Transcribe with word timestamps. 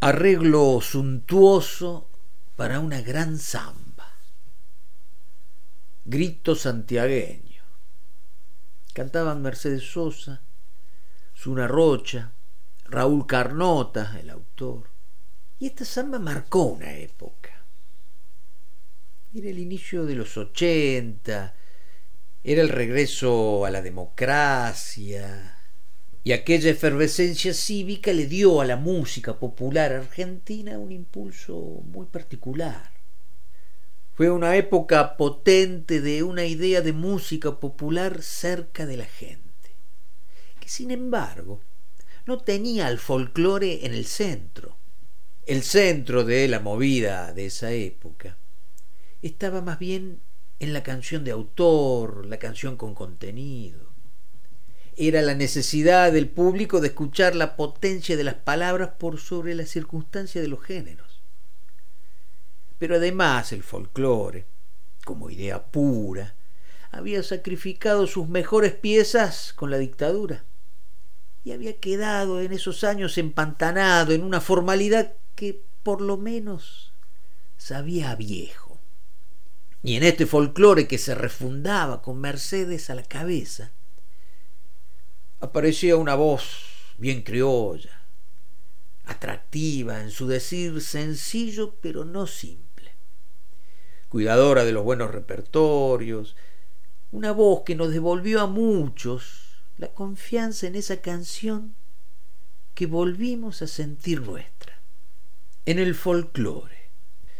Arreglo 0.00 0.80
suntuoso 0.80 2.08
para 2.56 2.80
una 2.80 3.02
gran 3.02 3.38
samba. 3.38 4.16
Grito 6.04 6.54
santiagueño. 6.54 7.62
Cantaban 8.94 9.42
Mercedes 9.42 9.92
Sosa, 9.92 10.40
Zuna 11.36 11.68
Rocha, 11.68 12.32
Raúl 12.86 13.26
Carnota, 13.26 14.18
el 14.18 14.30
autor. 14.30 14.88
Y 15.58 15.66
esta 15.66 15.84
samba 15.84 16.18
marcó 16.18 16.64
una 16.64 16.94
época. 16.94 17.62
Era 19.34 19.50
el 19.50 19.58
inicio 19.58 20.06
de 20.06 20.14
los 20.14 20.36
ochenta, 20.38 21.54
era 22.42 22.62
el 22.62 22.70
regreso 22.70 23.66
a 23.66 23.70
la 23.70 23.82
democracia, 23.82 25.59
y 26.22 26.32
aquella 26.32 26.70
efervescencia 26.70 27.54
cívica 27.54 28.12
le 28.12 28.26
dio 28.26 28.60
a 28.60 28.66
la 28.66 28.76
música 28.76 29.38
popular 29.38 29.92
argentina 29.92 30.78
un 30.78 30.92
impulso 30.92 31.56
muy 31.56 32.06
particular. 32.06 32.90
Fue 34.12 34.30
una 34.30 34.56
época 34.56 35.16
potente 35.16 36.02
de 36.02 36.22
una 36.22 36.44
idea 36.44 36.82
de 36.82 36.92
música 36.92 37.58
popular 37.58 38.20
cerca 38.22 38.84
de 38.84 38.98
la 38.98 39.06
gente, 39.06 39.40
que 40.60 40.68
sin 40.68 40.90
embargo 40.90 41.60
no 42.26 42.38
tenía 42.38 42.86
al 42.86 42.98
folclore 42.98 43.86
en 43.86 43.94
el 43.94 44.04
centro. 44.04 44.76
El 45.46 45.62
centro 45.62 46.24
de 46.24 46.48
la 46.48 46.60
movida 46.60 47.32
de 47.32 47.46
esa 47.46 47.72
época 47.72 48.36
estaba 49.22 49.62
más 49.62 49.78
bien 49.78 50.20
en 50.58 50.74
la 50.74 50.82
canción 50.82 51.24
de 51.24 51.30
autor, 51.30 52.26
la 52.26 52.38
canción 52.38 52.76
con 52.76 52.94
contenido 52.94 53.89
era 55.00 55.22
la 55.22 55.34
necesidad 55.34 56.12
del 56.12 56.28
público 56.28 56.80
de 56.80 56.88
escuchar 56.88 57.34
la 57.34 57.56
potencia 57.56 58.18
de 58.18 58.24
las 58.24 58.34
palabras 58.34 58.90
por 58.98 59.18
sobre 59.18 59.54
la 59.54 59.64
circunstancia 59.64 60.42
de 60.42 60.48
los 60.48 60.62
géneros. 60.62 61.22
Pero 62.78 62.96
además 62.96 63.52
el 63.52 63.62
folclore, 63.62 64.44
como 65.06 65.30
idea 65.30 65.64
pura, 65.64 66.34
había 66.90 67.22
sacrificado 67.22 68.06
sus 68.06 68.28
mejores 68.28 68.74
piezas 68.74 69.54
con 69.54 69.70
la 69.70 69.78
dictadura 69.78 70.44
y 71.44 71.52
había 71.52 71.78
quedado 71.78 72.42
en 72.42 72.52
esos 72.52 72.84
años 72.84 73.16
empantanado 73.16 74.12
en 74.12 74.22
una 74.22 74.42
formalidad 74.42 75.14
que 75.34 75.62
por 75.82 76.02
lo 76.02 76.18
menos 76.18 76.92
sabía 77.56 78.14
viejo. 78.16 78.78
y 79.82 79.96
en 79.96 80.02
este 80.02 80.26
folclore 80.26 80.86
que 80.86 80.98
se 80.98 81.14
refundaba 81.14 82.02
con 82.02 82.20
Mercedes 82.20 82.90
a 82.90 82.94
la 82.94 83.02
cabeza, 83.02 83.72
aparecía 85.40 85.96
una 85.96 86.14
voz 86.14 86.94
bien 86.98 87.22
criolla, 87.22 88.02
atractiva 89.04 90.02
en 90.02 90.10
su 90.10 90.26
decir 90.26 90.82
sencillo 90.82 91.76
pero 91.80 92.04
no 92.04 92.26
simple, 92.26 92.92
cuidadora 94.08 94.64
de 94.64 94.72
los 94.72 94.84
buenos 94.84 95.10
repertorios, 95.10 96.36
una 97.10 97.32
voz 97.32 97.62
que 97.64 97.74
nos 97.74 97.90
devolvió 97.90 98.42
a 98.42 98.46
muchos 98.46 99.62
la 99.78 99.88
confianza 99.88 100.66
en 100.66 100.76
esa 100.76 101.00
canción 101.00 101.74
que 102.74 102.86
volvimos 102.86 103.62
a 103.62 103.66
sentir 103.66 104.20
nuestra, 104.20 104.80
en 105.64 105.78
el 105.78 105.94
folclore. 105.94 106.90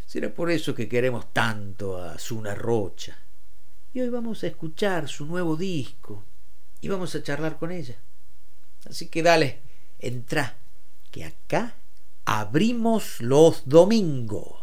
Será 0.07 0.33
por 0.33 0.49
eso 0.49 0.75
que 0.75 0.89
queremos 0.89 1.31
tanto 1.31 1.97
a 1.97 2.17
Zuna 2.17 2.53
Rocha. 2.53 3.17
Y 3.93 4.01
hoy 4.01 4.09
vamos 4.09 4.43
a 4.43 4.47
escuchar 4.47 5.07
su 5.07 5.25
nuevo 5.25 5.55
disco 5.55 6.25
y 6.81 6.89
vamos 6.89 7.15
a 7.15 7.23
charlar 7.23 7.57
con 7.57 7.71
ella. 7.71 7.95
Así 8.89 9.07
que 9.07 9.23
dale, 9.23 9.61
entra, 9.99 10.57
que 11.11 11.23
acá 11.23 11.75
abrimos 12.25 13.21
los 13.21 13.69
domingos. 13.69 14.61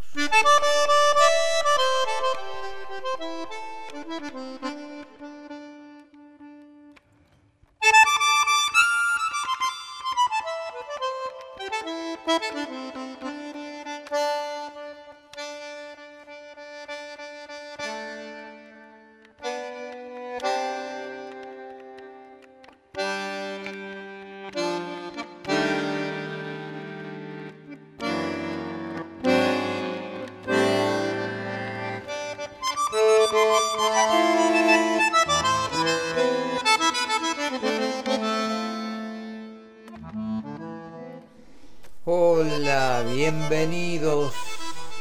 Bienvenidos. 43.02 44.34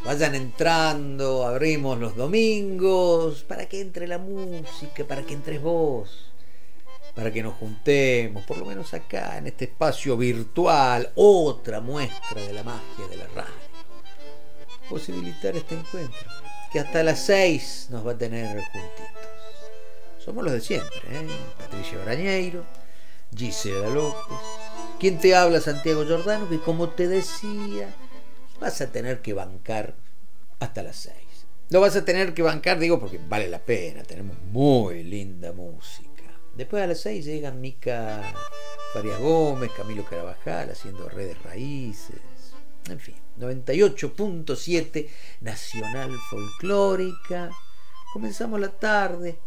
Vayan 0.06 0.36
entrando, 0.36 1.48
abrimos 1.48 1.98
los 1.98 2.16
domingos 2.16 3.44
para 3.44 3.68
que 3.68 3.82
entre 3.82 4.08
la 4.08 4.20
música, 4.20 5.04
para 5.04 5.24
que 5.24 5.34
entres 5.34 5.60
vos, 5.62 6.32
para 7.16 7.32
que 7.34 7.42
nos 7.42 7.56
juntemos, 7.56 8.46
por 8.46 8.60
lo 8.60 8.66
menos 8.66 8.94
acá 8.94 9.38
en 9.38 9.48
este 9.48 9.66
espacio 9.66 10.16
virtual, 10.16 11.12
otra 11.16 11.82
muestra 11.82 12.40
de 12.40 12.54
la 12.54 12.64
magia 12.64 13.08
de 13.10 13.18
la 13.18 13.28
radio. 13.28 13.54
Posibilitar 14.88 15.56
este 15.56 15.76
encuentro, 15.76 16.30
que 16.72 16.80
hasta 16.80 17.02
las 17.02 17.26
seis 17.26 17.88
nos 17.90 18.06
va 18.06 18.12
a 18.12 18.18
tener 18.18 18.48
juntitos. 18.48 19.28
Somos 20.24 20.44
los 20.44 20.54
de 20.54 20.62
siempre, 20.62 21.00
¿eh? 21.10 21.28
Patricia 21.58 21.98
Brañeiro, 22.04 22.64
Gisela 23.36 23.90
López, 23.90 24.38
¿Quién 25.00 25.20
te 25.20 25.36
habla, 25.36 25.62
Santiago 25.62 26.06
Giordano? 26.06 26.50
Que 26.50 26.60
como 26.60 26.90
te 26.90 27.08
decía, 27.08 27.94
vas 28.60 28.82
a 28.82 28.92
tener 28.92 29.22
que 29.22 29.34
bancar 29.34 29.94
hasta 30.60 30.82
las 30.82 30.96
seis. 30.96 31.46
Lo 31.70 31.82
vas 31.82 31.96
a 31.96 32.04
tener 32.04 32.34
que 32.34 32.42
bancar, 32.42 32.80
digo, 32.80 33.00
porque 33.00 33.20
vale 33.30 33.48
la 33.48 33.60
pena, 33.60 34.02
tenemos 34.02 34.36
muy 34.52 35.04
linda 35.04 35.54
música. 35.54 36.24
Después 36.56 36.82
a 36.82 36.88
las 36.88 37.00
seis 37.00 37.26
llegan 37.26 37.62
Mica 37.62 38.24
Faria 38.92 39.18
Gómez, 39.18 39.70
Camilo 39.78 40.04
Carabajal 40.04 40.72
haciendo 40.72 41.08
redes 41.10 41.40
raíces, 41.44 42.20
en 42.90 43.00
fin, 43.00 43.16
98.7 43.38 45.10
Nacional 45.42 46.12
Folclórica. 46.32 47.52
Comenzamos 48.14 48.60
la 48.60 48.70
tarde 48.70 49.38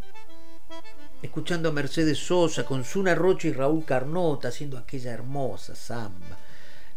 escuchando 1.22 1.68
a 1.68 1.72
Mercedes 1.72 2.18
Sosa 2.18 2.64
con 2.64 2.84
Zuna 2.84 3.14
Rocha 3.14 3.48
y 3.48 3.52
Raúl 3.52 3.84
Carnota 3.84 4.48
haciendo 4.48 4.78
aquella 4.78 5.12
hermosa 5.12 5.74
samba, 5.74 6.38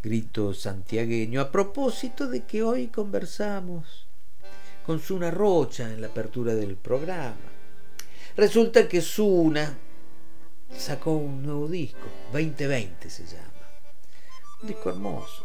grito 0.02 0.54
santiagueño, 0.54 1.42
a 1.42 1.52
propósito 1.52 2.28
de 2.28 2.44
que 2.44 2.64
hoy 2.64 2.88
conversamos 2.88 4.08
con 4.86 5.00
Zuna 5.00 5.31
Rocha 5.31 5.90
en 5.92 6.02
la 6.02 6.08
apertura 6.08 6.56
del 6.56 6.75
programa. 6.75 7.36
Resulta 8.36 8.88
que 8.88 9.02
Zuna 9.02 9.78
sacó 10.78 11.12
un 11.12 11.44
nuevo 11.44 11.68
disco, 11.68 12.08
2020 12.31 13.10
se 13.10 13.25
llama, 13.25 13.52
un 14.62 14.68
disco 14.68 14.90
hermoso. 14.90 15.44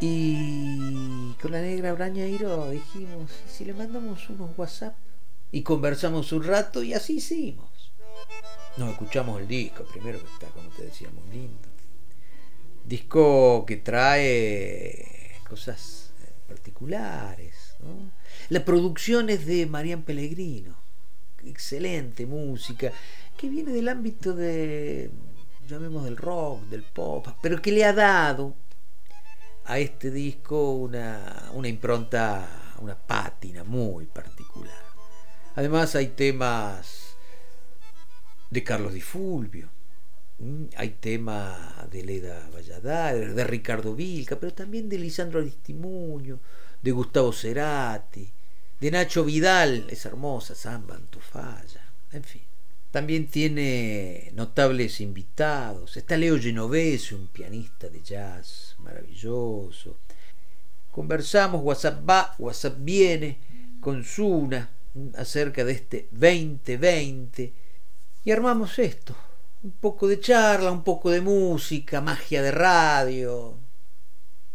Y 0.00 1.34
con 1.40 1.52
la 1.52 1.60
negra 1.60 1.92
Brañairo 1.92 2.70
dijimos, 2.70 3.30
si 3.46 3.64
le 3.64 3.74
mandamos 3.74 4.28
unos 4.30 4.50
WhatsApp? 4.56 4.96
Y 5.52 5.62
conversamos 5.62 6.32
un 6.32 6.44
rato 6.44 6.82
y 6.82 6.94
así 6.94 7.18
hicimos. 7.18 7.71
Nos 8.76 8.90
escuchamos 8.90 9.40
el 9.40 9.48
disco, 9.48 9.84
primero 9.84 10.18
que 10.18 10.32
está, 10.32 10.46
como 10.48 10.68
te 10.70 10.84
decía, 10.84 11.08
muy 11.10 11.28
lindo. 11.30 11.68
Disco 12.84 13.64
que 13.66 13.76
trae 13.76 15.36
cosas 15.48 16.12
eh, 16.22 16.32
particulares. 16.48 17.74
La 18.48 18.64
producción 18.64 19.28
es 19.28 19.46
de 19.46 19.66
Marian 19.66 20.02
Pellegrino. 20.02 20.76
Excelente 21.44 22.24
música, 22.24 22.92
que 23.36 23.48
viene 23.48 23.72
del 23.72 23.88
ámbito 23.88 24.32
de, 24.32 25.10
llamemos 25.68 26.04
del 26.04 26.16
rock, 26.16 26.62
del 26.64 26.82
pop, 26.82 27.26
pero 27.42 27.60
que 27.60 27.72
le 27.72 27.84
ha 27.84 27.92
dado 27.92 28.54
a 29.64 29.78
este 29.78 30.10
disco 30.10 30.72
una, 30.72 31.50
una 31.52 31.68
impronta, 31.68 32.74
una 32.80 32.96
pátina 32.96 33.64
muy 33.64 34.06
particular. 34.06 34.82
Además 35.54 35.94
hay 35.94 36.08
temas 36.08 37.11
de 38.52 38.62
Carlos 38.62 38.92
Di 38.92 39.00
Fulvio. 39.00 39.70
Mm, 40.38 40.64
hay 40.76 40.90
tema 41.00 41.88
de 41.90 42.04
Leda 42.04 42.50
Valladares, 42.52 43.34
de 43.34 43.44
Ricardo 43.44 43.94
Vilca, 43.94 44.38
pero 44.38 44.52
también 44.52 44.90
de 44.90 44.98
Lisandro 44.98 45.40
Aristimuño, 45.40 46.38
de 46.82 46.90
Gustavo 46.90 47.32
Cerati, 47.32 48.28
de 48.78 48.90
Nacho 48.90 49.24
Vidal, 49.24 49.86
esa 49.88 50.10
hermosa 50.10 50.54
samba 50.54 50.96
Antofalla, 50.96 51.80
en 52.12 52.24
fin. 52.24 52.42
También 52.90 53.26
tiene 53.28 54.30
notables 54.34 55.00
invitados. 55.00 55.96
Está 55.96 56.18
Leo 56.18 56.38
Genovese, 56.38 57.14
un 57.14 57.28
pianista 57.28 57.88
de 57.88 58.02
jazz 58.02 58.76
maravilloso. 58.80 59.96
Conversamos, 60.90 61.62
WhatsApp 61.62 62.06
va, 62.06 62.34
WhatsApp 62.38 62.76
viene, 62.80 63.38
con 63.80 64.04
Zuna 64.04 64.68
acerca 65.14 65.64
de 65.64 65.72
este 65.72 66.08
2020 66.10 67.61
y 68.24 68.30
armamos 68.30 68.78
esto. 68.78 69.14
Un 69.62 69.72
poco 69.72 70.08
de 70.08 70.20
charla, 70.20 70.72
un 70.72 70.82
poco 70.82 71.10
de 71.10 71.20
música, 71.20 72.00
magia 72.00 72.42
de 72.42 72.50
radio. 72.50 73.58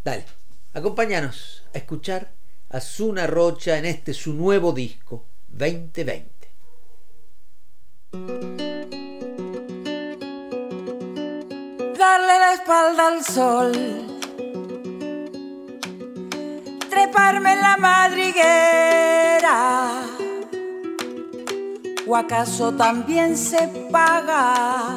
Dale, 0.03 0.25
acompáñanos 0.73 1.63
a 1.73 1.77
escuchar 1.77 2.31
a 2.69 2.81
Zuna 2.81 3.27
Rocha 3.27 3.77
en 3.77 3.85
este 3.85 4.13
su 4.13 4.33
nuevo 4.33 4.73
disco, 4.73 5.23
2020. 5.47 6.27
Darle 11.97 12.39
la 12.39 12.53
espalda 12.53 13.07
al 13.07 13.23
sol, 13.23 13.71
treparme 16.89 17.53
en 17.53 17.61
la 17.61 17.77
madriguera 17.77 18.97
¿O 22.09 22.15
acaso 22.15 22.71
también 22.71 23.35
se 23.35 23.67
paga? 23.91 24.93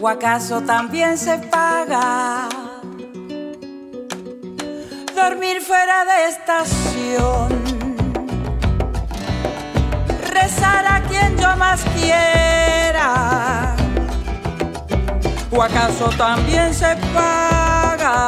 ¿O 0.00 0.08
acaso 0.08 0.60
también 0.60 1.18
se 1.18 1.38
paga? 1.38 2.48
Dormir 5.12 5.60
fuera 5.60 6.04
de 6.04 6.28
estación. 6.28 7.48
Rezar 10.30 10.86
a 10.86 11.02
quien 11.08 11.36
yo 11.36 11.56
más 11.56 11.82
quiera. 11.96 13.74
¿O 15.50 15.62
acaso 15.62 16.10
también 16.16 16.72
se 16.72 16.94
paga? 17.12 18.20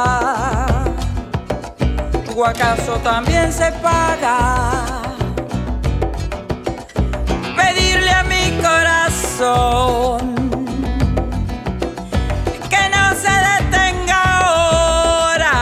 ¿O 2.35 2.45
acaso 2.45 2.97
también 3.01 3.53
se 3.53 3.71
paga? 3.81 5.08
Que 12.69 12.83
no 12.93 13.05
se 13.23 13.33
detenga 13.49 14.21
ahora. 14.39 15.55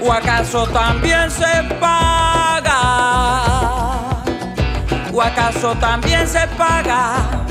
¿O 0.00 0.12
acaso 0.12 0.66
también 0.66 1.30
se 1.30 1.62
paga? 1.80 2.80
¿O 5.12 5.22
acaso 5.22 5.74
también 5.76 6.26
se 6.26 6.46
paga? 6.58 7.42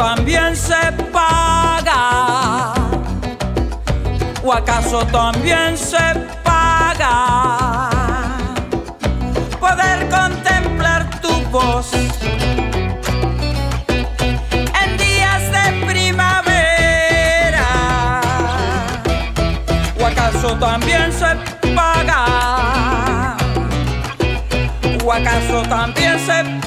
También 0.00 0.56
se 0.56 0.92
paga? 1.12 2.72
¿O 4.42 4.50
acaso 4.50 5.04
también 5.12 5.76
se 5.76 5.98
paga? 6.42 7.90
Poder 9.60 10.08
contemplar 10.08 11.20
tu 11.20 11.30
voz 11.50 11.92
en 14.82 14.96
días 14.96 15.42
de 15.56 15.64
primavera. 15.86 17.68
¿O 20.00 20.06
acaso 20.06 20.56
también 20.58 21.12
se 21.12 21.36
paga? 21.74 23.36
¿O 25.04 25.12
acaso 25.12 25.62
también 25.68 26.18
se 26.18 26.42
paga? 26.42 26.59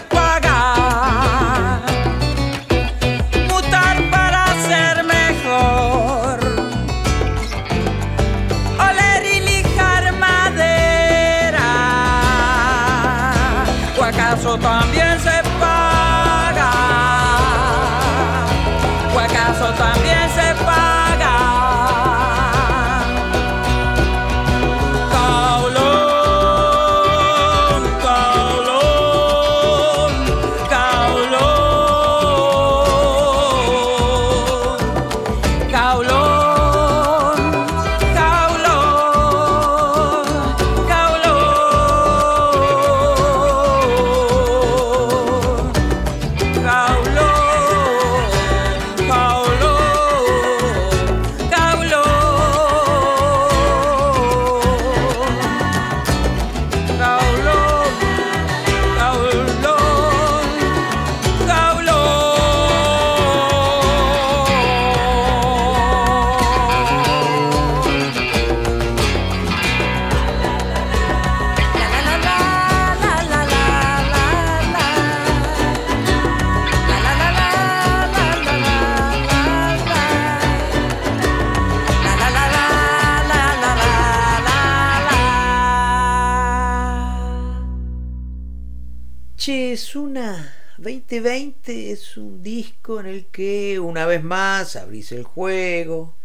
2020 91.73 91.91
es 91.91 92.17
un 92.17 92.43
disco 92.43 92.99
en 92.99 93.07
el 93.07 93.25
que 93.27 93.79
una 93.79 94.05
vez 94.05 94.23
más 94.23 94.75
abrís 94.75 95.11
el 95.11 95.23
juego 95.23 96.15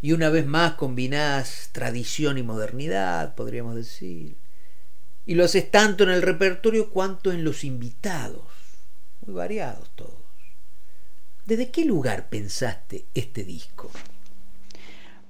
y 0.00 0.12
una 0.12 0.28
vez 0.28 0.46
más 0.46 0.74
combinás 0.74 1.70
tradición 1.72 2.38
y 2.38 2.42
modernidad, 2.42 3.34
podríamos 3.34 3.74
decir. 3.74 4.36
Y 5.26 5.34
lo 5.34 5.44
haces 5.44 5.70
tanto 5.70 6.04
en 6.04 6.10
el 6.10 6.22
repertorio 6.22 6.90
cuanto 6.90 7.32
en 7.32 7.44
los 7.44 7.64
invitados, 7.64 8.44
muy 9.24 9.34
variados 9.34 9.90
todos. 9.94 10.12
¿Desde 11.46 11.70
qué 11.70 11.84
lugar 11.84 12.28
pensaste 12.28 13.06
este 13.14 13.44
disco? 13.44 13.90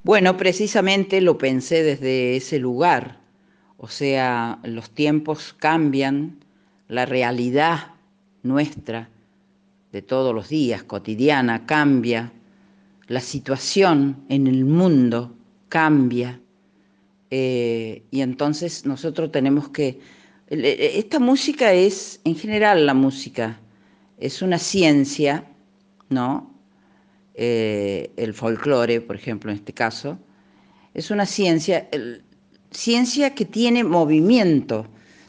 Bueno, 0.02 0.36
precisamente 0.36 1.20
lo 1.20 1.38
pensé 1.38 1.82
desde 1.82 2.36
ese 2.36 2.58
lugar. 2.58 3.20
O 3.76 3.88
sea, 3.88 4.60
los 4.62 4.90
tiempos 4.90 5.54
cambian, 5.58 6.44
la 6.88 7.06
realidad 7.06 7.94
nuestra 8.42 9.08
de 9.94 10.02
todos 10.02 10.34
los 10.34 10.48
días, 10.48 10.82
cotidiana, 10.82 11.66
cambia, 11.66 12.32
la 13.06 13.20
situación 13.20 14.24
en 14.28 14.48
el 14.48 14.64
mundo 14.64 15.36
cambia, 15.68 16.40
eh, 17.30 18.02
y 18.10 18.20
entonces 18.20 18.84
nosotros 18.86 19.30
tenemos 19.30 19.68
que... 19.68 20.00
Esta 20.48 21.20
música 21.20 21.72
es, 21.72 22.20
en 22.24 22.34
general 22.34 22.86
la 22.86 22.94
música, 22.94 23.60
es 24.18 24.42
una 24.42 24.58
ciencia, 24.58 25.44
¿no? 26.08 26.52
Eh, 27.34 28.10
el 28.16 28.34
folclore, 28.34 29.00
por 29.00 29.14
ejemplo, 29.14 29.52
en 29.52 29.58
este 29.58 29.72
caso, 29.72 30.18
es 30.92 31.12
una 31.12 31.24
ciencia, 31.24 31.88
ciencia 32.72 33.32
que 33.36 33.44
tiene 33.44 33.84
movimiento, 33.84 34.88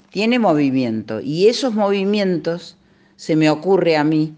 tiene 0.09 0.39
movimiento. 0.39 1.21
Y 1.21 1.49
esos 1.49 1.75
movimientos, 1.75 2.77
se 3.15 3.35
me 3.35 3.51
ocurre 3.51 3.95
a 3.95 4.03
mí, 4.03 4.33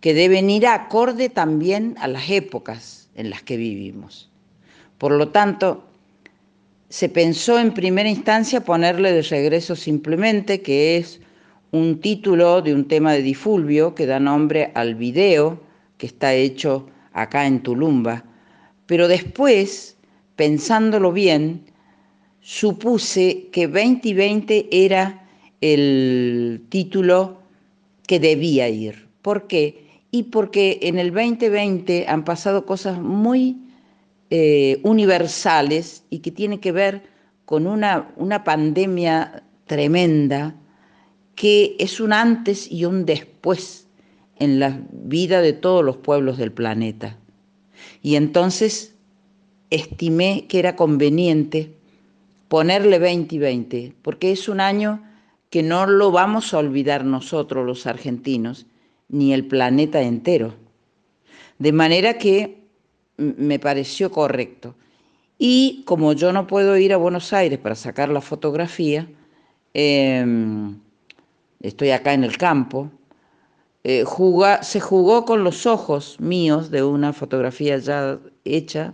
que 0.00 0.14
deben 0.14 0.50
ir 0.50 0.66
acorde 0.66 1.28
también 1.28 1.94
a 1.98 2.08
las 2.08 2.30
épocas 2.30 3.10
en 3.14 3.30
las 3.30 3.42
que 3.42 3.56
vivimos. 3.56 4.30
Por 4.98 5.12
lo 5.12 5.28
tanto, 5.28 5.84
se 6.88 7.08
pensó 7.08 7.58
en 7.58 7.72
primera 7.72 8.08
instancia 8.08 8.64
ponerle 8.64 9.12
de 9.12 9.22
regreso 9.22 9.76
simplemente, 9.76 10.60
que 10.60 10.96
es 10.96 11.20
un 11.70 12.00
título 12.00 12.62
de 12.62 12.74
un 12.74 12.88
tema 12.88 13.12
de 13.12 13.22
Difulvio 13.22 13.94
que 13.94 14.06
da 14.06 14.18
nombre 14.18 14.72
al 14.74 14.94
video 14.94 15.60
que 15.98 16.06
está 16.06 16.34
hecho 16.34 16.88
acá 17.12 17.46
en 17.46 17.62
Tulumba. 17.62 18.24
Pero 18.86 19.06
después, 19.06 19.96
pensándolo 20.34 21.12
bien, 21.12 21.64
supuse 22.40 23.48
que 23.52 23.68
2020 23.68 24.68
era 24.72 25.28
el 25.60 26.62
título 26.70 27.38
que 28.06 28.18
debía 28.18 28.68
ir. 28.68 29.06
¿Por 29.22 29.46
qué? 29.46 29.89
Y 30.10 30.24
porque 30.24 30.80
en 30.82 30.98
el 30.98 31.12
2020 31.12 32.06
han 32.08 32.24
pasado 32.24 32.66
cosas 32.66 33.00
muy 33.00 33.58
eh, 34.30 34.80
universales 34.82 36.04
y 36.10 36.18
que 36.20 36.30
tienen 36.30 36.58
que 36.58 36.72
ver 36.72 37.02
con 37.44 37.66
una, 37.66 38.12
una 38.16 38.44
pandemia 38.44 39.44
tremenda 39.66 40.54
que 41.34 41.76
es 41.78 42.00
un 42.00 42.12
antes 42.12 42.70
y 42.70 42.84
un 42.84 43.06
después 43.06 43.88
en 44.36 44.58
la 44.58 44.80
vida 44.90 45.40
de 45.40 45.52
todos 45.52 45.84
los 45.84 45.96
pueblos 45.96 46.38
del 46.38 46.52
planeta. 46.52 47.16
Y 48.02 48.16
entonces 48.16 48.94
estimé 49.70 50.46
que 50.48 50.58
era 50.58 50.76
conveniente 50.76 51.76
ponerle 52.48 52.98
2020, 52.98 53.94
porque 54.02 54.32
es 54.32 54.48
un 54.48 54.60
año 54.60 55.02
que 55.50 55.62
no 55.62 55.86
lo 55.86 56.10
vamos 56.10 56.52
a 56.52 56.58
olvidar 56.58 57.04
nosotros 57.04 57.64
los 57.64 57.86
argentinos, 57.86 58.66
ni 59.10 59.32
el 59.32 59.46
planeta 59.46 60.00
entero. 60.02 60.54
De 61.58 61.72
manera 61.72 62.18
que 62.18 62.60
me 63.16 63.58
pareció 63.58 64.10
correcto. 64.10 64.74
Y 65.38 65.82
como 65.86 66.12
yo 66.12 66.32
no 66.32 66.46
puedo 66.46 66.76
ir 66.76 66.92
a 66.92 66.96
Buenos 66.96 67.32
Aires 67.32 67.58
para 67.58 67.74
sacar 67.74 68.08
la 68.08 68.20
fotografía, 68.20 69.08
em, 69.74 70.78
estoy 71.60 71.90
acá 71.90 72.14
en 72.14 72.24
el 72.24 72.36
campo, 72.36 72.90
eh, 73.84 74.04
se 74.62 74.80
jugó 74.80 75.24
con 75.24 75.44
los 75.44 75.66
ojos 75.66 76.20
míos 76.20 76.70
de 76.70 76.82
una 76.82 77.12
fotografía 77.12 77.78
ya 77.78 78.18
hecha 78.44 78.92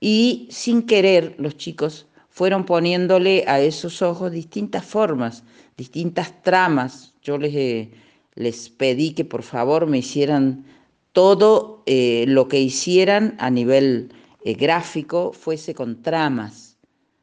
y 0.00 0.48
sin 0.50 0.82
querer 0.82 1.36
los 1.38 1.56
chicos 1.56 2.06
fueron 2.30 2.64
poniéndole 2.64 3.44
a 3.46 3.60
esos 3.60 4.02
ojos 4.02 4.32
distintas 4.32 4.84
formas, 4.84 5.44
distintas 5.76 6.42
tramas. 6.42 7.14
Yo 7.22 7.38
les, 7.38 7.54
eh, 7.54 7.90
les 8.38 8.70
pedí 8.70 9.14
que 9.14 9.24
por 9.24 9.42
favor 9.42 9.88
me 9.88 9.98
hicieran 9.98 10.64
todo 11.12 11.82
eh, 11.86 12.24
lo 12.28 12.46
que 12.46 12.60
hicieran 12.60 13.34
a 13.40 13.50
nivel 13.50 14.12
eh, 14.44 14.54
gráfico 14.54 15.32
fuese 15.32 15.74
con 15.74 16.02
tramas, 16.02 16.78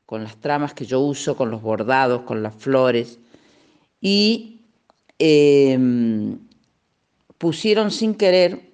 con 0.06 0.26
las 0.26 0.36
tramas 0.36 0.74
que 0.74 0.86
yo 0.86 1.00
uso, 1.00 1.38
con 1.38 1.52
los 1.52 1.62
bordados, 1.62 2.24
con 2.24 2.44
las 2.44 2.54
flores. 2.54 3.18
Y 4.02 4.60
em, 5.18 6.38
pusieron 7.38 7.92
sin 7.92 8.16
querer 8.16 8.74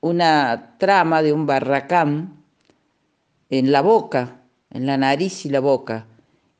una 0.00 0.76
trama 0.78 1.22
de 1.22 1.32
un 1.32 1.46
barracán 1.46 2.44
en 3.48 3.72
la 3.72 3.80
boca, 3.80 4.42
en 4.70 4.84
la 4.84 4.98
nariz 4.98 5.46
y 5.46 5.48
la 5.48 5.60
boca. 5.60 6.06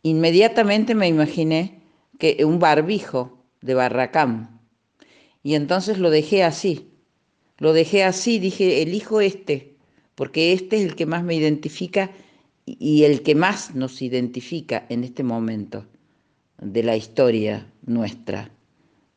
Inmediatamente 0.02 0.94
me 0.94 1.06
imaginé 1.06 1.82
que 2.18 2.42
un 2.46 2.58
barbijo 2.58 3.36
de 3.60 3.74
barracán. 3.74 4.57
Y 5.42 5.54
entonces 5.54 5.98
lo 5.98 6.10
dejé 6.10 6.42
así. 6.42 6.88
Lo 7.58 7.72
dejé 7.72 8.04
así, 8.04 8.38
dije, 8.38 8.82
elijo 8.82 9.20
este, 9.20 9.74
porque 10.14 10.52
este 10.52 10.76
es 10.76 10.84
el 10.84 10.94
que 10.94 11.06
más 11.06 11.24
me 11.24 11.34
identifica 11.34 12.10
y 12.66 13.04
el 13.04 13.22
que 13.22 13.34
más 13.34 13.74
nos 13.74 14.02
identifica 14.02 14.86
en 14.88 15.02
este 15.04 15.22
momento 15.22 15.86
de 16.60 16.82
la 16.82 16.96
historia 16.96 17.66
nuestra. 17.84 18.50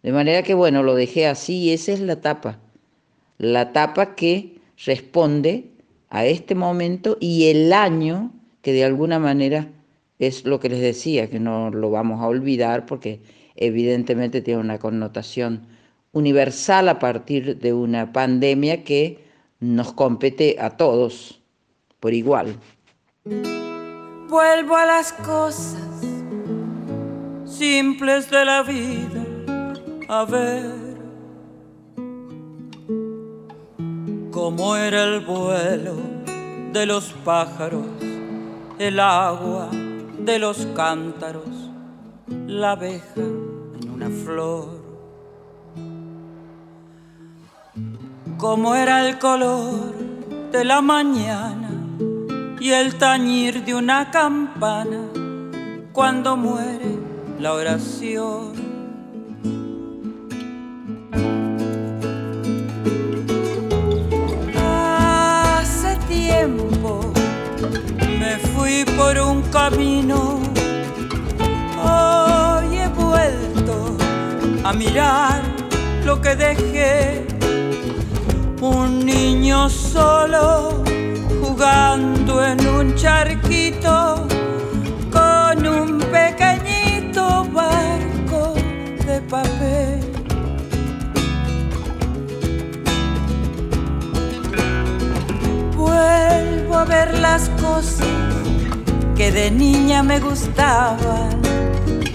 De 0.04 0.12
manera 0.12 0.42
que, 0.42 0.54
bueno, 0.54 0.84
lo 0.84 0.96
dejé 0.96 1.28
así 1.28 1.58
y 1.58 1.72
esa 1.72 1.92
es 1.92 2.00
la 2.00 2.22
tapa. 2.22 2.60
La 3.38 3.74
tapa 3.74 4.16
que 4.16 4.60
responde 4.86 5.72
a 6.10 6.26
este 6.26 6.56
momento 6.56 7.18
y 7.20 7.48
el 7.50 7.72
año 7.74 8.34
que 8.62 8.74
de 8.74 8.84
alguna 8.84 9.20
manera 9.20 9.70
es 10.20 10.46
lo 10.46 10.60
que 10.60 10.70
les 10.70 10.82
decía, 10.82 11.30
que 11.30 11.40
no 11.40 11.72
lo 11.72 11.90
vamos 11.90 12.22
a 12.22 12.28
olvidar 12.28 12.86
porque 12.86 13.22
evidentemente 13.56 14.42
tiene 14.42 14.60
una 14.60 14.80
connotación 14.80 15.68
universal 16.12 16.90
a 16.90 17.00
partir 17.00 17.58
de 17.60 17.74
una 17.74 18.12
pandemia 18.12 18.84
que 18.84 19.24
nos 19.60 19.94
compete 19.94 20.58
a 20.60 20.72
todos 20.72 21.42
por 22.00 22.14
igual. 22.14 22.58
Vuelvo 24.30 24.76
a 24.76 24.86
las 24.86 25.14
cosas 25.14 25.78
simples 27.46 28.30
de 28.32 28.46
la 28.46 28.64
vida, 28.64 29.26
a 30.08 30.26
ver 30.26 30.72
cómo 34.32 34.76
era 34.76 35.04
el 35.04 35.20
vuelo 35.20 35.96
de 36.74 36.86
los 36.86 37.14
pájaros, 37.26 37.86
el 38.80 39.00
agua 39.00 39.70
de 39.72 40.40
los 40.40 40.66
cántaros, 40.76 41.70
la 42.48 42.72
abeja 42.72 43.22
en 43.22 43.90
una 43.90 44.10
flor 44.10 44.81
cómo 48.42 48.74
era 48.74 49.08
el 49.08 49.20
color 49.20 49.94
de 50.52 50.66
la 50.66 50.82
mañana 50.82 51.70
y 52.60 52.72
el 52.72 52.96
tañir 52.96 53.64
de 53.64 53.76
una 53.76 54.10
campana 54.10 55.04
cuando 55.94 56.36
muere 56.36 56.98
la 57.40 57.54
oración. 57.54 58.54
Hace 64.58 65.96
tiempo 66.08 67.14
me 68.20 68.40
fui 68.40 68.86
por 68.98 69.20
un 69.20 69.44
camino, 69.52 70.40
hoy 71.78 72.76
he 72.76 72.88
vuelto 72.88 73.96
a 74.64 74.74
mirar 74.74 75.44
lo 76.04 76.20
que 76.20 76.36
dejé 76.36 77.31
un 78.62 79.04
niño 79.04 79.68
solo 79.70 80.84
jugando 81.42 82.46
en 82.46 82.68
un 82.68 82.96
charquito 82.96 84.28
con 85.12 85.68
un 85.68 86.00
pequeñito 86.00 87.46
barco 87.52 88.54
de 89.08 89.20
papel. 89.22 90.00
Vuelvo 95.76 96.76
a 96.78 96.86
ver 96.86 97.18
las 97.18 97.50
cosas 97.62 98.08
que 99.16 99.32
de 99.32 99.50
niña 99.50 100.04
me 100.04 100.20
gustaban 100.20 101.42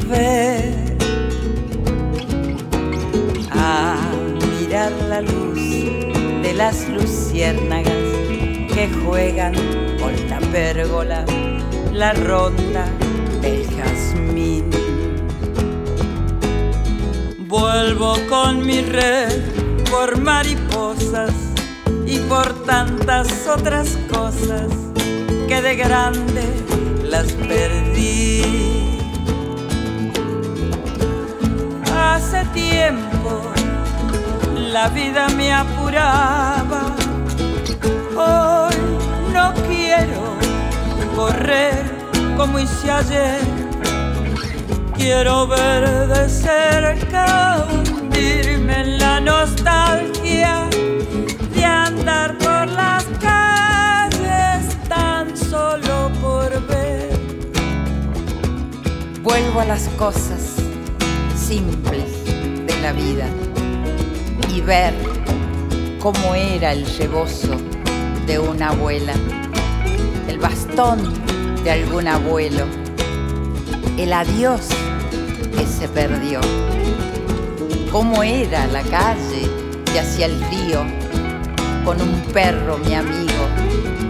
ver. 0.08 0.96
A 3.50 3.96
mirar 4.60 4.92
la 5.08 5.20
luz 5.22 6.05
las 6.56 6.88
luciérnagas 6.88 7.92
que 8.72 8.88
juegan 9.04 9.54
con 10.00 10.14
la 10.30 10.40
pérgola, 10.50 11.22
la 11.92 12.14
ronda 12.14 12.86
del 13.42 13.66
jazmín. 13.76 14.70
Vuelvo 17.46 18.16
con 18.30 18.64
mi 18.64 18.80
red 18.80 19.42
por 19.90 20.18
mariposas 20.18 21.34
y 22.06 22.18
por 22.20 22.64
tantas 22.64 23.46
otras 23.46 23.98
cosas 24.10 24.68
que 25.48 25.60
de 25.60 25.76
grande 25.76 26.44
las 27.04 27.32
perdí. 27.32 28.42
Hace 31.94 32.44
tiempo 32.54 33.55
la 34.76 34.90
vida 34.90 35.26
me 35.38 35.50
apuraba. 35.54 36.94
Hoy 38.14 38.76
no 39.32 39.54
quiero 39.68 40.22
correr 41.14 41.82
como 42.36 42.58
hice 42.58 42.90
ayer. 42.90 43.40
Quiero 44.98 45.46
ver 45.46 46.08
de 46.08 46.28
cerca, 46.28 47.66
hundirme 47.70 48.80
en 48.82 48.98
la 48.98 49.18
nostalgia 49.18 50.68
de 51.54 51.64
andar 51.64 52.36
por 52.36 52.66
las 52.82 53.04
calles 53.28 54.76
tan 54.90 55.34
solo 55.34 56.10
por 56.20 56.50
ver. 56.66 57.18
Vuelvo 59.22 59.60
a 59.60 59.64
las 59.64 59.88
cosas 59.96 60.42
simples 61.34 62.10
de 62.66 62.76
la 62.82 62.92
vida 62.92 63.26
ver 64.66 64.94
cómo 66.00 66.34
era 66.34 66.72
el 66.72 66.84
rebozo 66.98 67.56
de 68.26 68.40
una 68.40 68.70
abuela, 68.70 69.12
el 70.28 70.38
bastón 70.40 71.14
de 71.62 71.70
algún 71.70 72.08
abuelo, 72.08 72.64
el 73.96 74.12
adiós 74.12 74.62
que 75.56 75.64
se 75.66 75.86
perdió, 75.86 76.40
cómo 77.92 78.24
era 78.24 78.66
la 78.66 78.82
calle 78.82 79.48
y 79.94 79.98
hacia 79.98 80.26
el 80.26 80.40
río, 80.50 80.84
con 81.84 82.02
un 82.02 82.20
perro 82.32 82.78
mi 82.78 82.94
amigo, 82.94 83.46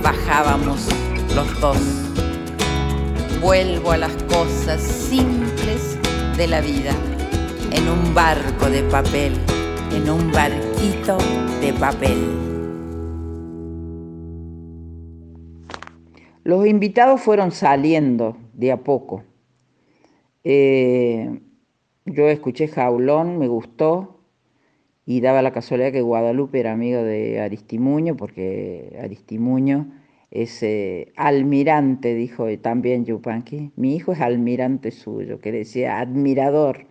bajábamos 0.03 0.87
los 1.35 1.61
dos. 1.61 1.79
Vuelvo 3.43 3.93
a 3.93 3.99
las 3.99 4.13
cosas 4.23 4.81
simples 4.81 5.99
de 6.39 6.47
la 6.47 6.63
vida 6.63 6.93
en 7.73 7.87
un 7.91 8.15
barco 8.15 8.71
de 8.71 8.83
papel 8.85 9.46
en 9.97 10.11
un 10.11 10.31
barquito 10.31 11.17
de 11.59 11.73
papel. 11.73 12.19
Los 16.45 16.67
invitados 16.67 17.23
fueron 17.23 17.51
saliendo 17.51 18.37
de 18.53 18.73
a 18.73 18.77
poco. 18.77 19.25
Eh, 20.45 21.41
yo 22.05 22.29
escuché 22.29 22.69
Jaulón, 22.69 23.39
me 23.39 23.49
gustó 23.49 24.21
y 25.07 25.23
daba 25.23 25.41
la 25.41 25.53
casualidad 25.53 25.93
que 25.93 26.03
Guadalupe 26.03 26.61
era 26.61 26.73
amigo 26.73 27.03
de 27.03 27.41
Aristimuño, 27.41 28.19
porque 28.19 28.99
Aristimuño 29.01 29.95
es 30.31 30.63
eh, 30.63 31.15
almirante, 31.17 32.15
dijo 32.15 32.47
también 32.59 33.07
Yupanqui. 33.07 33.73
Mi 33.77 33.97
hijo 33.97 34.13
es 34.13 34.21
almirante 34.21 34.91
suyo, 34.91 35.41
que 35.41 35.53
decía 35.53 36.01
admirador 36.01 36.87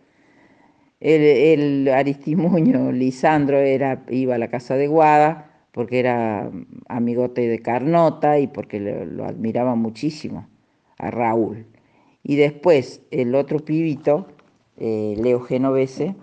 el, 1.06 1.88
Aristimuño 1.88 2.92
Lisandro 2.92 3.60
iba 4.10 4.36
a 4.36 4.38
la 4.38 4.48
casa 4.48 4.76
de 4.76 4.88
Guada 4.88 5.52
porque 5.72 6.00
era 6.00 6.50
amigote 6.88 7.48
de 7.48 7.60
Carnota 7.60 8.40
y 8.40 8.48
porque 8.48 8.80
lo, 8.80 9.26
admiraba 9.26 9.76
muchísimo 9.76 10.48
a 10.98 11.12
Raúl. 11.12 11.68
Y 12.24 12.38
después 12.38 13.02
el 13.12 13.36
otro 13.36 13.60
pibito, 13.60 14.28
eh, 14.78 15.16
Leo 15.22 15.42
Genovese, 15.42 16.16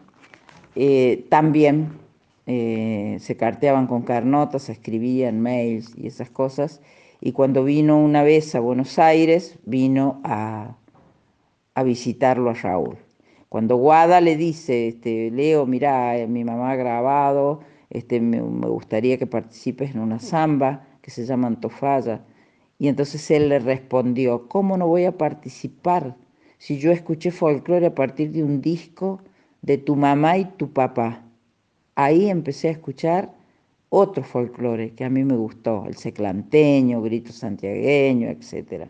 eh, 0.75 1.27
también 1.29 1.93
eh, 2.47 3.19
se 3.21 3.37
carteaban 3.37 3.87
con 3.87 4.03
Carnota, 4.03 4.59
se 4.59 4.73
escribían 4.73 5.41
mails 5.41 5.93
y 5.97 6.09
esas 6.09 6.31
cosas. 6.31 6.81
Y 7.21 7.33
cuando 7.33 7.63
vino 7.63 8.03
una 8.03 8.25
vez 8.25 8.55
a 8.57 8.61
Buenos 8.61 8.99
Aires, 8.99 9.59
vino 9.65 10.21
a 10.25 10.75
visitarlo 11.85 12.51
a 12.51 12.55
Raúl. 12.55 13.02
Cuando 13.53 13.77
Guada 13.77 14.23
le 14.23 14.39
dice, 14.39 14.89
este, 14.89 15.31
Leo, 15.31 15.67
mira, 15.67 16.15
mi 16.27 16.43
mamá 16.43 16.71
ha 16.71 16.77
grabado, 16.77 17.61
este, 17.91 18.19
me, 18.19 18.41
gustaría 18.41 19.19
que 19.19 19.27
participes 19.27 19.95
en 19.95 20.01
una 20.01 20.21
samba 20.21 20.87
que 21.03 21.11
se 21.11 21.27
llama 21.27 21.49
Antofalla. 21.49 22.25
Y 22.79 22.89
entonces 22.89 23.31
él 23.31 23.51
le 23.51 23.59
respondió, 23.59 24.49
¿cómo 24.49 24.79
no 24.79 24.87
voy 24.87 25.05
a 25.05 25.19
participar 25.19 26.17
si 26.57 26.79
yo 26.79 26.93
escuché 26.93 27.31
folclore 27.31 27.85
a 27.85 27.95
partir 27.95 28.33
de 28.33 28.43
un 28.43 28.63
disco 28.63 29.21
de 29.61 29.77
tu 29.77 29.97
mamá 29.97 30.39
y 30.39 30.47
tu 30.47 30.73
papá? 30.73 31.23
Ahí 31.95 32.31
empecé 32.31 32.69
a 32.69 32.71
escuchar 32.71 33.35
otro 33.91 34.25
folclore 34.25 34.95
que 34.95 35.05
a 35.05 35.11
mí 35.11 35.25
me 35.25 35.37
gustó, 35.37 35.85
el 35.87 35.97
seclanteño, 35.97 37.03
grito 37.03 37.33
santiagueño, 37.33 38.31
etc. 38.31 38.89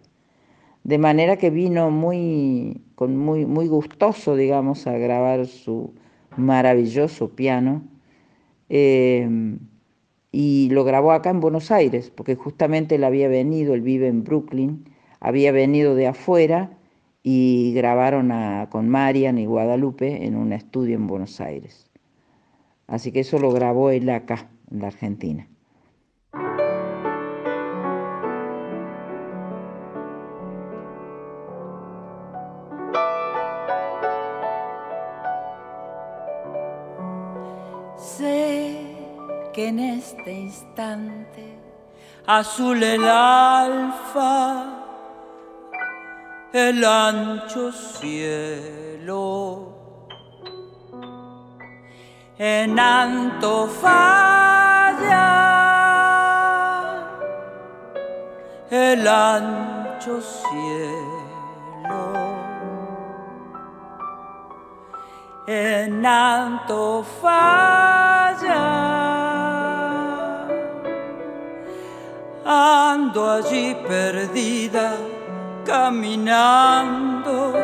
De 0.85 0.99
manera 0.99 1.37
que 1.37 1.51
vino 1.51 1.91
muy, 1.91 2.83
con 2.95 3.17
muy, 3.17 3.47
muy 3.47 3.69
gustoso, 3.69 4.37
digamos, 4.37 4.87
a 4.87 4.99
grabar 4.99 5.47
su 5.47 5.95
maravilloso 6.37 7.31
piano 7.31 7.83
Em, 8.75 9.59
y 10.33 10.71
lo 10.71 10.83
grabó 10.85 11.13
acá 11.13 11.29
en 11.29 11.41
Buenos 11.41 11.71
Aires, 11.71 12.11
porque 12.11 12.37
justamente 12.37 12.95
él 12.95 13.05
había 13.05 13.29
venido, 13.29 13.75
él 13.75 13.83
vive 13.83 14.09
en 14.09 14.25
Brooklyn, 14.25 14.89
había 15.21 15.53
venido 15.53 15.95
de 15.95 16.07
afuera 16.07 16.71
y 17.23 17.75
grabaron 17.75 18.33
con 18.71 18.89
Marian 18.89 19.37
y 19.37 19.45
Guadalupe 19.45 20.25
en 20.25 20.37
un 20.37 20.55
estudio 20.55 20.97
en 20.97 21.07
Buenos 21.07 21.39
Aires. 21.43 21.91
Así 22.87 23.13
que 23.13 23.21
eso 23.21 23.39
lo 23.39 23.53
grabó 23.53 23.91
él 23.91 24.09
acá, 24.09 24.49
en 24.71 24.81
la 24.81 24.87
Argentina. 24.87 25.47
En 39.69 39.79
este 39.79 40.33
instante 40.33 41.63
azul 42.27 42.83
el 42.83 43.05
alfa, 43.09 44.65
el 46.53 46.85
ancho 46.85 47.73
cielo. 47.73 49.69
En 52.39 52.79
Antofalla, 52.79 53.93
el 58.71 59.07
ancho 59.07 60.21
cielo. 60.21 61.03
En 65.47 66.07
Antofalla. 66.07 67.23
Ando 72.45 73.31
allí 73.31 73.77
perdida, 73.87 74.95
caminando 75.65 77.55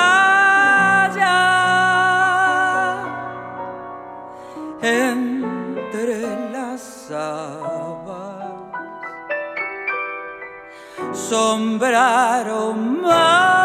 entre 4.81 6.21
las 6.51 7.11
habas, 7.11 8.45
sombraron 11.13 13.01
más. 13.01 13.60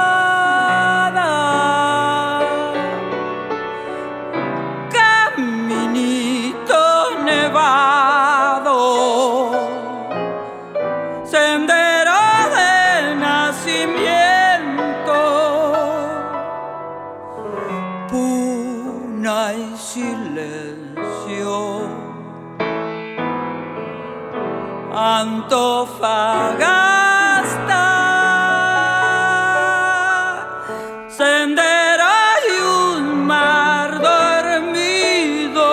Antofagasta, 25.18 26.26
sendero 31.08 32.04
y 32.44 32.54
un 32.60 33.26
mar 33.26 33.98
dormido 33.98 35.64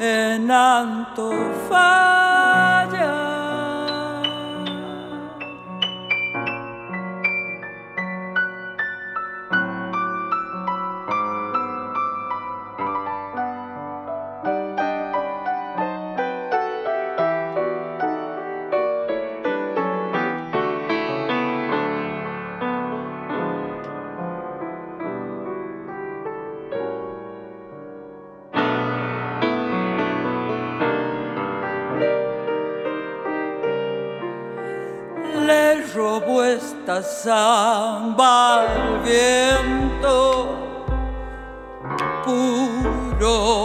en 0.00 0.50
Antofagasta. 0.50 1.99
Samba 37.02 38.60
al 38.60 39.00
viento, 39.02 40.48
puro 42.24 43.59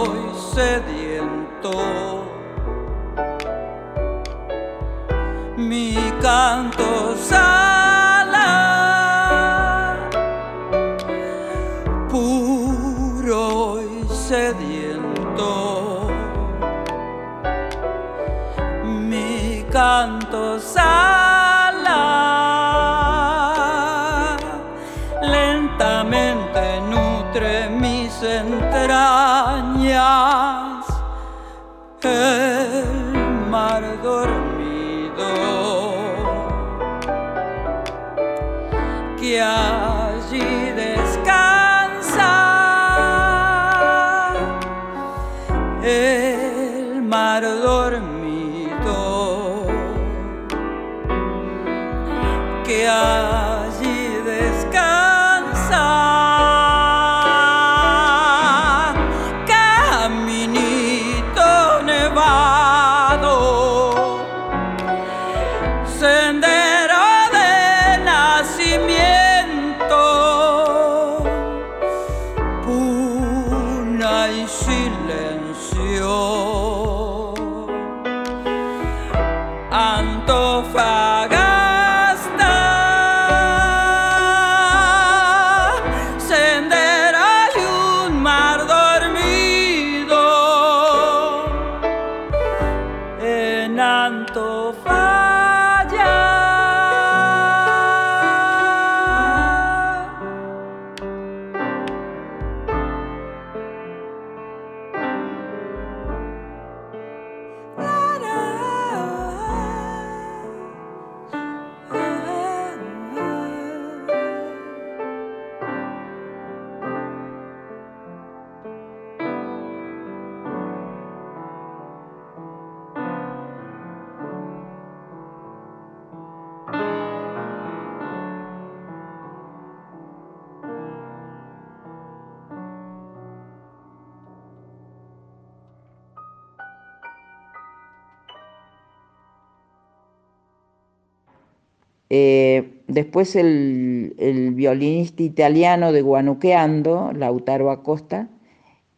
Eh, 142.08 142.82
después 142.86 143.34
el, 143.34 144.52
violinista 144.54 145.22
italiano 145.22 145.92
de 145.92 146.02
Guanuqueando, 146.02 147.12
Lautaro 147.12 147.70
Acosta, 147.70 148.28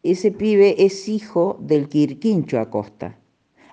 ese 0.03 0.31
pibe 0.31 0.83
es 0.85 1.09
hijo 1.09 1.57
del 1.59 1.89
Quirquincho 1.89 2.59
Acosta. 2.59 3.17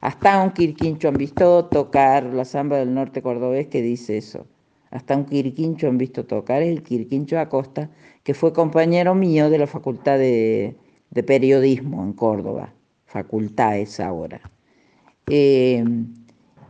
Hasta 0.01 0.43
un 0.43 0.53
Quirquincho 0.53 1.09
han 1.09 1.17
visto 1.17 1.67
tocar 1.67 2.25
la 2.25 2.45
samba 2.45 2.79
del 2.79 2.95
norte 2.95 3.23
cordobés 3.23 3.67
que 3.69 3.83
dice 3.83 4.17
eso. 4.17 4.47
Hasta 4.91 5.17
un 5.17 5.27
Quirquincho 5.27 5.89
han 5.89 5.99
visto 5.99 6.25
tocar, 6.25 6.63
es 6.63 6.71
el 6.71 6.83
Quirquincho 6.83 7.39
Acosta, 7.39 7.91
que 8.23 8.35
fue 8.35 8.53
compañero 8.53 9.15
mío 9.15 9.51
de 9.51 9.59
la 9.59 9.67
Facultad 9.67 10.19
de, 10.19 10.77
Periodismo 11.27 12.03
en 12.03 12.13
Córdoba. 12.13 12.73
Facultad 13.07 13.79
es 13.79 14.01
ahora. 14.01 14.41
Eh, 15.29 15.83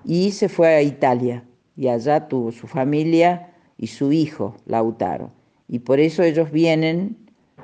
y 0.05 0.31
se 0.31 0.49
fue 0.49 0.69
a 0.69 0.83
Italia 0.83 1.45
y 1.77 1.89
allá 1.89 2.29
tuvo 2.29 2.53
su 2.53 2.67
familia 2.67 3.53
y 3.79 3.89
su 3.89 4.13
hijo, 4.13 4.57
Lautaro. 4.67 5.31
Y 5.69 5.81
por 5.81 6.01
eso 6.01 6.23
ellos 6.23 6.51
vienen 6.51 7.17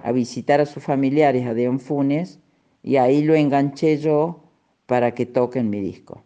a 0.03 0.13
visitar 0.13 0.61
a 0.61 0.67
sus 0.67 0.83
familiares 0.83 1.47
a 1.47 1.55
Deón 1.55 1.81
Funes 1.81 2.39
y 2.83 2.97
ahí 2.97 3.23
lo 3.23 3.35
enganché 3.35 3.99
yo 3.99 4.43
para 4.87 5.15
que 5.15 5.27
toquen 5.27 5.71
mi 5.71 5.81
disco. 5.81 6.25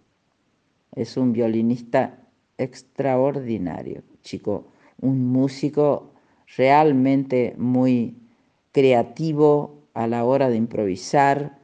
Es 0.95 1.17
un 1.17 1.33
violinista 1.33 2.19
extraordinario, 2.59 4.03
chico, 4.23 4.69
un 5.01 5.27
músico 5.27 6.13
realmente 6.57 7.55
muy 7.59 8.17
creativo 8.73 9.83
a 9.95 10.07
la 10.07 10.25
hora 10.25 10.49
de 10.49 10.57
improvisar, 10.57 11.59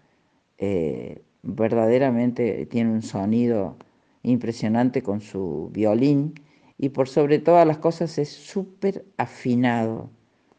eh, 0.58 1.22
verdaderamente 1.42 2.66
tiene 2.66 2.92
un 2.92 3.02
sonido 3.02 3.76
impresionante 4.22 5.02
con 5.02 5.20
su 5.20 5.70
violín 5.72 6.34
y 6.78 6.90
por 6.90 7.08
sobre 7.08 7.38
todas 7.38 7.66
las 7.66 7.78
cosas 7.78 8.18
es 8.18 8.28
súper 8.28 9.04
afinado. 9.16 10.10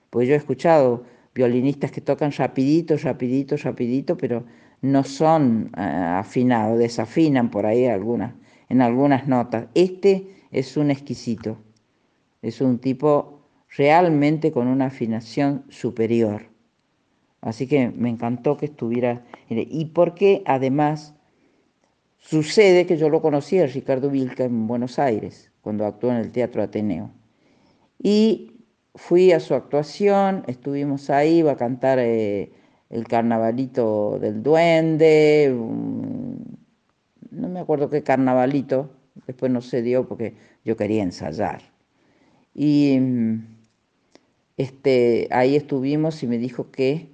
Pues 0.09 0.27
yo 0.27 0.33
he 0.33 0.37
escuchado 0.37 1.03
violinistas 1.33 1.91
que 1.91 2.01
tocan 2.01 2.31
rapidito, 2.31 2.95
rapidito, 2.97 3.57
rapidito, 3.57 4.17
pero 4.17 4.43
no 4.81 5.03
son 5.03 5.71
eh, 5.77 5.81
afinados, 5.81 6.77
desafinan 6.77 7.49
por 7.49 7.65
ahí 7.65 7.85
algunas, 7.85 8.33
en 8.69 8.81
algunas 8.81 9.27
notas. 9.27 9.67
Este 9.73 10.27
es 10.51 10.77
un 10.77 10.91
exquisito, 10.91 11.57
es 12.41 12.61
un 12.61 12.79
tipo 12.79 13.39
realmente 13.75 14.51
con 14.51 14.67
una 14.67 14.87
afinación 14.87 15.65
superior. 15.69 16.53
Así 17.41 17.67
que 17.67 17.89
me 17.89 18.09
encantó 18.09 18.55
que 18.55 18.67
estuviera. 18.67 19.25
Y 19.49 19.85
porque 19.85 20.43
además 20.45 21.15
Sucede 22.23 22.85
que 22.85 22.95
yo 22.95 23.09
lo 23.09 23.21
conocí 23.21 23.59
a 23.59 23.67
Ricardo 23.67 24.09
Vilca 24.09 24.45
en 24.45 24.65
Buenos 24.65 24.97
Aires, 24.97 25.51
cuando 25.61 25.85
actuó 25.85 26.09
en 26.09 26.17
el 26.17 26.31
Teatro 26.31 26.63
Ateneo. 26.63 27.11
Y 28.01 28.61
fui 28.95 29.33
a 29.33 29.41
su 29.41 29.53
actuación, 29.53 30.45
estuvimos 30.47 31.09
ahí, 31.09 31.39
iba 31.39 31.51
a 31.51 31.57
cantar 31.57 31.99
eh, 31.99 32.53
el 32.89 33.07
carnavalito 33.09 34.19
del 34.19 34.41
duende, 34.41 35.53
no 37.31 37.49
me 37.49 37.59
acuerdo 37.59 37.89
qué 37.89 38.03
carnavalito, 38.03 38.89
después 39.27 39.51
no 39.51 39.59
se 39.59 39.81
dio 39.81 40.07
porque 40.07 40.35
yo 40.63 40.77
quería 40.77 41.03
ensayar. 41.03 41.61
Y 42.55 42.99
este, 44.55 45.27
ahí 45.29 45.57
estuvimos 45.57 46.23
y 46.23 46.27
me 46.27 46.37
dijo 46.37 46.71
que 46.71 47.09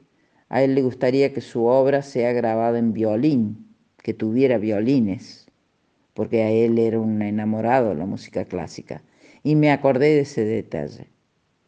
a 0.50 0.62
él 0.62 0.76
le 0.76 0.84
gustaría 0.84 1.34
que 1.34 1.42
su 1.42 1.66
obra 1.66 2.04
sea 2.04 2.32
grabada 2.32 2.78
en 2.78 2.94
violín 2.94 3.69
que 4.10 4.16
tuviera 4.16 4.58
violines, 4.58 5.46
porque 6.16 6.42
a 6.42 6.50
él 6.50 6.80
era 6.80 7.00
un 7.00 7.22
enamorado 7.22 7.90
de 7.90 7.96
la 7.96 8.08
música 8.08 8.44
clásica. 8.44 9.04
Y 9.44 9.54
me 9.54 9.70
acordé 9.70 10.08
de 10.16 10.22
ese 10.22 10.44
detalle. 10.46 11.10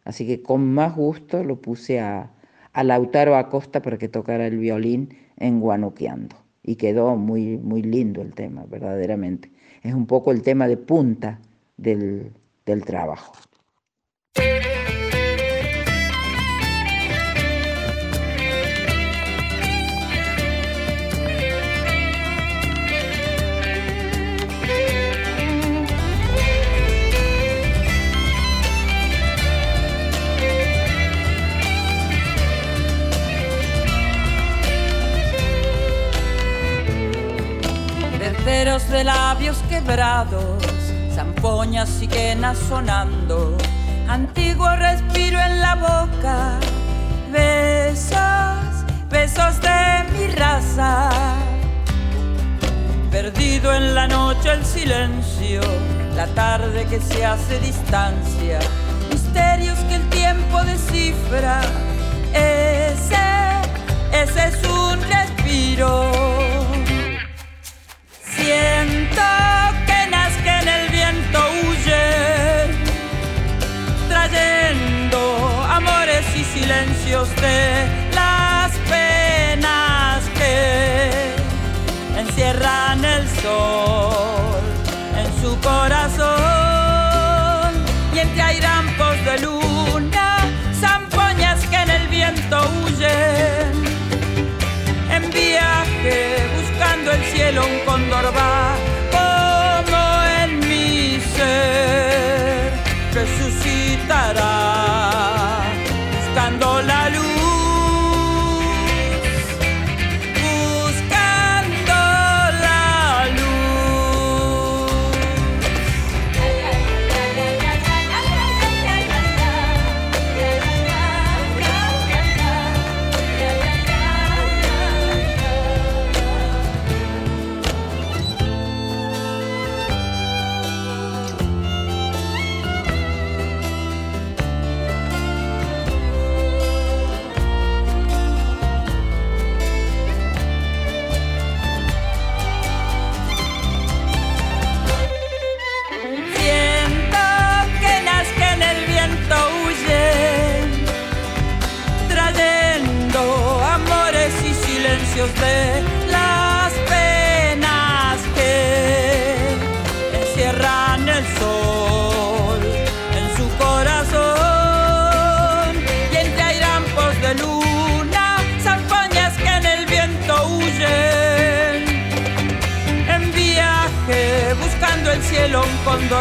Así 0.05 0.25
que 0.25 0.41
con 0.41 0.73
más 0.73 0.95
gusto 0.95 1.43
lo 1.43 1.61
puse 1.61 1.99
a, 1.99 2.31
Lautaro 2.73 3.35
Acosta 3.35 3.83
para 3.83 3.99
que 3.99 4.07
tocara 4.07 4.47
el 4.47 4.57
violín 4.57 5.09
en 5.37 5.59
Guanuqueando. 5.59 6.35
Y 6.63 6.77
quedó 6.77 7.15
muy, 7.15 7.59
muy 7.59 7.83
lindo 7.83 8.23
el 8.23 8.33
tema, 8.33 8.65
verdaderamente. 8.65 9.51
Es 9.83 9.93
un 9.93 10.07
poco 10.07 10.31
el 10.31 10.41
tema 10.41 10.67
de 10.67 10.77
punta 10.77 11.39
del, 11.77 12.31
del 12.65 12.83
trabajo. 12.85 13.33
De 38.45 39.03
labios 39.03 39.57
quebrados, 39.69 40.63
zampoñas 41.13 41.89
quenas 42.09 42.57
sonando, 42.57 43.55
antiguo 44.07 44.67
respiro 44.75 45.39
en 45.39 45.61
la 45.61 45.75
boca, 45.75 46.59
besos, 47.31 48.85
besos 49.09 49.61
de 49.61 50.11
mi 50.11 50.27
raza. 50.33 51.09
Perdido 53.11 53.73
en 53.75 53.93
la 53.93 54.07
noche 54.07 54.51
el 54.51 54.65
silencio, 54.65 55.61
la 56.15 56.25
tarde 56.27 56.87
que 56.89 56.99
se 56.99 57.23
hace 57.23 57.59
distancia, 57.59 58.59
misterios 59.09 59.77
que 59.87 59.95
el 59.95 60.09
tiempo 60.09 60.63
descifra, 60.63 61.61
ese, 62.33 63.15
ese 64.13 64.47
es 64.47 64.67
un 64.67 64.99
respiro 65.01 66.50
Siento 68.43 69.21
que 69.85 70.07
nazca 70.09 70.61
en 70.61 70.67
el 70.67 70.89
viento 70.89 71.39
huye, 71.61 72.73
trayendo 74.09 75.63
amores 75.69 76.25
y 76.35 76.43
silencios 76.45 77.29
de 77.35 77.85
las 78.15 78.71
penas 78.89 80.23
que 80.39 81.11
encierran 82.19 83.05
el 83.05 83.29
sol 83.43 84.59
en 85.19 85.41
su 85.43 85.55
corazón 85.59 86.30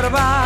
un 0.00 0.06
cóndor 0.06 0.39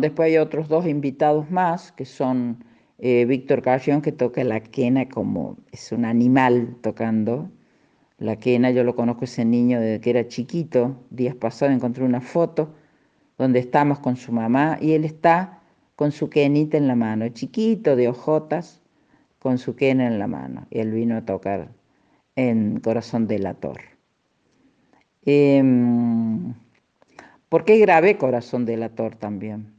Después 0.00 0.26
hay 0.28 0.38
otros 0.38 0.68
dos 0.68 0.86
invitados 0.86 1.50
más, 1.50 1.90
que 1.90 2.04
son 2.04 2.64
eh, 2.98 3.24
Víctor 3.24 3.62
Carrión, 3.62 4.00
que 4.00 4.12
toca 4.12 4.44
la 4.44 4.60
quena 4.60 5.08
como 5.08 5.56
es 5.72 5.90
un 5.90 6.04
animal 6.04 6.76
tocando. 6.82 7.50
La 8.18 8.36
quena, 8.36 8.70
yo 8.70 8.84
lo 8.84 8.94
conozco 8.94 9.24
ese 9.24 9.44
niño 9.44 9.80
desde 9.80 10.00
que 10.00 10.10
era 10.10 10.28
chiquito. 10.28 10.96
Días 11.10 11.34
pasados 11.34 11.74
encontré 11.74 12.04
una 12.04 12.20
foto 12.20 12.72
donde 13.38 13.58
estamos 13.58 13.98
con 13.98 14.16
su 14.16 14.30
mamá 14.30 14.78
y 14.80 14.92
él 14.92 15.04
está 15.04 15.62
con 15.96 16.12
su 16.12 16.30
quenita 16.30 16.76
en 16.76 16.86
la 16.86 16.94
mano, 16.94 17.28
chiquito, 17.30 17.96
de 17.96 18.08
hojotas, 18.08 18.80
con 19.40 19.58
su 19.58 19.74
quena 19.74 20.06
en 20.06 20.20
la 20.20 20.28
mano. 20.28 20.68
Y 20.70 20.78
él 20.78 20.92
vino 20.92 21.16
a 21.16 21.24
tocar 21.24 21.70
en 22.36 22.78
Corazón 22.78 23.26
Delator. 23.26 23.80
Em, 25.24 26.54
¿Por 27.48 27.64
qué 27.64 27.78
grabé 27.78 28.16
Corazón 28.16 28.64
Delator 28.64 29.16
también? 29.16 29.71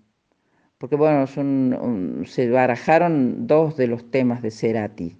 Porque 0.78 0.96
bueno, 0.96 1.26
um, 1.38 2.26
se 2.26 2.50
barajaron 2.50 3.48
dos 3.48 3.78
de 3.78 3.88
los 3.88 4.10
temas 4.12 4.42
de 4.42 4.52
Cerati. 4.52 5.18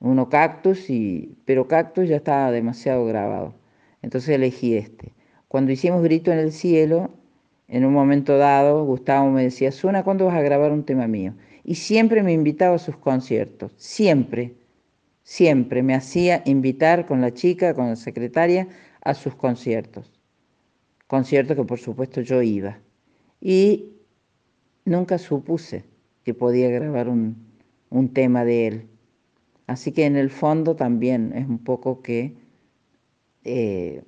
Uno 0.00 0.28
Cactus, 0.28 0.90
y, 0.90 1.36
pero 1.44 1.66
Cactus 1.66 2.08
ya 2.08 2.16
estaba 2.16 2.50
demasiado 2.50 3.04
grabado. 3.06 3.54
Entonces 4.02 4.30
elegí 4.30 4.76
este. 4.76 5.14
Cuando 5.48 5.72
hicimos 5.72 6.02
Grito 6.02 6.30
en 6.30 6.38
el 6.38 6.52
Cielo, 6.52 7.10
en 7.68 7.84
un 7.84 7.92
momento 7.92 8.36
dado, 8.36 8.84
Gustavo 8.84 9.30
me 9.30 9.42
decía, 9.42 9.72
Suna, 9.72 10.04
¿cuándo 10.04 10.26
vas 10.26 10.34
a 10.36 10.42
grabar 10.42 10.72
un 10.72 10.84
tema 10.84 11.06
mío? 11.06 11.34
Y 11.64 11.76
siempre 11.76 12.22
me 12.22 12.32
invitaba 12.32 12.76
a 12.76 12.78
sus 12.78 12.96
conciertos, 12.96 13.72
siempre, 13.76 14.54
siempre 15.22 15.82
me 15.82 15.94
hacía 15.94 16.42
invitar 16.44 17.06
con 17.06 17.20
la 17.22 17.32
chica, 17.32 17.74
con 17.74 17.88
la 17.88 17.96
secretaria, 17.96 18.68
a 19.00 19.14
sus 19.14 19.34
conciertos. 19.34 20.12
Conciertos 21.06 21.56
que 21.56 21.64
por 21.64 21.78
supuesto 21.78 22.20
yo 22.20 22.42
iba. 22.42 22.78
Y 23.40 23.93
nunca 24.84 25.18
supuse 25.18 25.84
que 26.24 26.34
podía 26.34 26.68
grabar 26.70 27.08
un, 27.08 27.36
un 27.90 28.12
tema 28.12 28.44
de 28.44 28.66
él. 28.66 28.86
Así 29.66 29.92
que 29.92 30.04
en 30.04 30.16
el 30.16 30.30
fondo 30.30 30.76
también 30.76 31.32
es 31.34 31.48
un 31.48 31.58
poco 31.58 32.02
que 32.02 32.34
eh, 33.44 34.02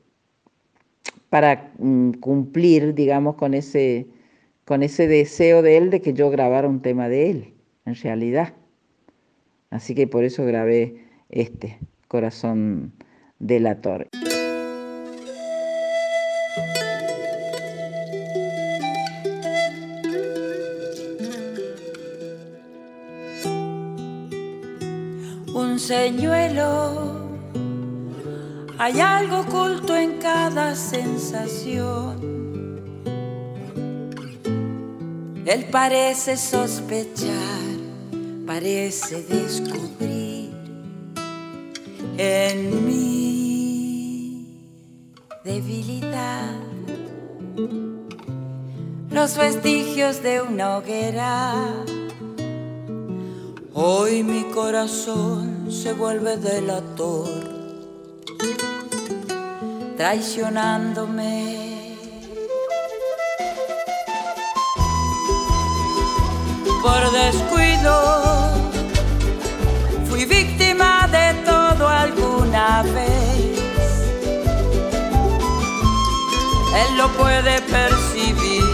para 1.30 1.72
mm, 1.78 2.12
cumplir, 2.12 2.94
digamos, 2.94 3.36
con 3.36 3.54
ese, 3.54 4.06
con 4.64 4.82
ese 4.82 5.06
deseo 5.06 5.62
de 5.62 5.76
él 5.76 5.90
de 5.90 6.00
que 6.00 6.12
yo 6.12 6.30
grabara 6.30 6.68
un 6.68 6.80
tema 6.80 7.08
de 7.08 7.30
él, 7.30 7.54
en 7.84 7.94
realidad. 7.94 8.54
Así 9.70 9.94
que 9.94 10.06
por 10.06 10.24
eso 10.24 10.44
grabé 10.44 11.04
este, 11.28 11.78
Corazón 12.08 12.92
Delator. 13.38 14.08
un 14.14 14.25
señuelo. 25.86 27.26
Hay 28.76 29.00
algo 29.00 29.40
oculto 29.40 29.94
en 29.94 30.18
cada 30.18 30.74
sensación. 30.74 32.16
Él 35.46 35.66
parece 35.70 36.36
sospechar, 36.36 37.76
parece 38.46 39.22
descubrir 39.22 40.50
en 42.18 42.84
mi 42.84 44.48
debilidad 45.44 46.52
los 49.10 49.36
vestigios 49.36 50.20
de 50.20 50.42
una 50.42 50.78
hoguera. 50.78 51.54
Hoy 53.72 54.24
mi 54.24 54.42
corazón 54.52 55.55
se 55.70 55.92
vuelve 55.92 56.36
delator, 56.36 57.28
traicionándome. 59.96 61.54
Por 66.82 67.12
descuido, 67.12 67.92
fui 70.08 70.24
víctima 70.24 71.08
de 71.08 71.34
todo 71.44 71.88
alguna 71.88 72.82
vez. 72.82 73.60
Él 76.82 76.96
lo 76.96 77.08
puede 77.12 77.60
percibir, 77.62 78.64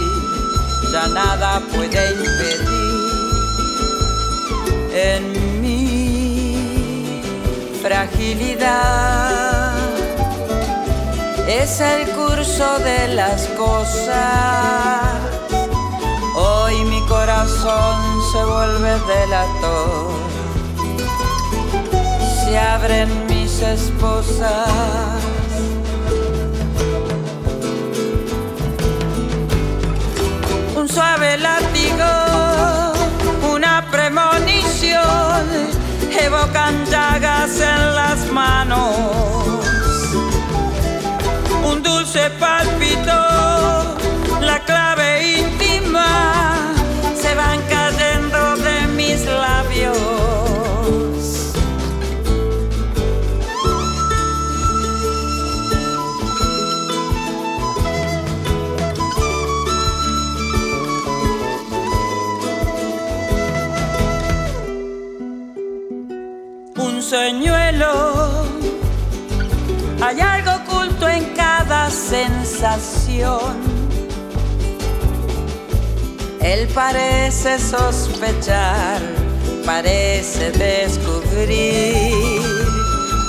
ya 0.91 1.07
nada 1.07 1.61
puede 1.71 2.11
impedir 2.11 2.83
en 4.93 5.52
fragilidad. 7.83 9.73
Es 11.47 11.81
el 11.81 12.07
curso 12.11 12.79
de 12.79 13.09
las 13.13 13.47
cosas. 13.57 15.03
Hoy 16.35 16.75
mi 16.85 17.01
corazón 17.07 17.99
se 18.31 18.43
vuelve 18.45 18.91
delator. 19.11 20.13
Se 22.45 22.57
abren 22.57 23.09
mis 23.27 23.61
esposas. 23.61 25.21
Un 30.75 30.87
suave 30.87 31.37
látigo, 31.37 32.32
evocan 36.25 36.85
llagas 36.85 37.59
en 37.59 37.95
las 37.95 38.31
manos. 38.31 38.95
Un 41.65 41.83
dulce 41.83 42.29
palpito, 42.39 43.19
la 44.41 44.59
clave 44.65 45.39
íntima, 45.39 46.73
se 47.21 47.35
van 47.35 47.59
cayendo 47.69 48.55
de 48.57 48.87
mis 48.95 49.25
labios. 49.25 49.52
Señuelo. 67.13 67.91
Hay 70.01 70.19
algo 70.19 70.51
oculto 70.61 71.07
en 71.07 71.25
cada 71.35 71.91
sensación. 71.91 73.53
Él 76.41 76.67
parece 76.73 77.59
sospechar, 77.59 78.99
parece 79.63 80.51
descubrir 80.51 82.41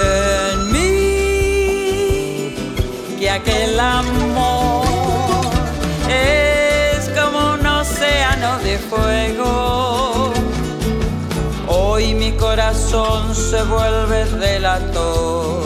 en 0.01 0.73
mí 0.73 2.55
que 3.19 3.31
aquel 3.31 3.79
amor 3.79 4.87
es 6.09 7.11
como 7.11 7.39
un 7.53 7.67
océano 7.67 8.59
de 8.61 8.79
fuego 8.79 9.94
Hoy 11.95 12.13
mi 12.13 12.33
corazón 12.33 13.33
se 13.37 13.63
vuelve 13.63 14.25
delator. 14.25 15.63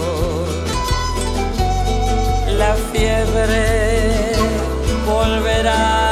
La 2.58 2.74
fiebre 2.92 4.34
volverá. 5.06 6.07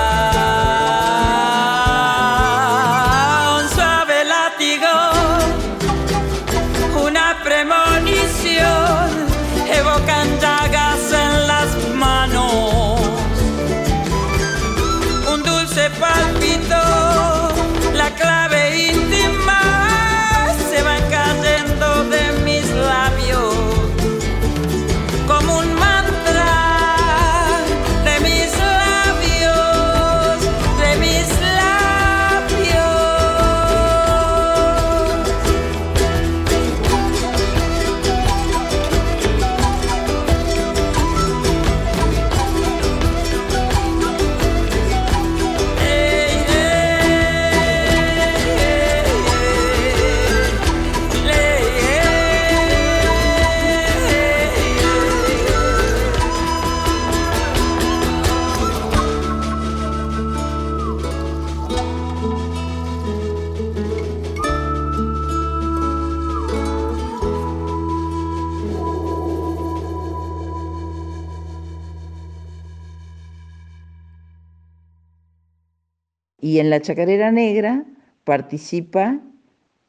Y 76.57 76.59
en 76.59 76.71
la 76.71 76.81
Chacarera 76.81 77.31
Negra 77.33 77.85
participa 78.25 79.21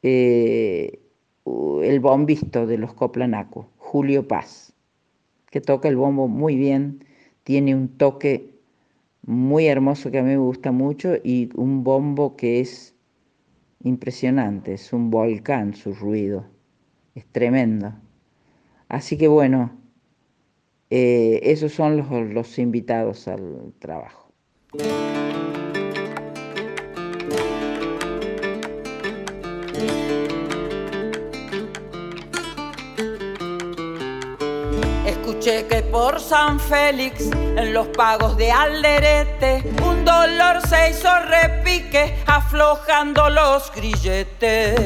eh, 0.02 1.00
el 1.46 1.98
bombisto 1.98 2.66
de 2.66 2.76
los 2.76 2.92
Coplanacos, 2.92 3.64
Julio 3.78 4.28
Paz, 4.28 4.74
que 5.50 5.62
toca 5.62 5.88
el 5.88 5.96
bombo 5.96 6.28
muy 6.28 6.56
bien, 6.56 7.06
tiene 7.42 7.74
un 7.74 7.88
toque 7.88 8.50
muy 9.22 9.64
hermoso 9.64 10.10
que 10.10 10.18
a 10.18 10.22
mí 10.22 10.28
me 10.28 10.36
gusta 10.36 10.70
mucho 10.70 11.14
y 11.24 11.48
un 11.54 11.84
bombo 11.84 12.36
que 12.36 12.60
es 12.60 12.94
impresionante, 13.82 14.74
es 14.74 14.92
un 14.92 15.08
volcán 15.08 15.72
su 15.74 15.94
ruido, 15.94 16.44
es 17.14 17.24
tremendo. 17.32 17.94
Así 18.90 19.16
que 19.16 19.28
bueno, 19.28 19.72
eh, 20.90 21.40
esos 21.44 21.72
son 21.72 22.34
los 22.34 22.58
invitados 22.58 23.26
al 23.26 23.72
trabajo. 23.78 24.30
Que 35.48 35.82
por 35.90 36.20
San 36.20 36.60
Félix, 36.60 37.30
en 37.32 37.72
los 37.72 37.86
pagos 37.88 38.36
de 38.36 38.52
Alderete, 38.52 39.64
un 39.82 40.04
dolor 40.04 40.60
se 40.68 40.90
hizo 40.90 41.08
repique, 41.20 42.14
aflojando 42.26 43.30
los 43.30 43.72
grilletes. 43.74 44.78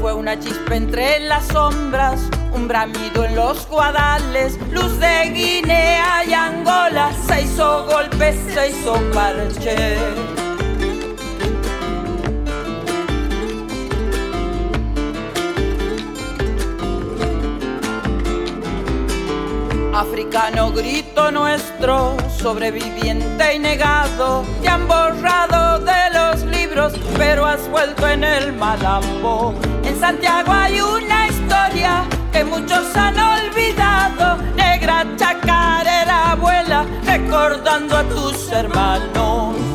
Fue 0.00 0.14
una 0.14 0.38
chispa 0.38 0.76
entre 0.76 1.18
las 1.20 1.44
sombras, 1.48 2.20
un 2.52 2.68
bramido 2.68 3.24
en 3.24 3.34
los 3.34 3.66
guadales, 3.66 4.56
luz 4.70 4.96
de 5.00 5.30
Guinea 5.30 6.24
y 6.24 6.32
Angola, 6.32 7.10
se 7.26 7.42
hizo 7.42 7.84
golpe, 7.86 8.32
se 8.54 8.68
hizo 8.70 8.94
parche. 9.12 10.41
Africano 19.94 20.72
grito 20.72 21.30
nuestro, 21.30 22.16
sobreviviente 22.38 23.54
y 23.54 23.58
negado, 23.58 24.42
te 24.62 24.68
han 24.68 24.88
borrado 24.88 25.80
de 25.80 26.10
los 26.14 26.42
libros, 26.44 26.94
pero 27.18 27.44
has 27.44 27.68
vuelto 27.68 28.08
en 28.08 28.24
el 28.24 28.54
malambo. 28.54 29.54
En 29.84 30.00
Santiago 30.00 30.50
hay 30.50 30.80
una 30.80 31.28
historia 31.28 32.04
que 32.32 32.42
muchos 32.42 32.96
han 32.96 33.18
olvidado, 33.18 34.38
negra 34.56 35.06
chacarera 35.16 36.32
abuela, 36.32 36.86
recordando 37.04 37.96
a 37.96 38.02
tus 38.04 38.50
hermanos. 38.50 39.71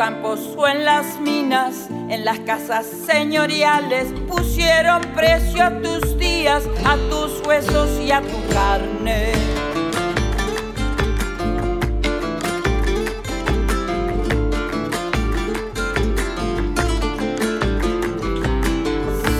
Campos 0.00 0.40
o 0.56 0.66
en 0.66 0.86
las 0.86 1.20
minas, 1.20 1.90
en 2.08 2.24
las 2.24 2.38
casas 2.40 2.86
señoriales, 2.86 4.06
pusieron 4.26 5.02
precio 5.14 5.62
a 5.62 5.78
tus 5.82 6.16
días, 6.16 6.64
a 6.86 6.96
tus 7.10 7.46
huesos 7.46 8.00
y 8.00 8.10
a 8.10 8.22
tu 8.22 8.48
carne. 8.50 9.32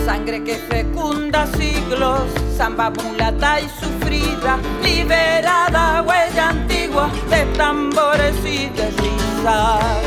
Sangre 0.05 0.43
que 0.43 0.57
fecunda 0.69 1.47
siglos, 1.57 2.21
samba 2.55 2.91
mulata 2.91 3.61
y 3.61 3.67
sufrida, 3.83 4.59
liberada 4.83 6.03
huella 6.03 6.49
antigua 6.49 7.09
de 7.31 7.45
tambores 7.57 8.35
y 8.45 8.67
de 8.67 8.91
risas. 8.91 10.00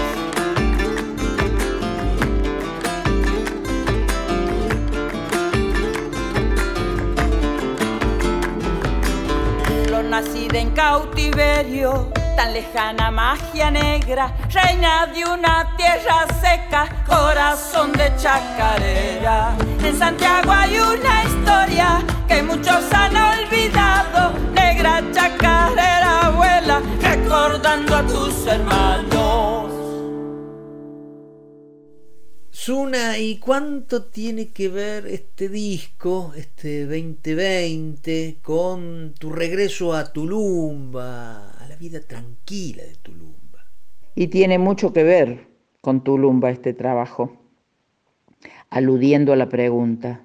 En 10.57 10.71
cautiverio, 10.71 12.13
tan 12.37 12.53
lejana 12.53 13.11
magia 13.11 13.71
negra, 13.71 14.33
reina 14.51 15.07
de 15.07 15.25
una 15.25 15.75
tierra 15.77 16.27
seca, 16.41 16.89
corazón 17.07 17.93
de 17.93 18.13
chacarera. 18.17 19.57
En 19.83 19.99
Santiago 19.99 20.53
hay 20.53 20.79
una 20.79 21.25
historia 21.25 22.03
que 22.29 22.43
muchos 22.43 22.85
han 22.93 23.17
olvidado, 23.17 24.33
negra 24.55 25.03
chacarera 25.13 26.27
abuela, 26.27 26.81
recordando 27.01 27.97
a 27.97 28.03
tus 28.03 28.47
hermanos. 28.47 29.64
Suna, 32.65 33.19
¿y 33.19 33.37
cuánto 33.41 34.05
tiene 34.05 34.49
que 34.49 34.71
ver 34.71 35.07
este 35.07 35.51
disco, 35.51 36.33
este 36.35 36.87
2020, 36.87 38.39
con 38.41 39.13
tu 39.19 39.33
regreso 39.33 39.93
a 39.93 40.11
Tulumba, 40.11 41.51
a 41.51 41.69
la 41.69 41.77
vida 41.77 42.01
tranquila 42.01 42.83
de 42.85 42.95
Tulumba? 42.95 43.67
Y 44.15 44.29
tiene 44.29 44.57
mucho 44.57 44.95
que 44.95 45.03
ver 45.03 45.47
con 45.83 46.05
Tulumba 46.05 46.49
este 46.49 46.73
trabajo, 46.73 47.37
aludiendo 48.71 49.35
a 49.35 49.37
la 49.37 49.51
pregunta. 49.51 50.25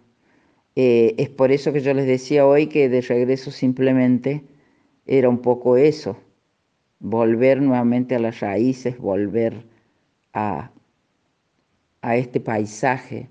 Eh, 0.78 1.16
es 1.18 1.28
por 1.28 1.52
eso 1.52 1.74
que 1.74 1.82
yo 1.82 1.94
les 1.94 2.08
decía 2.08 2.48
hoy 2.48 2.68
que 2.68 2.88
de 2.88 3.02
regreso 3.02 3.52
simplemente 3.52 4.46
era 5.06 5.28
un 5.28 5.40
poco 5.40 5.76
eso, 5.76 6.16
volver 7.00 7.62
nuevamente 7.62 8.16
a 8.16 8.20
las 8.20 8.40
raíces, 8.40 8.98
volver 8.98 9.66
a 10.32 10.72
a 12.02 12.16
este 12.16 12.40
paisaje 12.40 13.30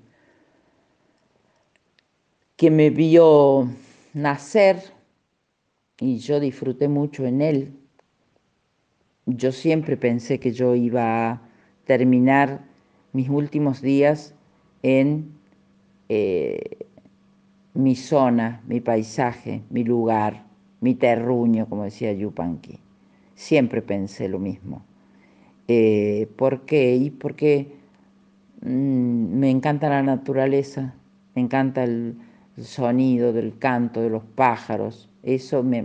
que 2.57 2.71
me 2.71 2.91
vio 2.91 3.69
nacer 4.15 4.83
y 6.01 6.19
yo 6.19 6.41
disfruté 6.41 6.89
mucho 6.89 7.25
en 7.25 7.41
él. 7.41 7.73
Yo 9.27 9.53
siempre 9.53 9.97
pensé 9.97 10.41
que 10.41 10.53
yo 10.53 10.75
iba 10.75 11.31
a 11.31 11.43
terminar 11.85 12.65
mis 13.13 13.29
últimos 13.29 13.81
días 13.81 14.35
en 14.83 15.33
eh, 16.09 16.87
mi 17.75 17.95
zona, 17.95 18.63
mi 18.67 18.81
paisaje, 18.81 19.63
mi 19.71 19.85
lugar, 19.85 20.47
mi 20.81 20.95
terruño, 20.95 21.69
como 21.69 21.85
decía 21.85 22.13
Yupanqui. 22.13 22.81
Siempre 23.35 23.83
pensé 23.83 24.29
lo 24.29 24.39
mismo. 24.39 24.85
Eh, 25.69 26.29
¿Por 26.37 26.63
qué? 26.63 26.97
Y 26.97 27.11
me 28.61 29.51
encanta 29.51 29.89
la 29.89 30.03
naturaleza, 30.03 30.95
me 31.35 31.43
encanta 31.43 31.85
el, 31.85 32.17
sonido 32.57 33.33
del 33.33 33.57
canto 33.57 34.01
de 34.01 34.11
los 34.11 34.25
pájaros, 34.25 35.09
eso 35.23 35.63
me, 35.63 35.85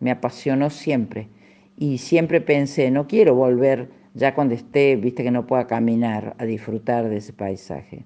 me, 0.00 0.10
apasionó 0.10 0.70
siempre. 0.70 1.28
Y 1.76 1.98
siempre 1.98 2.40
pensé, 2.40 2.90
no 2.90 3.06
quiero 3.06 3.34
volver 3.34 3.90
ya 4.14 4.34
cuando 4.34 4.54
esté, 4.54 4.96
viste 4.96 5.22
que 5.22 5.30
no 5.30 5.46
pueda 5.46 5.66
caminar, 5.66 6.34
a 6.38 6.44
disfrutar 6.46 7.10
de 7.10 7.18
ese 7.18 7.34
paisaje. 7.34 8.04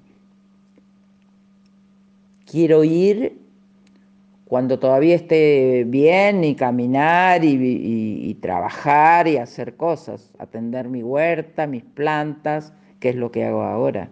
Quiero 2.44 2.82
ir 2.82 3.38
cuando 4.46 4.80
todavía 4.80 5.14
esté 5.14 5.84
bien 5.86 6.42
y 6.42 6.56
caminar 6.56 7.44
y, 7.44 7.54
y 7.56 8.34
trabajar 8.34 9.28
y 9.28 9.36
hacer 9.36 9.76
cosas, 9.76 10.34
atender 10.38 10.88
mi 10.88 11.04
huerta, 11.04 11.68
mis 11.68 11.84
plantas, 11.84 12.74
¿Qué 13.02 13.08
es 13.08 13.16
lo 13.16 13.32
que 13.32 13.44
hago 13.44 13.62
ahora. 13.62 14.10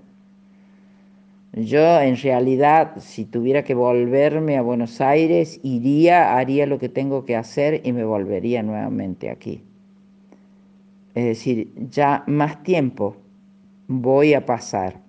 Yo 1.52 2.00
en 2.00 2.16
realidad, 2.16 2.94
si 2.98 3.24
tuviera 3.24 3.62
que 3.62 3.72
volverme 3.72 4.56
a 4.58 4.62
Buenos 4.62 5.00
Aires, 5.00 5.60
iría, 5.62 6.36
haría 6.36 6.66
lo 6.66 6.80
que 6.80 6.88
tengo 6.88 7.24
que 7.24 7.36
hacer 7.36 7.82
y 7.84 7.92
me 7.92 8.02
volvería 8.02 8.64
nuevamente 8.64 9.30
aquí. 9.30 9.62
Es 11.14 11.24
decir, 11.24 11.72
ya 11.88 12.24
más 12.26 12.64
tiempo 12.64 13.16
voy 13.86 14.34
a 14.34 14.44
pasar 14.44 15.00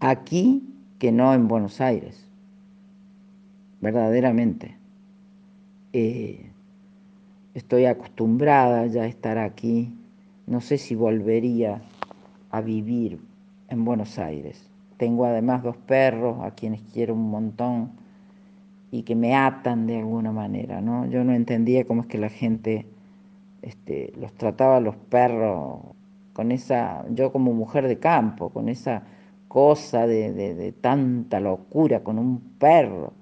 aquí 0.00 0.62
que 0.98 1.12
no 1.12 1.34
en 1.34 1.48
Buenos 1.48 1.82
Aires, 1.82 2.26
verdaderamente. 3.82 4.74
Eh, 5.92 6.46
estoy 7.52 7.84
acostumbrada 7.84 8.86
ya 8.86 9.02
a 9.02 9.06
estar 9.06 9.36
aquí, 9.36 9.92
no 10.46 10.62
sé 10.62 10.78
si 10.78 10.94
volvería 10.94 11.82
a 12.56 12.62
vivir 12.62 13.18
en 13.68 13.84
Buenos 13.84 14.18
Aires. 14.18 14.70
Tengo 14.96 15.26
además 15.26 15.62
dos 15.62 15.76
perros 15.76 16.38
a 16.42 16.52
quienes 16.52 16.80
quiero 16.92 17.12
un 17.12 17.30
montón 17.30 17.90
y 18.90 19.02
que 19.02 19.14
me 19.14 19.34
atan 19.34 19.86
de 19.86 19.98
alguna 19.98 20.32
manera, 20.32 20.80
¿no? 20.80 21.04
Yo 21.06 21.22
no 21.22 21.34
entendía 21.34 21.84
cómo 21.84 22.00
es 22.02 22.06
que 22.06 22.16
la 22.16 22.30
gente 22.30 22.86
este, 23.60 24.12
los 24.18 24.32
trataba 24.32 24.78
a 24.78 24.80
los 24.80 24.96
perros 24.96 25.80
con 26.32 26.50
esa, 26.50 27.04
yo 27.10 27.30
como 27.30 27.52
mujer 27.52 27.88
de 27.88 27.98
campo, 27.98 28.48
con 28.48 28.70
esa 28.70 29.02
cosa 29.48 30.06
de, 30.06 30.32
de 30.32 30.72
tanta 30.72 31.40
locura 31.40 32.02
con 32.02 32.18
un 32.18 32.40
perro. 32.58 33.12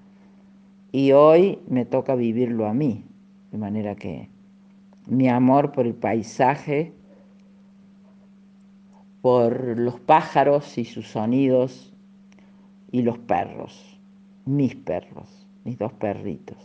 Y 0.92 1.10
hoy 1.10 1.58
me 1.66 1.84
toca 1.84 2.14
vivirlo 2.14 2.66
a 2.66 2.74
mí, 2.74 3.04
de 3.50 3.58
manera 3.58 3.96
que 3.96 4.28
mi 5.08 5.28
amor 5.28 5.72
por 5.72 5.86
el 5.86 5.94
paisaje 5.94 6.92
por 9.24 9.78
los 9.78 10.00
pájaros 10.00 10.76
y 10.76 10.84
sus 10.84 11.08
sonidos 11.08 11.94
y 12.92 13.00
los 13.00 13.16
perros, 13.16 13.98
mis 14.44 14.74
perros, 14.76 15.46
mis 15.64 15.78
dos 15.78 15.94
perritos. 15.94 16.58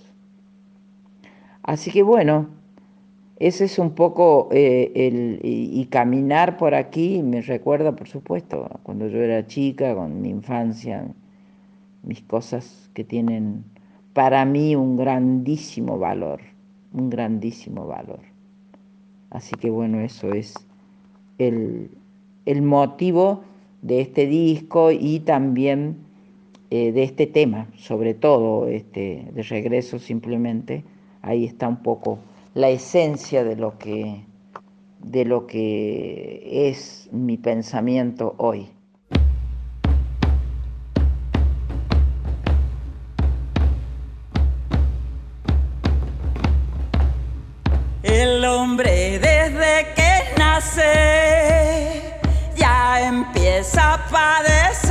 Así 1.64 1.89
que 1.89 2.03
bueno, 2.03 2.49
ese 3.38 3.64
es 3.64 3.80
un 3.80 3.91
poco 3.91 4.49
eh, 4.51 4.91
el, 4.93 5.39
y, 5.41 5.86
caminar 5.86 6.57
por 6.57 6.76
aquí 6.76 7.24
me 7.24 7.41
recuerda, 7.41 7.95
por 7.95 8.10
supuesto, 8.10 8.70
cuando 8.84 9.07
yo 9.07 9.20
era 9.20 9.47
chica, 9.47 9.95
con 9.95 10.22
mi 10.22 10.28
infancia, 10.28 11.07
mis 12.03 12.22
cosas 12.24 12.89
que 12.93 13.05
tienen 13.05 13.64
para 14.12 14.43
mí 14.43 14.76
un 14.76 14.97
grandísimo 14.97 15.97
valor, 15.97 16.41
un 16.91 17.10
grandísimo 17.10 17.88
valor. 17.88 18.20
Así 19.30 19.55
que 19.55 19.70
bueno, 19.70 20.01
eso 20.01 20.34
es 20.34 20.55
el, 21.38 21.89
el 22.45 22.61
motivo 22.61 23.43
de 23.81 24.01
este 24.01 24.27
disco 24.27 24.91
y 24.91 25.19
también 25.19 25.97
eh, 26.71 26.91
de 26.91 27.03
este 27.03 27.27
tema, 27.27 27.67
sobre 27.77 28.13
todo 28.13 28.67
este, 28.67 29.27
de 29.33 29.43
regreso 29.43 29.99
simplemente, 29.99 30.83
ahí 31.21 31.45
está 31.45 31.67
un 31.67 31.81
poco 31.81 32.19
la 32.53 32.69
esencia 32.69 33.43
de 33.43 33.55
lo 33.55 33.77
que, 33.77 34.23
de 34.99 35.25
lo 35.25 35.47
que 35.47 36.69
es 36.69 37.09
mi 37.11 37.37
pensamiento 37.37 38.35
hoy. 38.37 38.67
Padecer. 54.10 54.88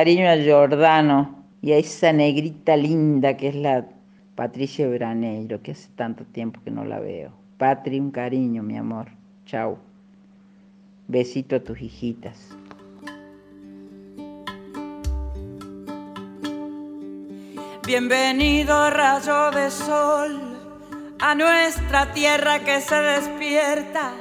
Cariño 0.00 0.30
a 0.30 0.36
Giordano 0.36 1.44
y 1.60 1.72
a 1.72 1.76
esa 1.76 2.10
negrita 2.10 2.74
linda 2.74 3.36
que 3.36 3.48
es 3.48 3.54
la 3.54 3.84
Patricia 4.34 4.88
Braneiro, 4.88 5.60
que 5.60 5.72
hace 5.72 5.90
tanto 5.94 6.24
tiempo 6.24 6.58
que 6.64 6.70
no 6.70 6.86
la 6.86 7.00
veo. 7.00 7.32
Patri, 7.58 8.00
un 8.00 8.10
cariño, 8.10 8.62
mi 8.62 8.78
amor. 8.78 9.08
Chao. 9.44 9.76
Besito 11.06 11.56
a 11.56 11.60
tus 11.60 11.82
hijitas. 11.82 12.56
Bienvenido 17.86 18.88
rayo 18.88 19.50
de 19.50 19.70
sol 19.70 20.40
a 21.18 21.34
nuestra 21.34 22.10
tierra 22.14 22.60
que 22.60 22.80
se 22.80 22.94
despierta, 22.94 24.12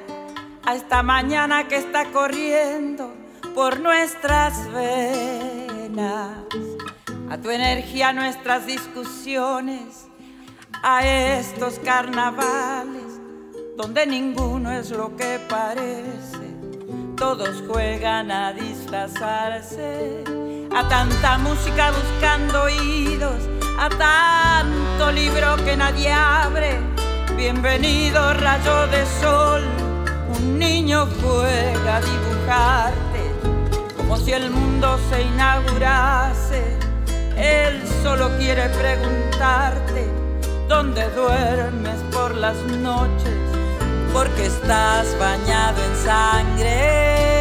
a 0.66 0.76
esta 0.76 1.04
mañana 1.04 1.70
que 1.70 1.78
está 1.78 2.04
corriendo 2.12 3.14
por 3.56 3.80
nuestras 3.80 4.72
venas, 4.72 5.69
a 6.02 7.38
tu 7.42 7.50
energía, 7.50 8.14
nuestras 8.14 8.66
discusiones, 8.66 10.08
a 10.84 11.06
estos 11.06 11.80
carnavales 11.80 13.20
donde 13.80 14.06
ninguno 14.06 14.74
es 14.74 14.92
lo 14.92 15.16
que 15.16 15.40
parece, 15.48 16.54
todos 17.16 17.64
juegan 17.66 18.30
a 18.30 18.52
disfrazarse, 18.52 20.22
a 20.76 20.86
tanta 20.90 21.38
música 21.38 21.92
buscando 21.92 22.64
oídos, 22.64 23.48
a 23.80 23.88
tanto 23.88 25.12
libro 25.14 25.56
que 25.64 25.78
nadie 25.78 26.12
abre. 26.12 26.78
Bienvenido 27.38 28.34
rayo 28.34 28.88
de 28.88 29.06
sol, 29.22 29.64
un 30.38 30.60
niño 30.60 31.08
juega 31.22 31.96
a 31.96 32.02
dibujarte, 32.02 33.32
como 34.10 34.26
si 34.26 34.34
el 34.34 34.50
mundo 34.50 35.00
se 35.12 35.22
inaugurase. 35.22 36.64
Él 37.38 37.80
solo 38.02 38.36
quiere 38.40 38.68
preguntarte 38.70 40.08
dónde 40.68 41.08
duermes 41.12 42.00
por 42.12 42.34
las 42.34 42.58
noches 42.82 43.38
porque 44.12 44.48
estás 44.48 45.16
bañado 45.20 45.80
en 45.84 45.96
sangre. 45.96 47.39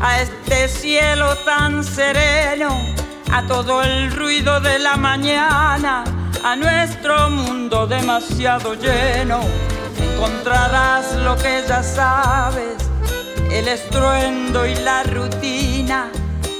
A 0.00 0.20
este 0.20 0.68
cielo 0.68 1.34
tan 1.44 1.82
sereno 1.82 2.68
a 3.32 3.46
todo 3.46 3.82
el 3.82 4.12
ruido 4.12 4.60
de 4.60 4.78
la 4.78 4.96
mañana, 4.96 6.04
a 6.44 6.56
nuestro 6.56 7.30
mundo 7.30 7.86
demasiado 7.86 8.74
lleno. 8.74 9.40
Encontrarás 9.98 11.14
lo 11.16 11.36
que 11.36 11.62
ya 11.66 11.82
sabes, 11.82 12.76
el 13.50 13.68
estruendo 13.68 14.66
y 14.66 14.74
la 14.76 15.02
rutina, 15.02 16.10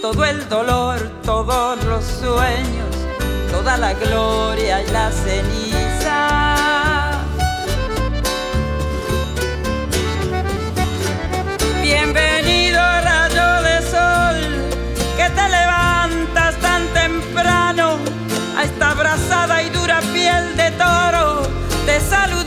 todo 0.02 0.24
el 0.24 0.48
dolor, 0.48 0.98
todos 1.22 1.82
los 1.84 2.04
sueños, 2.04 2.94
toda 3.50 3.76
la 3.76 3.94
gloria 3.94 4.82
y 4.82 4.90
la 4.90 5.10
ceniza. 5.10 6.46
Bienvenido 11.82 12.35
te 15.30 15.40
a 18.56 18.62
esta 18.62 18.90
abrazada 18.90 19.62
y 19.62 19.70
dura 19.70 20.00
piel 20.12 20.56
de 20.56 20.70
toro 20.72 21.42
te 21.84 22.00
saludamos, 22.00 22.44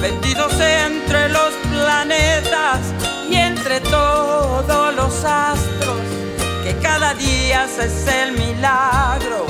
vendidos 0.00 0.52
entre 0.60 1.28
los 1.28 1.52
planetas 1.70 2.80
y 3.30 3.36
entre 3.36 3.80
todos 3.80 4.94
los 4.94 5.24
astros, 5.24 6.00
que 6.62 6.76
cada 6.82 7.14
día 7.14 7.64
es 7.64 8.06
el 8.06 8.32
milagro. 8.32 9.46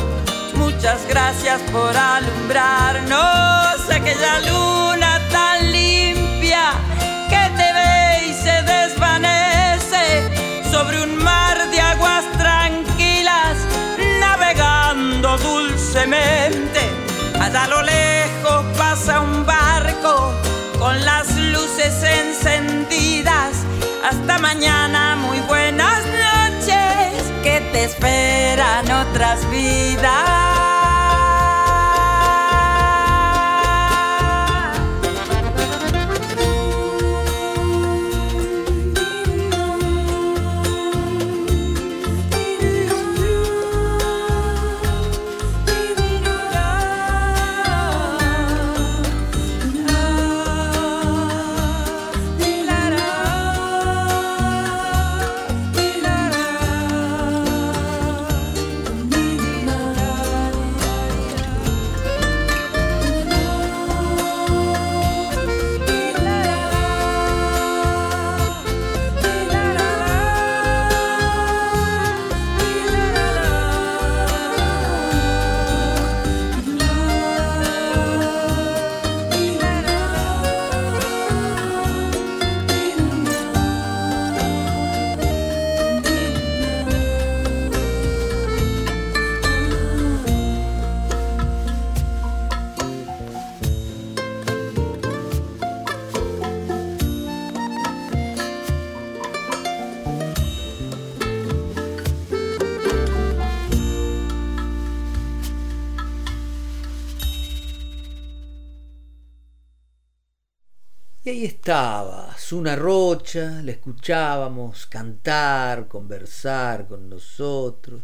Muchas 0.55 1.07
gracias 1.09 1.61
por 1.73 1.97
alumbrarnos 1.97 3.91
aquella 3.91 4.41
luna 4.41 5.21
tan 5.31 5.71
limpia 5.71 6.73
que 7.29 7.51
te 7.57 7.73
ve 7.73 8.27
y 8.29 8.33
se 8.33 8.63
desvanece 8.63 9.46
sobre 10.77 11.01
un 11.01 11.17
mar 11.25 11.71
de 11.71 11.81
aguas 11.81 12.25
dulcemente. 15.39 16.81
Allá 17.41 17.65
a 17.65 17.69
lo 17.69 17.83
lejos 17.83 18.65
pasa 18.77 19.21
un 19.21 19.45
barco 19.45 20.33
con 20.79 21.05
las 21.05 21.35
luces 21.37 22.03
encendidas. 22.03 23.65
Hasta 24.09 24.39
mañana, 24.39 25.17
muy 25.17 25.41
buenas 25.41 25.99
noches, 26.07 27.25
que 27.43 27.61
te 27.73 27.85
esperan 27.85 28.91
otras 28.91 29.49
vidas. 29.51 30.56
Estaba 111.45 112.35
Zuna 112.39 112.77
Rocha, 112.77 113.61
la 113.63 113.73
escuchábamos 113.73 114.87
cantar, 114.87 115.87
conversar 115.87 116.87
con 116.87 117.11
nosotros. 117.11 118.03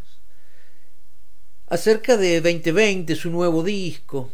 Acerca 1.68 2.16
de 2.16 2.40
2020, 2.40 3.14
su 3.14 3.30
nuevo 3.30 3.62
disco, 3.62 4.30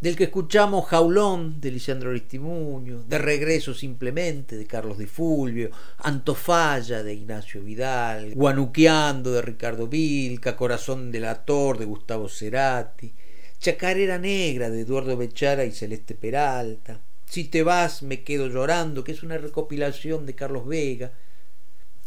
del 0.00 0.14
que 0.16 0.24
escuchamos 0.24 0.86
Jaulón 0.86 1.60
de 1.60 1.70
Lisandro 1.70 2.10
Aristimuño, 2.10 3.02
de 3.04 3.18
Regreso 3.18 3.72
simplemente 3.72 4.56
de 4.56 4.66
Carlos 4.66 4.98
Di 4.98 5.06
Fulvio, 5.06 5.70
Antofalla 5.98 7.02
de 7.02 7.14
Ignacio 7.14 7.62
Vidal, 7.62 8.34
Guanuqueando 8.34 9.32
de 9.32 9.42
Ricardo 9.42 9.86
Vilca, 9.86 10.54
Corazón 10.54 11.10
del 11.10 11.24
Ator 11.24 11.78
de 11.78 11.86
Gustavo 11.86 12.28
Cerati, 12.28 13.12
Chacarera 13.58 14.18
Negra 14.18 14.70
de 14.70 14.82
Eduardo 14.82 15.16
Bechara 15.16 15.64
y 15.64 15.72
Celeste 15.72 16.14
Peralta, 16.14 17.00
si 17.28 17.44
te 17.44 17.62
vas 17.62 18.02
me 18.02 18.22
quedo 18.22 18.48
llorando, 18.48 19.04
que 19.04 19.12
es 19.12 19.22
una 19.22 19.38
recopilación 19.38 20.26
de 20.26 20.34
Carlos 20.34 20.66
Vega, 20.66 21.12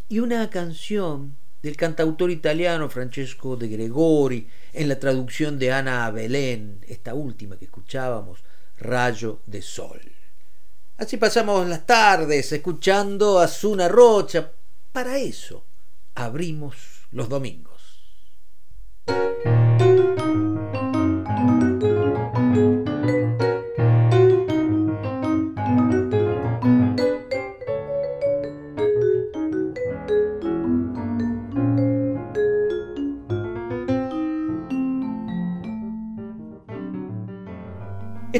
y 0.09 0.19
una 0.19 0.49
canción 0.49 1.37
del 1.61 1.77
cantautor 1.77 2.31
italiano 2.31 2.89
Francesco 2.89 3.55
de 3.55 3.67
Gregori, 3.67 4.47
en 4.73 4.89
la 4.89 4.99
traducción 4.99 5.59
de 5.59 5.71
Ana 5.71 6.09
Belén, 6.11 6.83
esta 6.87 7.13
última 7.13 7.57
que 7.57 7.65
escuchábamos, 7.65 8.39
rayo 8.79 9.39
de 9.45 9.61
sol. 9.61 10.01
Así 10.97 11.17
pasamos 11.17 11.67
las 11.67 11.85
tardes 11.85 12.51
escuchando 12.51 13.39
a 13.39 13.47
Zuna 13.47 13.87
Rocha. 13.87 14.51
Para 14.91 15.17
eso 15.17 15.65
abrimos 16.15 17.07
los 17.11 17.29
domingos. 17.29 17.71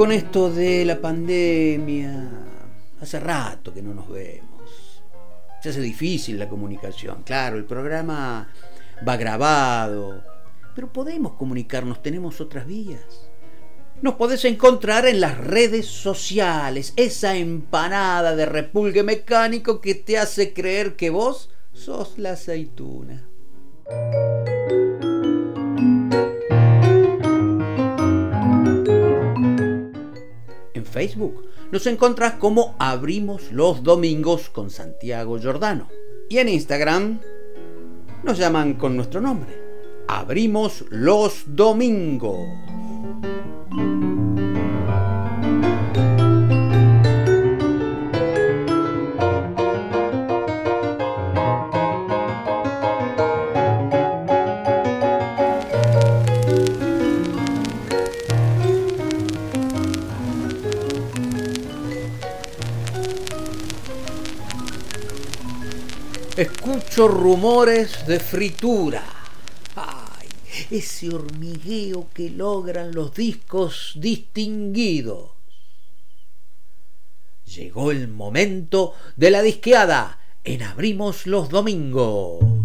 Con 0.00 0.12
esto 0.12 0.50
de 0.50 0.86
la 0.86 0.98
pandemia, 0.98 2.26
hace 3.02 3.20
rato 3.20 3.74
que 3.74 3.82
no 3.82 3.92
nos 3.92 4.08
vemos. 4.08 5.02
Se 5.62 5.68
hace 5.68 5.82
difícil 5.82 6.38
la 6.38 6.48
comunicación. 6.48 7.22
Claro, 7.22 7.58
el 7.58 7.66
programa 7.66 8.48
va 9.06 9.16
grabado, 9.18 10.24
pero 10.74 10.90
podemos 10.90 11.34
comunicarnos, 11.34 12.02
tenemos 12.02 12.40
otras 12.40 12.66
vías. 12.66 13.28
Nos 14.00 14.14
podés 14.14 14.46
encontrar 14.46 15.04
en 15.04 15.20
las 15.20 15.36
redes 15.36 15.84
sociales, 15.84 16.94
esa 16.96 17.36
empanada 17.36 18.34
de 18.34 18.46
repulgue 18.46 19.02
mecánico 19.02 19.82
que 19.82 19.94
te 19.94 20.16
hace 20.16 20.54
creer 20.54 20.96
que 20.96 21.10
vos 21.10 21.50
sos 21.74 22.16
la 22.16 22.30
aceituna. 22.30 23.28
Facebook. 30.84 31.44
Nos 31.70 31.86
encontrás 31.86 32.34
como 32.34 32.74
Abrimos 32.78 33.52
los 33.52 33.82
Domingos 33.82 34.50
con 34.50 34.70
Santiago 34.70 35.38
Giordano. 35.38 35.88
Y 36.28 36.38
en 36.38 36.48
Instagram 36.48 37.20
nos 38.22 38.38
llaman 38.38 38.74
con 38.74 38.96
nuestro 38.96 39.20
nombre. 39.20 39.60
Abrimos 40.08 40.84
los 40.90 41.44
Domingos. 41.46 42.79
Escucho 66.40 67.06
rumores 67.06 68.06
de 68.06 68.18
fritura. 68.18 69.04
Ay, 69.76 70.26
ese 70.70 71.10
hormigueo 71.10 72.08
que 72.14 72.30
logran 72.30 72.94
los 72.94 73.12
discos 73.12 73.92
distinguidos. 73.96 75.32
Llegó 77.44 77.90
el 77.90 78.08
momento 78.08 78.94
de 79.16 79.30
la 79.30 79.42
disqueada 79.42 80.18
en 80.42 80.62
Abrimos 80.62 81.26
los 81.26 81.50
Domingos. 81.50 82.59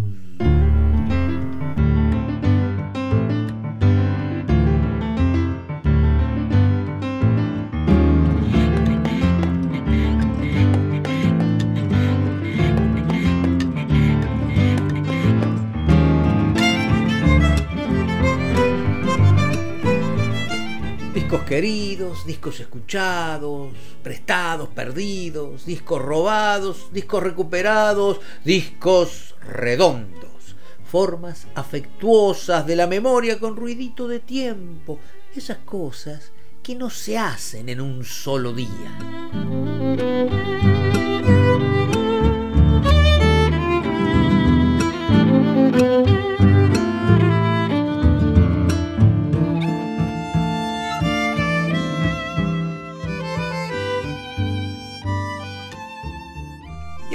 Queridos, 21.56 22.26
discos 22.26 22.60
escuchados, 22.60 23.72
prestados, 24.04 24.68
perdidos, 24.68 25.66
discos 25.66 26.02
robados, 26.02 26.92
discos 26.92 27.24
recuperados, 27.24 28.20
discos 28.44 29.36
redondos, 29.40 30.58
formas 30.84 31.48
afectuosas 31.56 32.68
de 32.68 32.76
la 32.76 32.88
memoria 32.88 33.40
con 33.40 33.56
ruidito 33.56 34.06
de 34.10 34.20
tiempo, 34.20 35.00
esas 35.34 35.60
cosas 35.60 36.34
que 36.62 36.76
no 36.76 36.90
se 36.90 37.18
hacen 37.18 37.70
en 37.70 37.80
un 37.80 38.04
solo 38.04 38.52
día. 38.52 38.92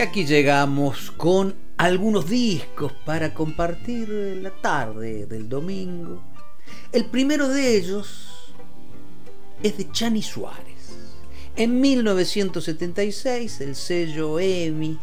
Aquí 0.00 0.24
llegamos 0.24 1.10
con 1.10 1.54
algunos 1.76 2.26
discos 2.30 2.90
para 3.04 3.34
compartir 3.34 4.08
la 4.40 4.48
tarde 4.48 5.26
del 5.26 5.46
domingo. 5.46 6.22
El 6.90 7.04
primero 7.04 7.48
de 7.48 7.76
ellos 7.76 8.54
es 9.62 9.76
de 9.76 9.92
Chani 9.92 10.22
Suárez. 10.22 10.96
En 11.54 11.82
1976 11.82 13.60
el 13.60 13.76
sello 13.76 14.40
EMI 14.40 14.98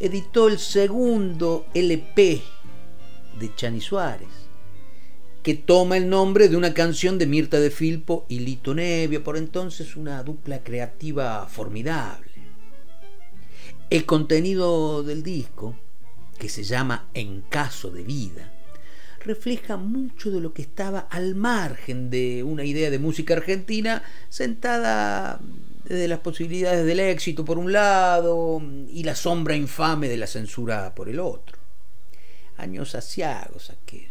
editó 0.00 0.48
el 0.48 0.58
segundo 0.58 1.64
LP 1.72 2.42
de 3.40 3.54
Chani 3.54 3.80
Suárez, 3.80 4.28
que 5.42 5.54
toma 5.54 5.96
el 5.96 6.10
nombre 6.10 6.50
de 6.50 6.58
una 6.58 6.74
canción 6.74 7.16
de 7.16 7.26
Mirta 7.26 7.58
de 7.58 7.70
Filpo 7.70 8.26
y 8.28 8.40
Lito 8.40 8.74
Nevia, 8.74 9.24
por 9.24 9.38
entonces 9.38 9.96
una 9.96 10.22
dupla 10.22 10.62
creativa 10.62 11.46
formidable. 11.48 12.25
El 13.88 14.04
contenido 14.04 15.04
del 15.04 15.22
disco, 15.22 15.76
que 16.38 16.48
se 16.48 16.64
llama 16.64 17.08
En 17.14 17.42
caso 17.42 17.90
de 17.90 18.02
vida, 18.02 18.52
refleja 19.20 19.76
mucho 19.76 20.32
de 20.32 20.40
lo 20.40 20.52
que 20.52 20.62
estaba 20.62 20.98
al 20.98 21.36
margen 21.36 22.10
de 22.10 22.42
una 22.42 22.64
idea 22.64 22.90
de 22.90 22.98
música 22.98 23.34
argentina 23.34 24.02
sentada 24.28 25.40
desde 25.84 26.08
las 26.08 26.18
posibilidades 26.18 26.84
del 26.84 26.98
éxito 26.98 27.44
por 27.44 27.58
un 27.58 27.70
lado 27.72 28.60
y 28.88 29.04
la 29.04 29.14
sombra 29.14 29.54
infame 29.54 30.08
de 30.08 30.16
la 30.16 30.26
censura 30.26 30.92
por 30.92 31.08
el 31.08 31.20
otro. 31.20 31.56
Años 32.56 32.96
asiagos 32.96 33.70
aquellos. 33.70 34.10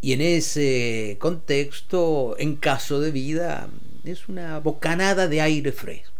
Y 0.00 0.12
en 0.12 0.20
ese 0.20 1.16
contexto, 1.20 2.36
en 2.38 2.54
caso 2.54 3.00
de 3.00 3.10
vida, 3.10 3.68
es 4.04 4.28
una 4.28 4.60
bocanada 4.60 5.26
de 5.26 5.40
aire 5.40 5.72
fresco. 5.72 6.19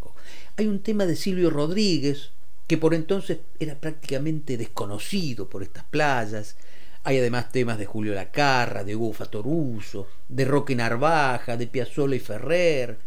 Hay 0.57 0.67
un 0.67 0.81
tema 0.81 1.07
de 1.07 1.17
Silvio 1.17 1.51
Rodríguez, 1.51 2.33
que 2.67 2.77
por 2.77 2.95
entonces 2.95 3.39
era 3.59 3.75
prácticamente 3.75 4.57
desconocido 4.57 5.49
por 5.49 5.63
estas 5.63 5.85
playas. 5.85 6.57
Hay 7.03 7.19
además 7.19 7.51
temas 7.51 7.79
de 7.79 7.87
Julio 7.87 8.15
Lacarra, 8.15 8.85
de 8.85 8.95
Hugo 8.95 9.13
Fatoruso, 9.13 10.07
de 10.29 10.45
Roque 10.45 10.77
Narvaja, 10.77 11.57
de 11.57 11.67
Piazzolla 11.67 12.15
y 12.15 12.21
Ferrer. 12.21 12.99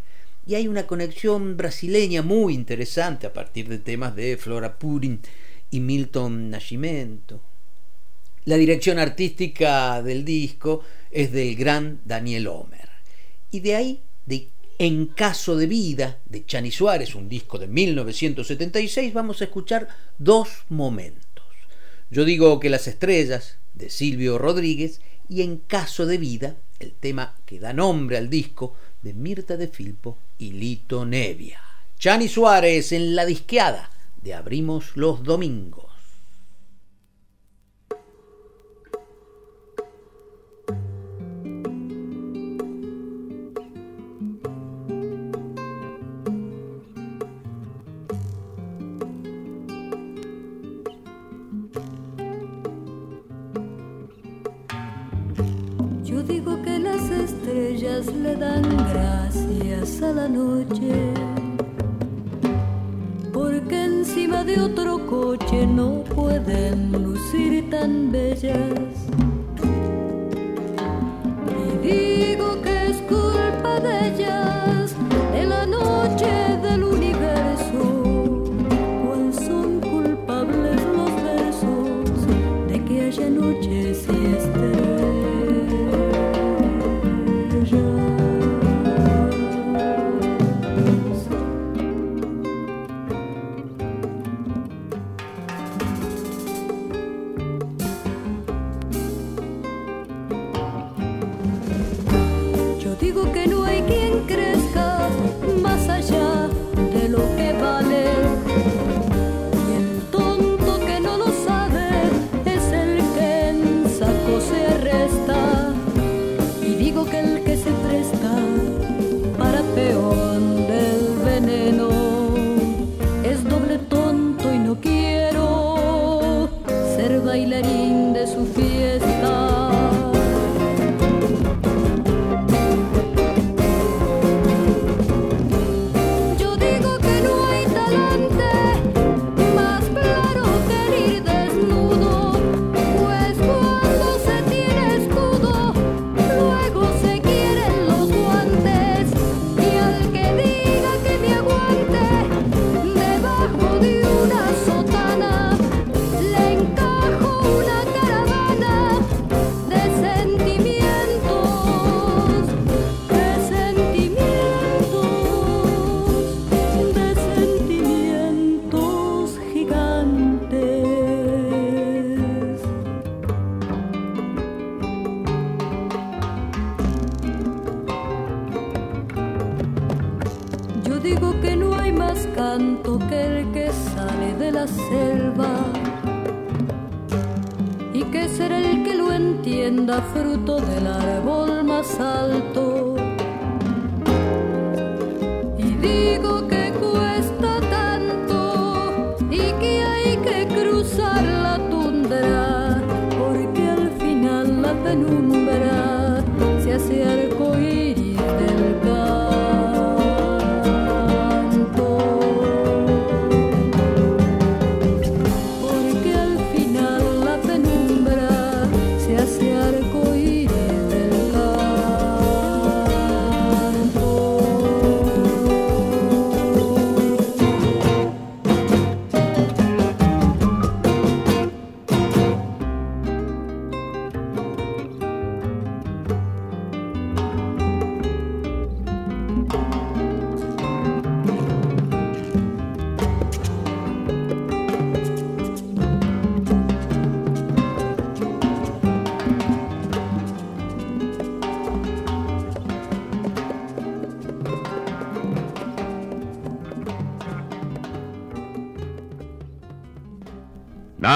Y 0.45 0.55
hay 0.55 0.67
una 0.67 0.85
conexión 0.85 1.55
brasileña 1.55 2.21
muy 2.21 2.53
interesante 2.53 3.27
a 3.27 3.31
partir 3.33 3.69
de 3.69 3.77
temas 3.77 4.15
de 4.15 4.35
Flora 4.35 4.77
Purin 4.77 5.21
y 5.71 5.79
Milton 5.79 6.49
Nascimento. 6.49 7.39
La 8.45 8.57
dirección 8.57 8.99
artística 8.99 10.01
del 10.01 10.25
disco 10.25 10.83
es 11.09 11.31
del 11.31 11.55
gran 11.55 12.01
Daniel 12.03 12.47
Homer. 12.47 12.89
Y 13.51 13.61
de 13.61 13.75
ahí, 13.75 14.01
de 14.25 14.49
En 14.79 15.05
caso 15.05 15.55
de 15.55 15.67
vida, 15.67 16.19
de 16.25 16.45
Chani 16.45 16.71
Suárez, 16.71 17.13
un 17.13 17.29
disco 17.29 17.59
de 17.59 17.67
1976, 17.67 19.13
vamos 19.13 19.41
a 19.41 19.45
escuchar 19.45 19.87
dos 20.17 20.49
momentos. 20.69 21.45
Yo 22.09 22.25
digo 22.25 22.59
que 22.59 22.69
las 22.69 22.87
estrellas, 22.87 23.57
de 23.73 23.89
Silvio 23.89 24.37
Rodríguez, 24.37 25.01
y 25.29 25.41
En 25.41 25.57
caso 25.57 26.05
de 26.05 26.17
vida, 26.17 26.57
el 26.79 26.91
tema 26.91 27.35
que 27.45 27.59
da 27.59 27.71
nombre 27.71 28.17
al 28.17 28.29
disco, 28.29 28.75
de 29.01 29.13
Mirta 29.13 29.57
de 29.57 29.67
Filpo 29.67 30.17
y 30.37 30.51
Lito 30.51 31.05
Nevia. 31.05 31.61
Chani 31.97 32.27
Suárez 32.27 32.91
en 32.91 33.15
la 33.15 33.25
disqueada 33.25 33.89
de 34.21 34.33
Abrimos 34.33 34.97
los 34.97 35.23
Domingos. 35.23 35.92
Le 58.01 58.35
dan 58.35 58.63
gracias 58.91 60.01
a 60.01 60.11
la 60.13 60.27
noche, 60.27 61.13
porque 63.31 63.83
encima 63.85 64.43
de 64.43 64.59
otro 64.59 65.05
coche 65.05 65.67
no 65.67 66.03
pueden 66.15 66.91
lucir 66.91 67.69
tan 67.69 68.11
bellas. 68.11 68.89
Y 71.83 71.87
digo 71.87 72.61
que 72.63 72.87
es 72.89 72.97
culpa 73.03 73.79
de 73.79 74.07
ellas, 74.09 74.95
de 75.33 75.45
la 75.45 75.65
noche 75.67 76.31
del 76.63 76.83
universo, 76.83 77.42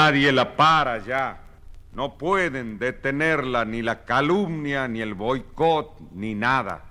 Nadie 0.07 0.31
la 0.31 0.55
para 0.55 0.99
ya. 0.99 1.37
No 1.91 2.17
pueden 2.17 2.79
detenerla 2.79 3.65
ni 3.65 3.81
la 3.81 4.05
calumnia, 4.05 4.87
ni 4.87 5.01
el 5.01 5.15
boicot, 5.15 5.99
ni 6.13 6.33
nada. 6.33 6.86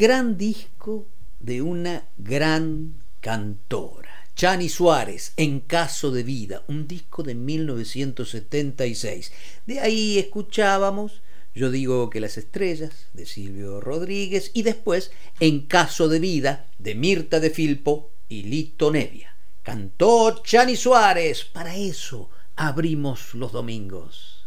Gran 0.00 0.38
disco 0.38 1.06
de 1.40 1.60
una 1.60 2.08
gran 2.16 2.94
cantora. 3.20 4.08
Chani 4.34 4.70
Suárez, 4.70 5.34
En 5.36 5.60
Caso 5.60 6.10
de 6.10 6.22
Vida, 6.22 6.62
un 6.68 6.88
disco 6.88 7.22
de 7.22 7.34
1976. 7.34 9.30
De 9.66 9.80
ahí 9.80 10.18
escuchábamos 10.18 11.20
Yo 11.54 11.70
digo 11.70 12.08
que 12.08 12.20
las 12.20 12.38
estrellas, 12.38 13.08
de 13.12 13.26
Silvio 13.26 13.82
Rodríguez, 13.82 14.52
y 14.54 14.62
después 14.62 15.12
En 15.38 15.66
Caso 15.66 16.08
de 16.08 16.18
Vida, 16.18 16.64
de 16.78 16.94
Mirta 16.94 17.38
de 17.38 17.50
Filpo 17.50 18.10
y 18.30 18.44
Lito 18.44 18.90
Nevia. 18.90 19.36
Cantó 19.62 20.42
Chani 20.42 20.76
Suárez, 20.76 21.44
para 21.44 21.76
eso 21.76 22.30
abrimos 22.56 23.34
los 23.34 23.52
domingos. 23.52 24.46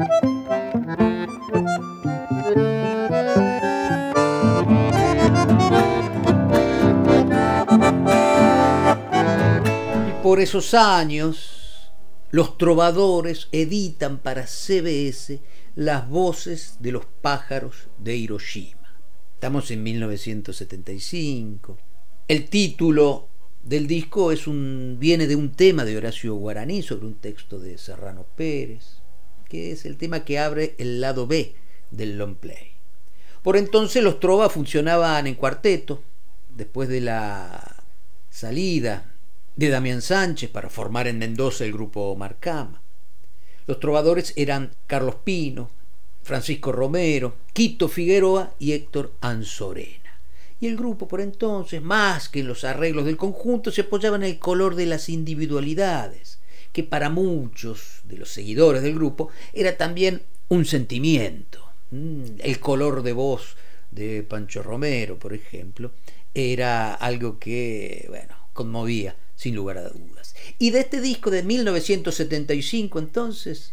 Y 0.00 0.02
por 10.22 10.40
esos 10.40 10.72
años, 10.72 11.92
los 12.30 12.56
trovadores 12.56 13.48
editan 13.52 14.16
para 14.18 14.46
CBS 14.46 15.42
las 15.74 16.08
voces 16.08 16.76
de 16.80 16.92
los 16.92 17.04
pájaros 17.20 17.88
de 17.98 18.16
Hiroshima. 18.16 18.96
Estamos 19.34 19.70
en 19.70 19.82
1975. 19.82 21.76
El 22.26 22.48
título 22.48 23.28
del 23.62 23.86
disco 23.86 24.32
es 24.32 24.46
un, 24.46 24.96
viene 24.98 25.26
de 25.26 25.36
un 25.36 25.52
tema 25.52 25.84
de 25.84 25.94
Horacio 25.96 26.34
Guaraní 26.36 26.82
sobre 26.82 27.06
un 27.06 27.16
texto 27.16 27.58
de 27.58 27.76
Serrano 27.76 28.24
Pérez, 28.36 28.99
que 29.50 29.72
es 29.72 29.84
el 29.84 29.98
tema 29.98 30.24
que 30.24 30.38
abre 30.38 30.74
el 30.78 31.02
lado 31.02 31.26
B 31.26 31.54
del 31.90 32.16
long 32.16 32.36
play. 32.36 32.72
Por 33.42 33.56
entonces 33.56 34.02
los 34.02 34.20
trovas 34.20 34.52
funcionaban 34.52 35.26
en 35.26 35.34
cuarteto, 35.34 36.02
después 36.56 36.88
de 36.88 37.00
la 37.02 37.84
salida 38.30 39.12
de 39.56 39.68
Damián 39.68 40.00
Sánchez 40.00 40.50
para 40.50 40.70
formar 40.70 41.08
en 41.08 41.18
Mendoza 41.18 41.64
el 41.64 41.72
grupo 41.72 42.14
Marcama. 42.16 42.80
Los 43.66 43.80
trovadores 43.80 44.32
eran 44.36 44.72
Carlos 44.86 45.16
Pino, 45.24 45.70
Francisco 46.22 46.70
Romero, 46.72 47.34
Quito 47.52 47.88
Figueroa 47.88 48.54
y 48.58 48.72
Héctor 48.72 49.12
Anzorena. 49.20 50.20
Y 50.60 50.66
el 50.66 50.76
grupo 50.76 51.08
por 51.08 51.20
entonces, 51.20 51.80
más 51.82 52.28
que 52.28 52.40
en 52.40 52.48
los 52.48 52.64
arreglos 52.64 53.06
del 53.06 53.16
conjunto, 53.16 53.70
se 53.70 53.82
apoyaba 53.82 54.16
en 54.16 54.24
el 54.24 54.38
color 54.38 54.74
de 54.74 54.86
las 54.86 55.08
individualidades, 55.08 56.39
que 56.72 56.82
para 56.82 57.10
muchos 57.10 58.00
de 58.04 58.16
los 58.16 58.30
seguidores 58.30 58.82
del 58.82 58.94
grupo 58.94 59.30
era 59.52 59.76
también 59.76 60.22
un 60.48 60.64
sentimiento. 60.64 61.64
Mm, 61.90 62.24
el 62.38 62.60
color 62.60 63.02
de 63.02 63.12
voz 63.12 63.56
de 63.90 64.22
Pancho 64.22 64.62
Romero, 64.62 65.18
por 65.18 65.32
ejemplo, 65.32 65.92
era 66.34 66.94
algo 66.94 67.38
que, 67.38 68.06
bueno, 68.08 68.34
conmovía 68.52 69.16
sin 69.34 69.54
lugar 69.54 69.78
a 69.78 69.88
dudas. 69.88 70.34
Y 70.58 70.70
de 70.70 70.80
este 70.80 71.00
disco 71.00 71.30
de 71.30 71.42
1975 71.42 72.98
entonces, 72.98 73.72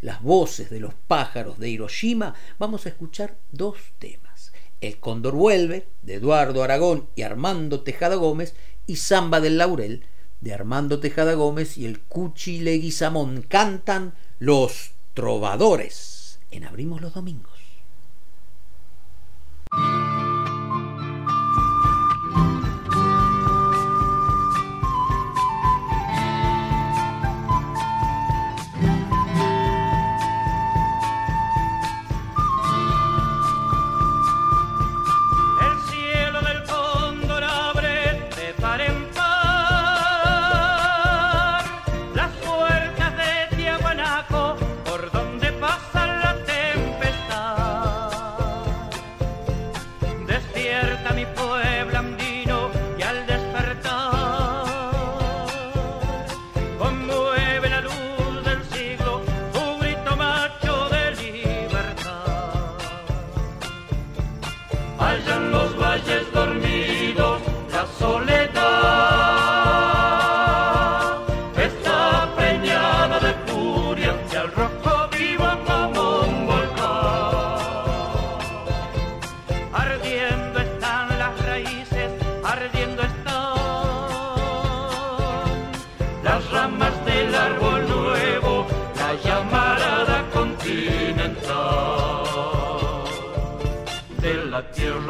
las 0.00 0.22
voces 0.22 0.70
de 0.70 0.80
los 0.80 0.94
pájaros 0.94 1.58
de 1.58 1.70
Hiroshima, 1.70 2.34
vamos 2.58 2.86
a 2.86 2.90
escuchar 2.90 3.36
dos 3.50 3.78
temas. 3.98 4.52
El 4.80 4.98
Cóndor 4.98 5.34
vuelve, 5.34 5.86
de 6.02 6.14
Eduardo 6.14 6.62
Aragón 6.62 7.08
y 7.16 7.22
Armando 7.22 7.80
Tejada 7.80 8.14
Gómez, 8.14 8.54
y 8.86 8.96
Samba 8.96 9.40
del 9.40 9.58
Laurel, 9.58 10.04
de 10.40 10.54
Armando 10.54 11.00
Tejada 11.00 11.34
Gómez 11.34 11.78
y 11.78 11.86
el 11.86 12.00
Cuchi 12.00 12.60
Leguizamón. 12.60 13.42
Cantan 13.42 14.14
los 14.38 14.92
trovadores 15.14 16.38
en 16.50 16.64
Abrimos 16.64 17.00
los 17.00 17.14
Domingos. 17.14 17.57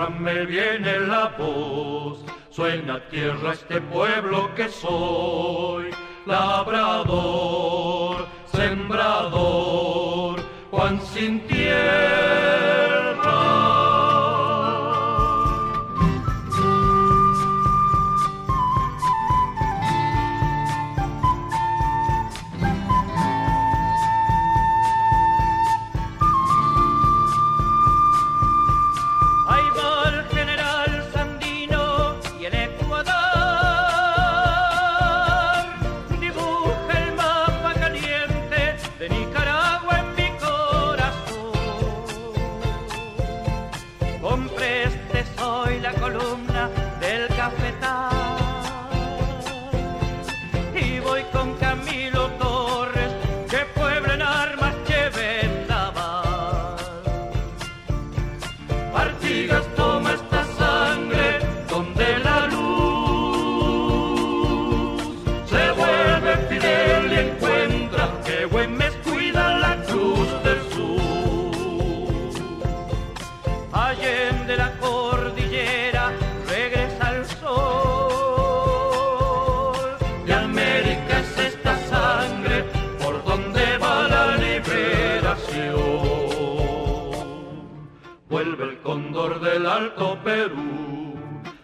Me 0.08 0.46
viene 0.46 1.00
la 1.00 1.34
voz, 1.38 2.24
suena 2.50 3.00
tierra 3.08 3.52
este 3.52 3.80
pueblo 3.80 4.54
que 4.54 4.68
soy, 4.68 5.90
labrador, 6.26 8.26
sembrador, 8.46 10.40
Juan 10.70 11.00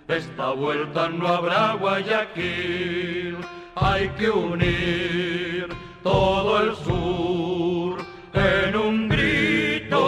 sin 0.08 0.52
vuelta 0.52 1.08
no 1.08 1.26
habrá 1.28 1.74
Guayaquil. 1.74 3.38
Hay 3.74 4.08
que 4.10 4.30
unir 4.30 5.68
todo 6.02 6.62
el 6.62 6.76
sur 6.76 7.98
en 8.34 8.76
un 8.76 9.08
grito. 9.08 10.00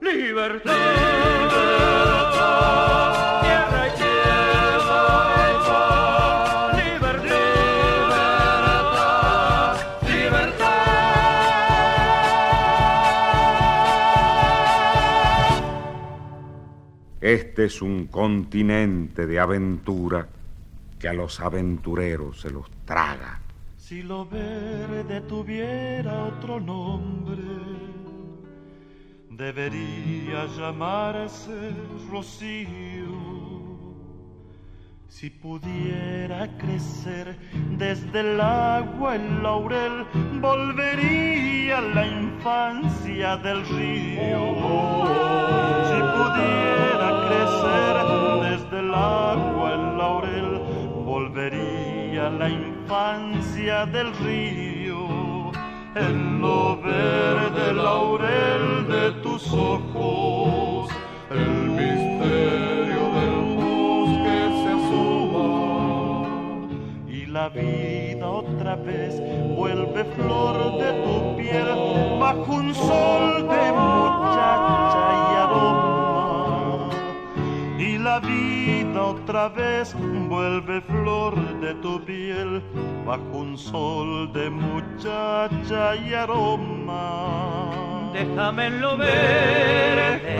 Libertad. 0.00 1.29
Este 17.30 17.66
es 17.66 17.80
un 17.80 18.08
continente 18.08 19.24
de 19.24 19.38
aventura 19.38 20.26
que 20.98 21.06
a 21.06 21.12
los 21.12 21.38
aventureros 21.38 22.40
se 22.40 22.50
los 22.50 22.68
traga. 22.84 23.40
Si 23.76 24.02
lo 24.02 24.26
verde 24.26 25.20
tuviera 25.28 26.24
otro 26.24 26.58
nombre, 26.58 27.40
debería 29.30 30.46
llamarse 30.58 31.70
Rocío. 32.10 33.20
Si 35.08 35.30
pudiera 35.30 36.48
crecer 36.58 37.36
desde 37.78 38.20
el 38.22 38.40
agua 38.40 39.14
el 39.14 39.40
laurel, 39.40 40.04
volvería 40.40 41.78
a 41.78 41.82
la 41.82 42.06
infancia 42.08 43.36
del 43.36 43.64
río. 43.68 44.40
Si 45.90 46.00
pudiera 46.18 46.99
desde 47.30 48.78
el 48.80 48.94
agua 48.94 49.74
el 49.74 49.98
laurel, 49.98 50.60
volvería 51.04 52.30
la 52.30 52.48
infancia 52.48 53.86
del 53.86 54.12
río. 54.16 55.52
En 55.94 56.40
lo 56.40 56.76
verde 56.80 57.72
laurel 57.72 58.86
de 58.88 59.10
tus 59.22 59.52
ojos, 59.52 60.90
el 61.30 61.46
misterio 61.80 63.02
del 63.18 63.36
bosque 63.56 64.38
se 64.60 64.70
asoma 64.78 66.28
y 67.08 67.26
la 67.26 67.48
vida 67.48 68.28
otra 68.28 68.76
vez 68.76 69.20
vuelve 69.56 70.04
flor 70.16 70.78
de 70.78 70.92
tu 71.02 71.36
piel 71.36 71.68
bajo 72.20 72.54
un 72.54 72.74
sol 72.74 73.48
de 73.48 73.72
muchacha 73.72 75.29
la 78.20 78.28
vida 78.28 79.02
otra 79.02 79.48
vez 79.48 79.94
vuelve 80.28 80.80
flor 80.82 81.34
de 81.60 81.74
tu 81.74 82.04
piel 82.04 82.62
bajo 83.06 83.38
un 83.38 83.56
sol 83.56 84.32
de 84.32 84.50
muchacha 84.50 85.96
y 85.96 86.14
aroma. 86.14 87.70
Déjame 88.12 88.66
en 88.66 88.80
lo 88.80 88.96
verde 88.96 90.38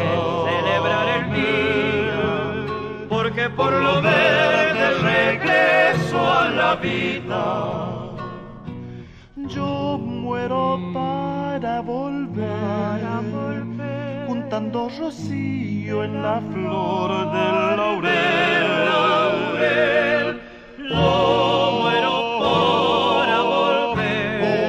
celebrar 0.48 1.08
el 1.18 1.32
día, 1.34 2.66
porque 3.08 3.48
por 3.50 3.72
lo 3.72 4.02
verde 4.02 4.90
regreso 5.02 6.18
a 6.18 6.48
la 6.48 6.74
vida. 6.76 7.86
Yo 9.36 9.98
muero 9.98 10.78
para 10.92 11.80
volver, 11.80 13.59
juntando 14.60 14.90
rocío 14.98 16.04
en 16.04 16.22
la 16.22 16.40
flor 16.52 17.32
del 17.32 17.74
laurel. 18.86 19.46
Yo 20.78 21.78
muero 21.80 22.14
para 23.24 23.38
volver, 23.40 24.60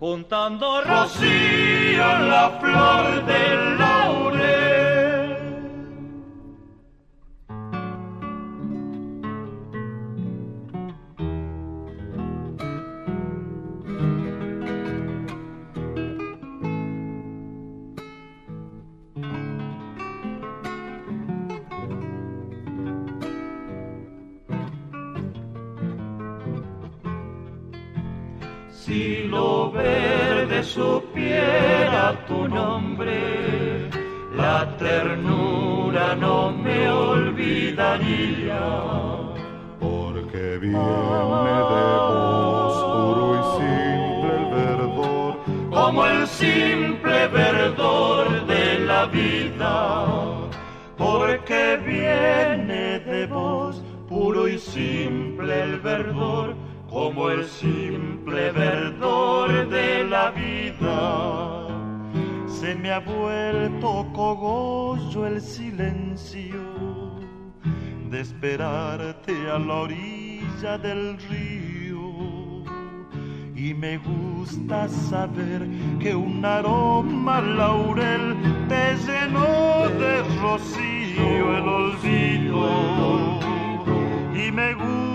juntando 0.00 0.80
rocío 0.82 2.04
en 2.16 2.28
la 2.30 2.48
flor 2.60 3.26
del 3.26 3.58
laurel. 3.58 3.77
Verde 29.78 30.62
supiera 30.62 32.02
tu 32.26 32.48
nombre, 32.48 33.88
la 34.36 34.76
ternura 34.76 36.14
no 36.16 36.50
me 36.50 36.90
olvidaría. 36.90 38.64
Porque 39.78 40.58
viene 40.58 41.54
de 41.74 41.88
vos 42.10 42.74
puro 42.94 43.26
y 43.38 43.42
simple 43.58 44.32
el 44.40 44.46
verdor, 44.62 45.30
como 45.70 46.06
el 46.06 46.26
simple 46.26 47.28
verdor 47.28 48.46
de 48.46 48.64
la 48.90 49.06
vida. 49.06 49.74
porque 50.96 51.78
viene 51.86 52.98
de 52.98 53.26
vos 53.26 53.80
puro 54.08 54.48
y 54.48 54.58
simple 54.58 55.62
el 55.62 55.78
verdor, 55.80 56.56
como 56.88 57.28
el 57.30 57.44
simple 57.44 58.50
verdor 58.52 59.68
de 59.68 60.04
la 60.04 60.30
vida. 60.30 61.66
se 62.46 62.74
me 62.74 62.90
ha 62.90 62.98
vuelto 62.98 64.06
cogollo 64.12 65.26
el 65.26 65.40
silencio 65.40 66.58
de 68.10 68.20
esperarte 68.20 69.32
a 69.50 69.58
la 69.58 69.74
orilla 69.74 70.78
del 70.78 71.18
río. 71.28 72.64
Y 73.54 73.74
me 73.74 73.98
gusta 73.98 74.88
saber 74.88 75.68
que 76.00 76.14
un 76.14 76.44
aroma 76.44 77.40
laurel 77.40 78.36
te 78.68 78.96
llenó 79.06 79.88
de 79.98 80.22
rocío 80.40 81.58
el 81.58 81.68
olvido. 81.68 83.40
Y 84.34 84.50
me 84.50 84.74
gusta 84.74 85.07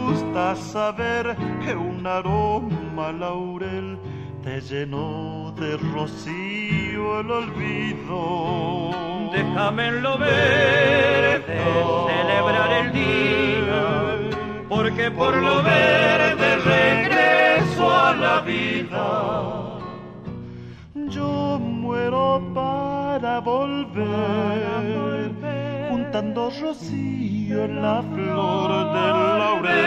saber 0.73 1.35
que 1.63 1.75
un 1.75 2.05
aroma 2.05 3.11
laurel 3.11 3.97
te 4.43 4.59
llenó 4.61 5.53
de 5.55 5.77
rocío 5.77 7.19
el 7.19 7.29
olvido. 7.31 8.89
Déjame 9.31 9.87
en 9.89 10.01
lo 10.01 10.17
verde 10.17 11.59
celebrar 12.07 12.71
el 12.81 12.91
día, 12.91 13.83
porque 14.67 15.11
por 15.11 15.35
lo 15.35 15.61
verde 15.61 16.55
regreso 16.57 17.83
a 17.89 18.15
la 18.15 18.41
vida. 18.41 19.79
Yo 21.09 21.59
muero 21.59 22.41
para 22.53 23.39
volver, 23.39 25.31
juntando 25.89 26.51
rocío 26.61 27.65
en 27.65 27.81
la 27.81 28.01
flor 28.01 28.69
del 28.93 29.39
laurel. 29.39 29.82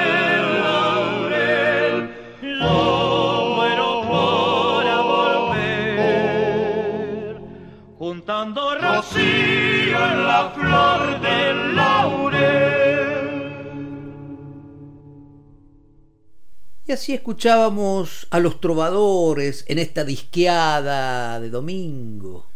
Y 16.89 16.93
así 16.93 17.15
escuchábamos 17.15 18.29
a 18.31 18.39
los 18.39 18.61
trovadores 18.61 19.65
en 19.67 19.81
esta 19.81 20.05
disqueada 20.05 21.41
de 21.41 21.51
domingo, 21.51 22.47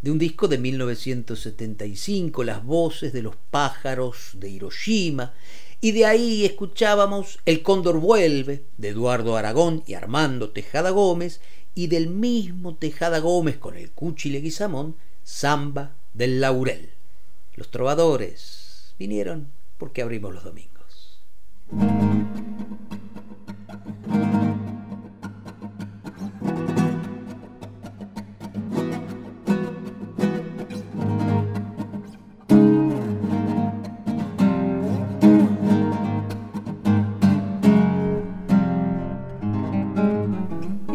de 0.00 0.10
un 0.10 0.18
disco 0.18 0.48
de 0.48 0.56
1975, 0.56 2.42
Las 2.42 2.64
voces 2.64 3.12
de 3.12 3.20
los 3.20 3.36
pájaros 3.50 4.30
de 4.32 4.48
Hiroshima, 4.48 5.34
y 5.82 5.92
de 5.92 6.06
ahí 6.06 6.46
escuchábamos 6.46 7.38
El 7.44 7.62
cóndor 7.62 8.00
vuelve, 8.00 8.64
de 8.78 8.88
Eduardo 8.88 9.36
Aragón 9.36 9.82
y 9.86 9.92
Armando 9.92 10.48
Tejada 10.48 10.88
Gómez, 10.88 11.42
y 11.74 11.88
del 11.88 12.08
mismo 12.08 12.76
Tejada 12.76 13.18
Gómez 13.18 13.58
con 13.58 13.76
el 13.76 13.90
Cuchi 13.90 14.30
Leguizamón, 14.30 14.96
Samba 15.22 15.94
del 16.14 16.40
Laurel. 16.40 16.94
Los 17.56 17.70
trovadores 17.70 18.94
vinieron 18.98 19.48
porque 19.76 20.00
abrimos 20.00 20.32
los 20.32 20.44
domingos. 20.44 21.20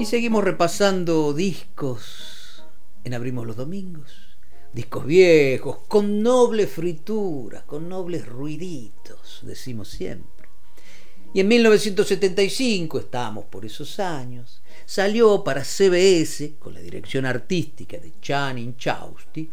Seguimos 0.09 0.43
repasando 0.43 1.33
discos 1.33 2.63
en 3.03 3.13
Abrimos 3.13 3.45
los 3.45 3.55
Domingos. 3.55 4.11
Discos 4.73 5.05
viejos, 5.05 5.81
con 5.87 6.23
noble 6.23 6.65
fritura, 6.65 7.63
con 7.67 7.87
nobles 7.87 8.25
ruiditos, 8.25 9.41
decimos 9.43 9.89
siempre. 9.89 10.49
Y 11.31 11.41
en 11.41 11.47
1975, 11.49 12.97
estábamos 12.97 13.45
por 13.45 13.65
esos 13.65 13.99
años, 13.99 14.63
salió 14.87 15.43
para 15.43 15.63
CBS, 15.63 16.55
con 16.57 16.73
la 16.73 16.79
dirección 16.79 17.27
artística 17.27 17.99
de 17.99 18.13
Channing 18.19 18.77
Chausti, 18.77 19.47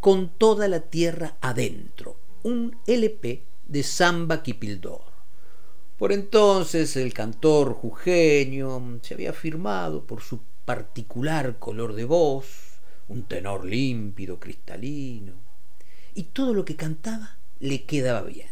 Con 0.00 0.38
toda 0.38 0.68
la 0.68 0.80
tierra 0.80 1.36
adentro, 1.42 2.16
un 2.44 2.78
LP 2.86 3.42
de 3.66 3.82
Samba 3.82 4.42
Kipildor. 4.42 5.07
Por 5.98 6.12
entonces 6.12 6.96
el 6.96 7.12
cantor 7.12 7.74
jujeño 7.74 9.00
se 9.02 9.14
había 9.14 9.30
afirmado 9.30 10.04
por 10.04 10.22
su 10.22 10.38
particular 10.64 11.58
color 11.58 11.94
de 11.94 12.04
voz, 12.04 12.78
un 13.08 13.24
tenor 13.24 13.64
límpido, 13.64 14.38
cristalino, 14.38 15.32
y 16.14 16.22
todo 16.22 16.54
lo 16.54 16.64
que 16.64 16.76
cantaba 16.76 17.38
le 17.58 17.82
quedaba 17.82 18.22
bien. 18.22 18.50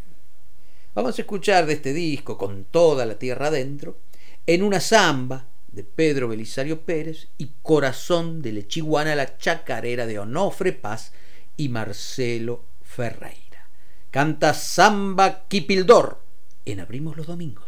Vamos 0.93 1.17
a 1.17 1.23
escuchar 1.23 1.67
de 1.67 1.75
este 1.75 1.93
disco 1.93 2.37
con 2.37 2.65
toda 2.65 3.07
la 3.07 3.17
tierra 3.17 3.47
adentro, 3.47 3.97
en 4.45 4.65
una 4.65 4.81
samba 4.81 5.47
de 5.69 5.85
Pedro 5.85 6.27
Belisario 6.27 6.81
Pérez 6.81 7.29
y 7.39 7.53
Corazón 7.63 8.43
de 8.43 8.51
Lechiguana, 8.51 9.15
la 9.15 9.39
chacarera 9.39 10.07
de 10.07 10.19
Onofre 10.19 10.73
Paz 10.73 11.13
y 11.57 11.69
Marcelo 11.69 12.65
Ferreira. 12.83 13.69
Canta 14.11 14.53
Samba 14.53 15.47
Kipildor 15.47 16.26
en 16.67 16.81
Abrimos 16.81 17.17
los 17.17 17.27
Domingos. 17.27 17.65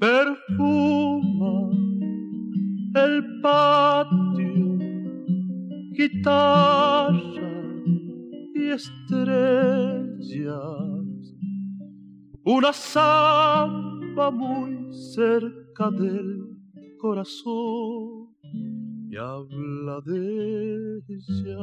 perfuma 0.00 1.70
el 2.94 3.40
patio, 3.42 4.78
guitarra 5.92 7.12
y 8.54 8.70
estrellas. 8.70 9.68
una 12.44 12.72
samba 12.72 13.97
muy 14.26 14.92
cerca 14.92 15.90
del 15.92 16.44
corazón 16.98 18.34
y 19.08 19.16
habla 19.16 20.00
de 20.04 21.00
ella. 21.08 21.56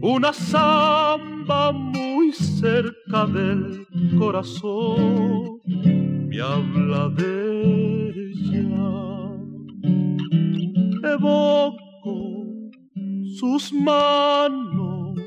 Una 0.00 0.32
samba 0.32 1.72
muy 1.72 2.32
cerca 2.32 3.26
del 3.26 3.86
corazón 4.18 5.60
me 5.66 6.40
habla 6.40 7.10
de 7.10 8.08
ella. 8.30 8.66
Evoco 11.04 12.16
sus 13.38 13.72
manos, 13.74 15.20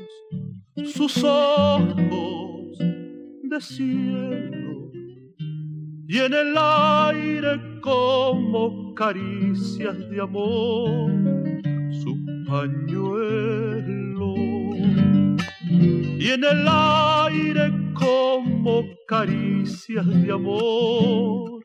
sus 0.84 1.22
ojos 1.22 2.78
de 3.44 3.60
cielo 3.60 4.75
y 6.08 6.18
en 6.18 6.32
el 6.32 6.54
aire 6.56 7.80
como 7.80 8.94
caricias 8.94 9.98
de 10.08 10.20
amor 10.20 11.10
su 11.90 12.16
pañuelo. 12.46 14.34
Y 16.18 16.28
en 16.30 16.44
el 16.44 16.66
aire 16.68 17.72
como 17.94 18.84
caricias 19.08 20.06
de 20.06 20.32
amor 20.32 21.64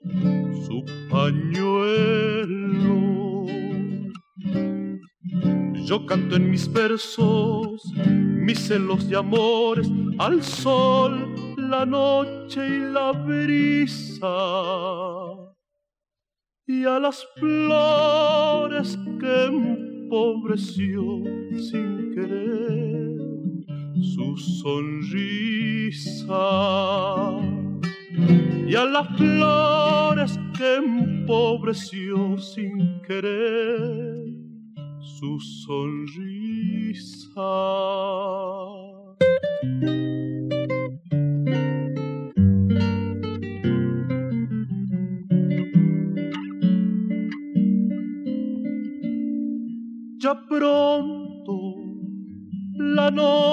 su 0.66 0.84
pañuelo. 1.10 2.62
Yo 5.86 6.06
canto 6.08 6.36
en 6.36 6.50
mis 6.50 6.72
versos 6.72 7.84
mis 7.96 8.60
celos 8.60 9.08
de 9.08 9.18
amores 9.18 9.88
al 10.18 10.42
sol 10.42 11.51
la 11.72 11.86
noche 11.86 12.68
y 12.68 12.80
la 12.92 13.14
brisa 13.14 14.28
y 16.68 16.84
a 16.84 17.00
las 17.00 17.26
flores 17.38 19.00
que 19.22 19.46
empobreció 19.46 21.02
sin 21.70 22.12
querer 22.14 23.18
su 24.04 24.36
sonrisa 24.62 26.44
y 28.68 28.76
a 28.76 28.86
las 28.86 29.08
flores 29.16 30.38
que 30.58 30.76
empobreció 30.76 32.38
sin 32.38 33.02
querer 33.08 34.26
su 35.00 35.40
sonrisa. 35.40 36.52
La 53.16 53.51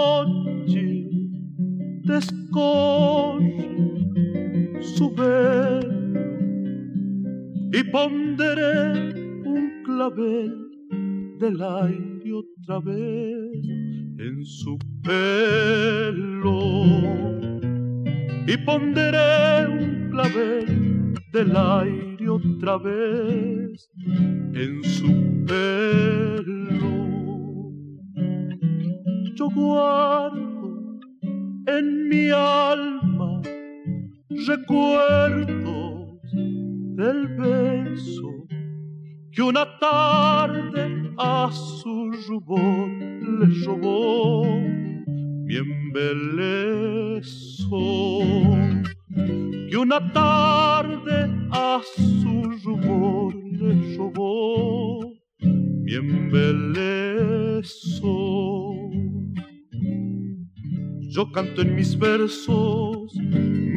versos 61.98 63.14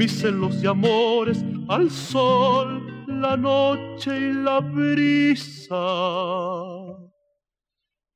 mis 0.01 0.11
celos 0.19 0.61
de 0.61 0.67
amores 0.67 1.43
al 1.67 1.89
sol, 1.91 3.05
la 3.07 3.37
noche 3.37 4.11
y 4.17 4.33
la 4.33 4.59
brisa. 4.59 5.75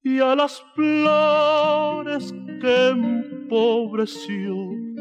Y 0.04 0.20
a 0.20 0.36
las 0.36 0.64
flores 0.76 2.34
que 2.62 2.90
empobreció 2.90 4.56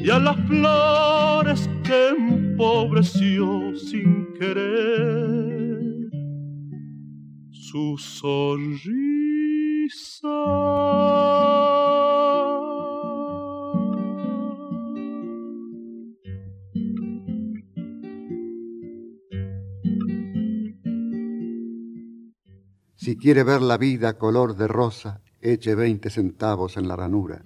Y 0.03 0.09
a 0.09 0.19
las 0.19 0.38
flores 0.47 1.69
que 1.83 2.09
empobreció 2.09 3.75
sin 3.75 4.33
querer 4.33 5.70
su 7.72 7.98
sonrisa. 7.98 9.48
Si 22.95 23.18
quiere 23.18 23.43
ver 23.43 23.61
la 23.61 23.77
vida 23.77 24.18
color 24.18 24.57
de 24.57 24.68
rosa, 24.68 25.22
eche 25.39 25.73
20 25.73 26.10
centavos 26.10 26.76
en 26.76 26.89
la 26.89 26.98
ranura. 26.98 27.45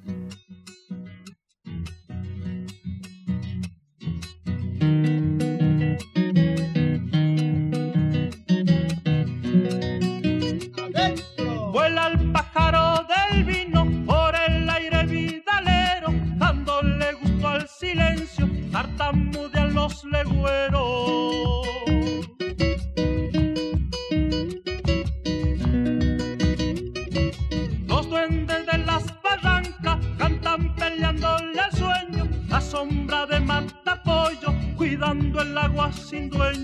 Los 27.87 28.09
duendes 28.09 28.65
de 28.65 28.77
las 28.79 29.03
barrancas 29.23 29.97
cantan 30.17 30.75
peleándole 30.75 31.59
al 31.59 31.71
sueño, 31.71 32.27
la 32.49 32.61
sombra 32.61 33.25
de 33.25 33.39
matapollo 33.39 34.53
cuidando 34.77 35.41
el 35.41 35.57
agua 35.57 35.91
sin 35.91 36.29
dueño. 36.29 36.54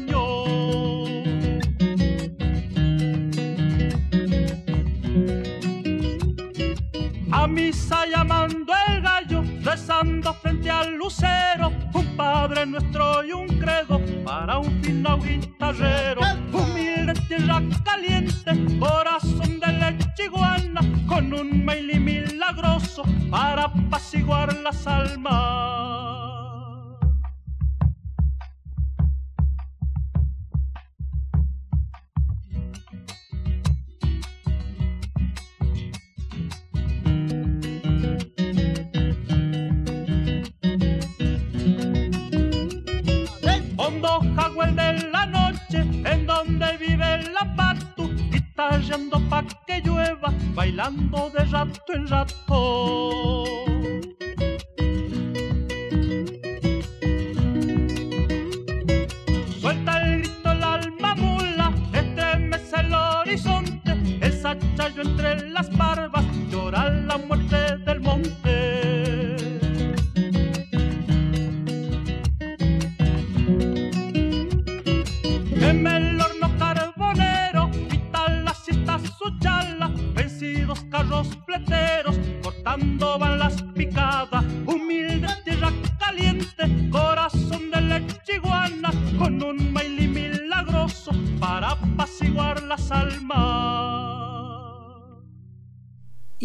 Tallando 48.91 49.19
pa' 49.29 49.43
que 49.65 49.79
llueva, 49.81 50.33
bailando 50.53 51.29
de 51.29 51.45
rato 51.45 51.93
en 51.93 52.07
rato. 52.07 53.45
Suelta 59.61 60.01
el 60.01 60.19
grito 60.19 60.51
el 60.51 60.63
alma 60.63 61.15
mula, 61.15 61.73
estremece 61.93 62.79
el 62.81 62.93
horizonte, 62.93 63.91
el 64.19 64.33
sachayo 64.33 65.01
entre 65.03 65.49
las 65.49 65.69
barbas, 65.77 66.25
llora 66.49 66.89
la 66.89 67.17
muerte 67.17 67.80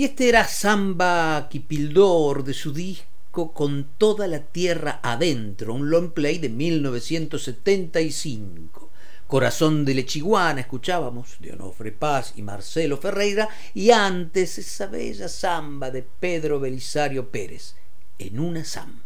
este 0.07 0.29
era 0.29 0.47
Samba 0.47 1.49
Kipildor 1.51 2.45
de 2.45 2.55
su 2.55 2.73
disco 2.73 3.53
Con 3.53 3.89
toda 3.99 4.29
la 4.29 4.39
tierra 4.39 5.01
adentro, 5.03 5.75
un 5.75 5.91
long 5.91 6.13
play 6.13 6.39
de 6.39 6.49
1975. 6.49 8.89
Corazón 9.27 9.85
de 9.85 9.95
Lechiguana 9.95 10.61
escuchábamos 10.61 11.39
de 11.41 11.55
Onofre 11.55 11.91
Paz 11.91 12.35
y 12.37 12.43
Marcelo 12.43 12.99
Ferreira 12.99 13.49
y 13.75 13.91
antes 13.91 14.59
esa 14.59 14.87
bella 14.87 15.29
samba 15.29 15.91
de 15.91 16.05
Pedro 16.05 16.61
Belisario 16.61 17.29
Pérez, 17.29 17.75
en 18.21 18.39
una 18.39 18.65
samba. 18.65 19.06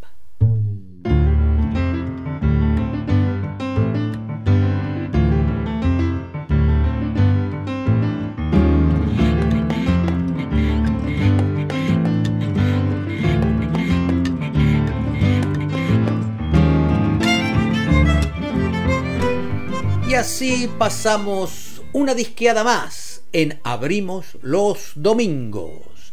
Así 20.21 20.69
pasamos 20.77 21.81
una 21.95 22.15
disqueada 22.15 22.63
más 22.63 23.23
en 23.33 23.59
Abrimos 23.65 24.37
los 24.43 24.93
Domingos. 24.95 26.13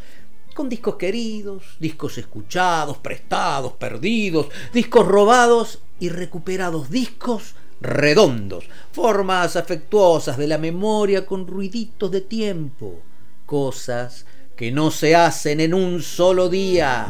Con 0.56 0.70
discos 0.70 0.96
queridos, 0.96 1.76
discos 1.78 2.18
escuchados, 2.18 3.00
prestados, 3.00 3.74
perdidos, 3.74 4.48
discos 4.72 5.06
robados 5.06 5.80
y 6.00 6.08
recuperados, 6.08 6.90
discos 6.90 7.56
redondos, 7.82 8.64
formas 8.94 9.58
afectuosas 9.58 10.38
de 10.38 10.48
la 10.48 10.58
memoria 10.58 11.26
con 11.26 11.46
ruiditos 11.46 12.10
de 12.10 12.22
tiempo, 12.22 13.02
cosas 13.46 14.26
que 14.56 14.72
no 14.72 14.90
se 14.90 15.18
hacen 15.18 15.60
en 15.60 15.74
un 15.74 16.02
solo 16.02 16.48
día. 16.48 17.08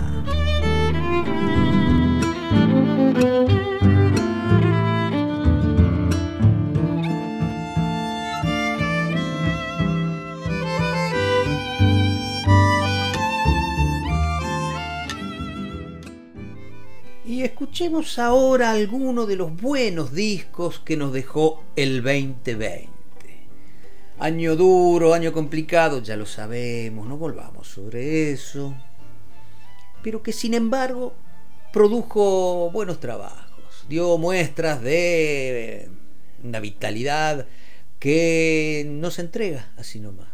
Escuchemos 17.48 18.20
ahora 18.20 18.72
alguno 18.72 19.26
de 19.26 19.38
los 19.38 19.56
buenos 19.56 20.14
discos 20.14 20.80
que 20.80 20.98
nos 20.98 21.14
dejó 21.14 21.64
el 21.78 22.04
2020. 22.04 22.90
Año 24.20 24.56
duro, 24.58 25.14
año 25.14 25.32
complicado, 25.32 26.02
ya 26.02 26.18
lo 26.18 26.26
sabemos, 26.26 27.08
no 27.08 27.18
volvamos 27.18 27.70
sobre 27.70 28.32
eso. 28.32 28.76
Pero 30.04 30.22
que 30.22 30.34
sin 30.34 30.54
embargo 30.54 31.14
produjo 31.72 32.70
buenos 32.72 33.00
trabajos, 33.00 33.86
dio 33.88 34.18
muestras 34.18 34.82
de 34.82 35.90
una 36.44 36.60
vitalidad 36.60 37.48
que 37.98 38.86
nos 38.90 39.20
entrega 39.20 39.72
así 39.78 40.02
nomás. 40.02 40.28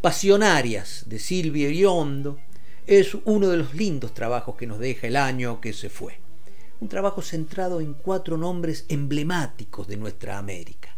Pasionarias 0.00 1.04
de 1.06 1.20
Silvia 1.20 1.68
Iriondo, 1.68 2.38
es 2.88 3.16
uno 3.26 3.48
de 3.48 3.58
los 3.58 3.74
lindos 3.74 4.12
trabajos 4.12 4.56
que 4.56 4.66
nos 4.66 4.80
deja 4.80 5.06
el 5.06 5.16
año 5.16 5.60
que 5.60 5.72
se 5.72 5.88
fue. 5.88 6.21
Un 6.82 6.88
trabajo 6.88 7.22
centrado 7.22 7.80
en 7.80 7.94
cuatro 7.94 8.36
nombres 8.36 8.86
emblemáticos 8.88 9.86
de 9.86 9.96
nuestra 9.96 10.36
América. 10.36 10.88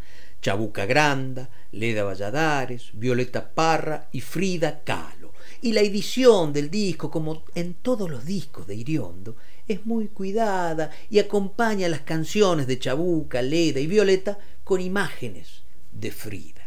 Chabuca 0.40 0.86
Granda, 0.86 1.50
Leda 1.72 2.04
Valladares, 2.04 2.88
Violeta 2.94 3.52
Parra 3.52 4.08
y 4.10 4.22
Frida 4.22 4.82
Kahlo. 4.82 5.34
Y 5.60 5.72
la 5.72 5.82
edición 5.82 6.54
del 6.54 6.70
disco, 6.70 7.10
como 7.10 7.44
en 7.54 7.74
todos 7.74 8.10
los 8.10 8.24
discos 8.24 8.66
de 8.66 8.76
Iriondo, 8.76 9.36
es 9.68 9.84
muy 9.84 10.08
cuidada 10.08 10.90
y 11.10 11.18
acompaña 11.18 11.86
las 11.90 12.00
canciones 12.00 12.66
de 12.66 12.78
Chabuca, 12.78 13.42
Leda 13.42 13.78
y 13.78 13.86
Violeta 13.86 14.38
con 14.64 14.80
imágenes 14.80 15.64
de 15.92 16.10
Frida. 16.10 16.66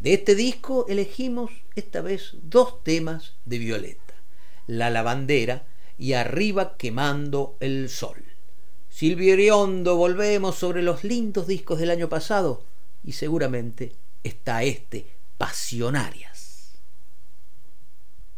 De 0.00 0.12
este 0.12 0.34
disco 0.34 0.86
elegimos 0.88 1.52
esta 1.76 2.00
vez 2.00 2.32
dos 2.42 2.82
temas 2.82 3.34
de 3.44 3.58
Violeta. 3.58 4.14
La 4.66 4.90
lavandera 4.90 5.66
y 5.98 6.14
arriba 6.14 6.76
quemando 6.76 7.56
el 7.60 7.88
sol. 7.88 8.23
Silvio 8.94 9.34
Iriondo, 9.34 9.96
volvemos 9.96 10.54
sobre 10.54 10.80
los 10.80 11.02
lindos 11.02 11.48
discos 11.48 11.80
del 11.80 11.90
año 11.90 12.08
pasado 12.08 12.62
y 13.02 13.10
seguramente 13.10 13.90
está 14.22 14.62
este 14.62 15.08
Pasionarias. 15.36 16.78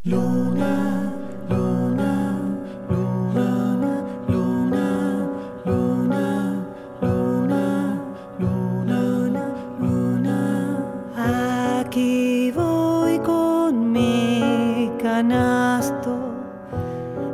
Luna, 0.04 1.12
luna, 1.50 2.40
luna, 2.88 4.24
luna, 4.30 5.36
luna, 5.66 6.64
luna, 7.02 8.16
luna, 8.38 9.76
luna. 9.78 11.82
Aquí 11.84 12.50
voy 12.52 13.18
con 13.18 13.92
mi 13.92 14.90
canasto 15.02 16.16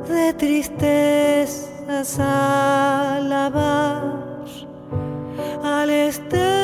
de 0.09 0.35
tristezas 0.35 1.72
a 2.19 3.21
lavar 3.23 4.03
al 5.63 5.91
estero 5.91 6.62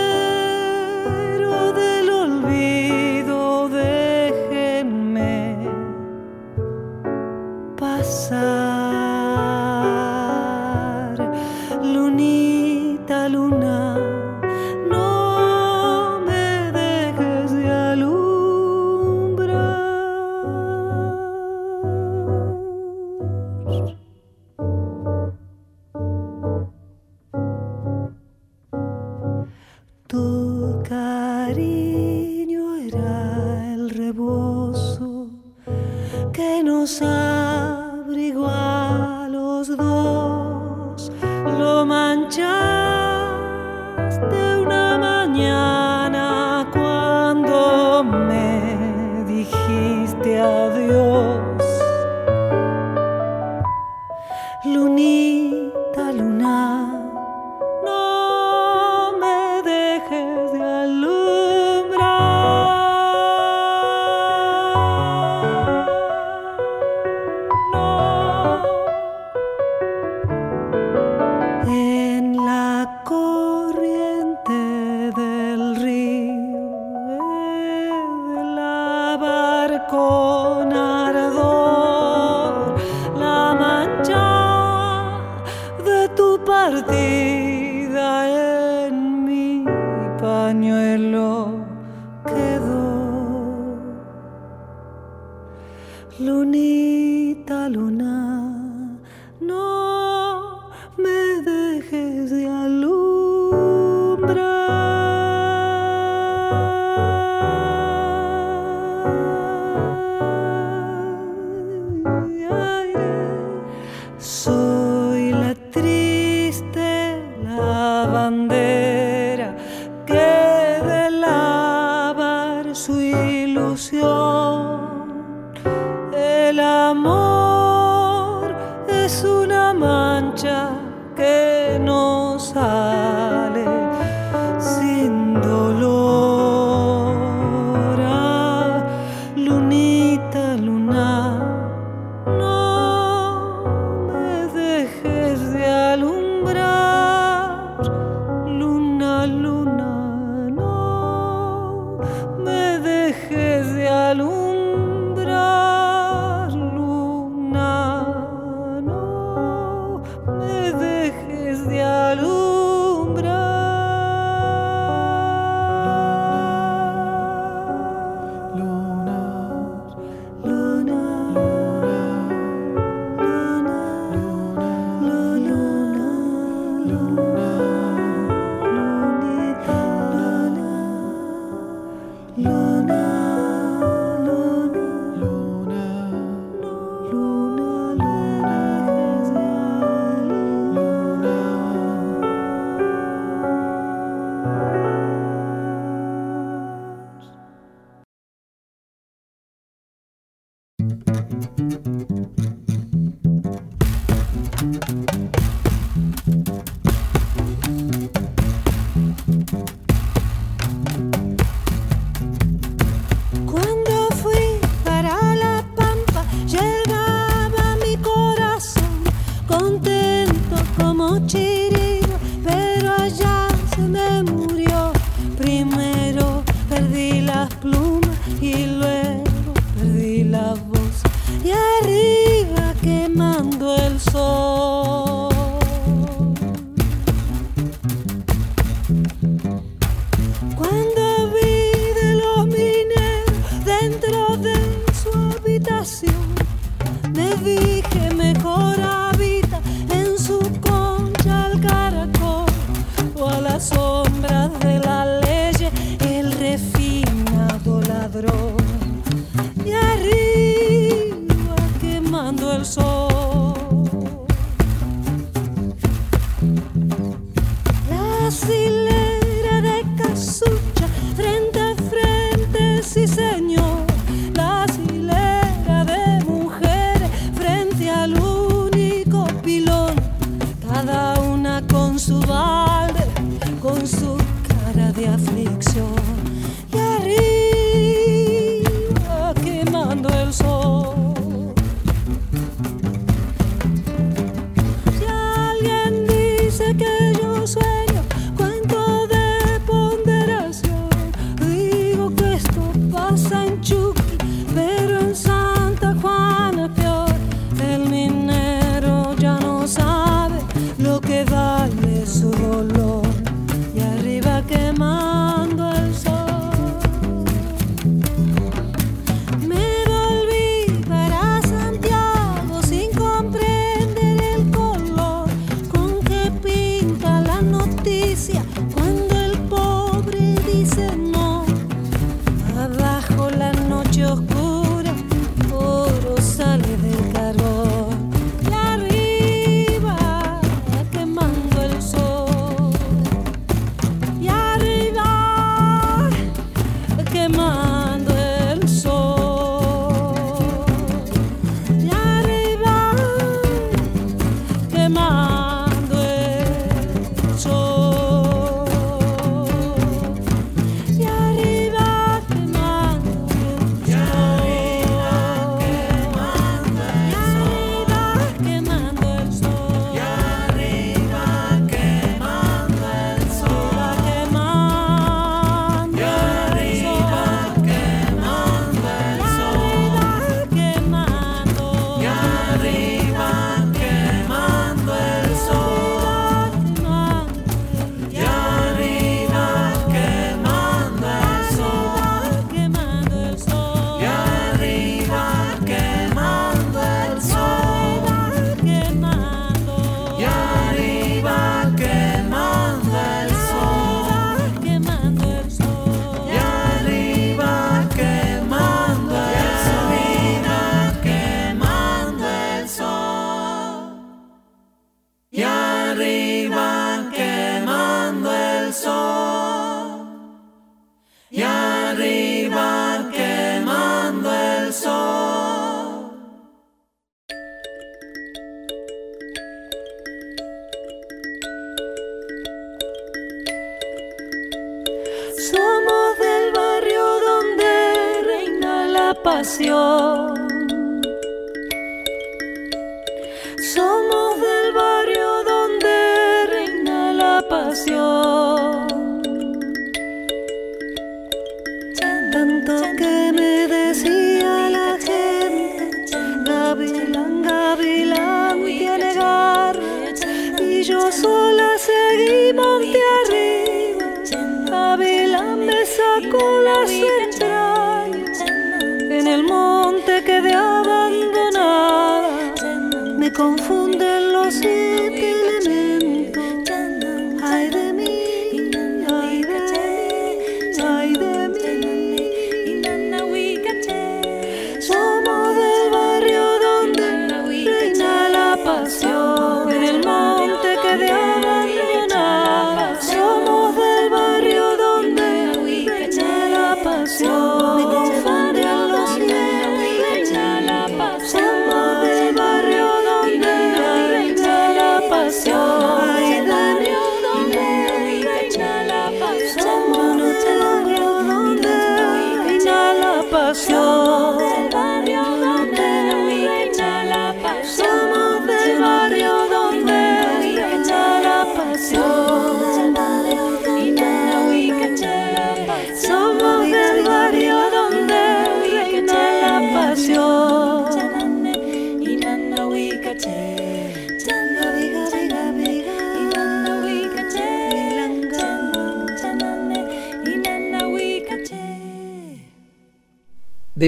la 447.86 448.27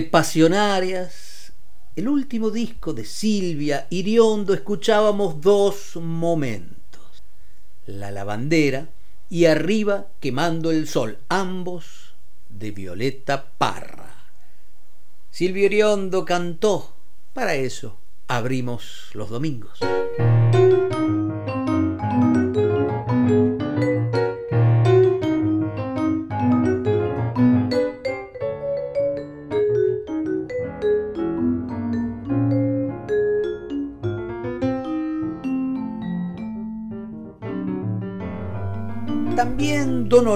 De 0.01 0.06
Pasionarias, 0.06 1.52
el 1.94 2.09
último 2.09 2.51
disco 2.51 2.94
de 2.94 3.05
Silvia 3.05 3.86
Iriondo, 3.90 4.55
escuchábamos 4.55 5.43
dos 5.43 5.97
momentos. 5.97 7.22
La 7.85 8.10
lavandera 8.10 8.89
y 9.28 9.44
Arriba 9.44 10.06
quemando 10.18 10.70
el 10.70 10.89
sol, 10.89 11.18
ambos 11.28 12.14
de 12.48 12.70
Violeta 12.70 13.51
Parra. 13.59 14.24
Silvia 15.31 15.66
Iriondo 15.66 16.24
cantó, 16.24 16.94
para 17.35 17.55
eso 17.56 17.98
abrimos 18.27 19.10
los 19.12 19.28
domingos. 19.28 19.81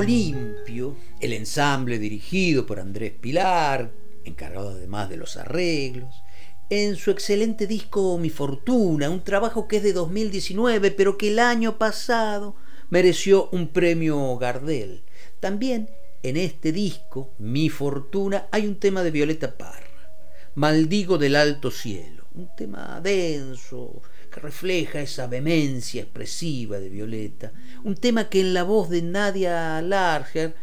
Olimpio, 0.05 0.97
el 1.19 1.33
ensamble 1.33 1.99
dirigido 1.99 2.67
por 2.67 2.79
Andrés 2.79 3.13
Pilar, 3.19 3.91
encargado 4.25 4.69
además 4.69 5.09
de 5.09 5.17
los 5.17 5.39
arreglos, 5.39 6.23
en 6.69 6.97
su 6.97 7.11
excelente 7.11 7.67
disco 7.67 8.19
Mi 8.19 8.29
Fortuna, 8.29 9.09
un 9.09 9.25
trabajo 9.25 9.67
que 9.67 9.79
es 9.79 9.83
de 9.83 9.95
2019, 9.95 10.91
pero 10.91 11.17
que 11.17 11.29
el 11.29 11.39
año 11.39 11.79
pasado 11.79 12.55
mereció 12.91 13.49
un 13.51 13.69
premio 13.69 14.37
Gardel. 14.37 15.05
También 15.41 15.89
en 16.23 16.37
este 16.37 16.71
disco, 16.71 17.33
Mi 17.39 17.71
Fortuna, 17.71 18.47
hay 18.53 18.67
un 18.67 18.79
tema 18.79 19.03
de 19.03 19.11
Violeta 19.11 19.57
Parra, 19.57 20.13
Maldigo 20.55 21.17
del 21.17 21.35
Alto 21.35 21.71
Cielo, 21.71 22.27
un 22.35 22.55
tema 22.55 23.01
denso, 23.03 24.03
que 24.35 24.41
refleja 24.41 25.01
esa 25.01 25.29
vehemencia 25.29 26.03
expresiva 26.03 26.81
de 26.81 26.89
Violeta, 26.89 27.53
un 27.85 27.95
tema 27.95 28.29
que 28.29 28.41
en 28.41 28.53
la 28.53 28.65
voz 28.65 28.91
de 28.91 29.01
Nadia 29.01 29.81
Larger 29.81 30.57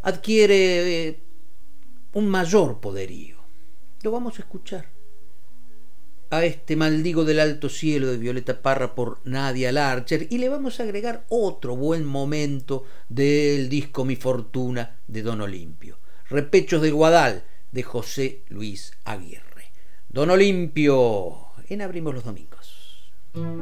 adquiere 0.00 1.08
eh, 1.08 1.20
un 2.14 2.26
mayor 2.26 2.80
poderío. 2.80 3.36
Lo 4.02 4.12
vamos 4.12 4.38
a 4.38 4.42
escuchar. 4.42 4.86
A 6.30 6.44
este 6.44 6.76
maldigo 6.76 7.24
del 7.24 7.40
alto 7.40 7.68
cielo 7.68 8.06
de 8.06 8.16
Violeta 8.16 8.62
Parra 8.62 8.94
por 8.94 9.20
Nadia 9.24 9.72
Larcher 9.72 10.26
y 10.30 10.38
le 10.38 10.48
vamos 10.48 10.80
a 10.80 10.84
agregar 10.84 11.26
otro 11.28 11.76
buen 11.76 12.04
momento 12.04 12.84
del 13.10 13.68
disco 13.68 14.06
Mi 14.06 14.16
Fortuna 14.16 14.96
de 15.06 15.22
Don 15.22 15.42
Olimpio. 15.42 15.98
Repechos 16.30 16.80
del 16.80 16.94
Guadal 16.94 17.44
de 17.72 17.82
José 17.82 18.42
Luis 18.48 18.92
Aguirre. 19.04 19.72
Don 20.08 20.30
Olimpio 20.30 21.48
en 21.68 21.82
Abrimos 21.82 22.14
los 22.14 22.24
Domingos. 22.24 22.57
Maldigo 23.34 23.60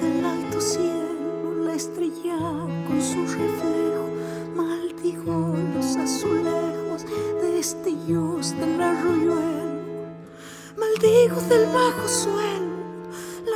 del 0.00 0.24
alto 0.24 0.60
cielo 0.60 1.64
la 1.64 1.74
estrella 1.74 2.36
con 2.86 3.00
su 3.00 3.24
reflejo. 3.26 4.10
Maldigo 4.54 5.54
los 5.74 5.96
azulejos 5.96 7.06
destellos 7.40 8.54
del 8.60 8.82
arroyuelo. 8.82 10.12
Maldigo 10.76 11.40
del 11.48 11.64
bajo 11.72 12.06
suelo 12.06 12.75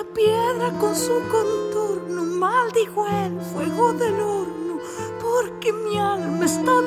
la 0.00 0.14
piedra 0.14 0.70
con 0.78 0.96
su 0.96 1.12
contorno. 1.30 2.22
Maldigo 2.24 3.06
el 3.06 3.40
fuego 3.52 3.92
del 3.92 4.14
horno 4.20 4.78
porque 5.20 5.72
mi 5.72 5.98
alma 5.98 6.46
está 6.46 6.79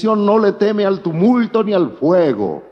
no 0.00 0.38
le 0.38 0.52
teme 0.52 0.86
al 0.86 1.00
tumulto 1.00 1.62
ni 1.62 1.74
al 1.74 1.90
fuego. 1.90 2.62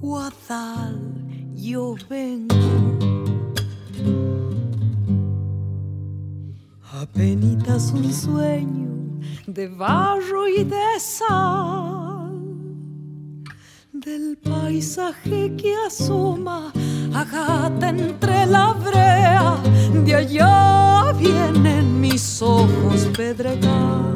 guadal 0.00 0.96
yo 1.54 1.94
vengo. 2.08 2.97
Apenitas 7.10 7.92
un 7.92 8.12
sueño 8.12 8.88
de 9.46 9.66
barro 9.68 10.46
y 10.46 10.62
de 10.62 11.00
sal, 11.00 12.32
del 13.92 14.36
paisaje 14.36 15.56
que 15.56 15.74
asoma 15.86 16.72
agata 17.14 17.88
entre 17.88 18.46
la 18.46 18.72
brea, 18.74 19.56
de 20.04 20.14
allá 20.14 21.12
vienen 21.18 22.00
mis 22.00 22.40
ojos 22.42 23.08
pedregal 23.16 24.14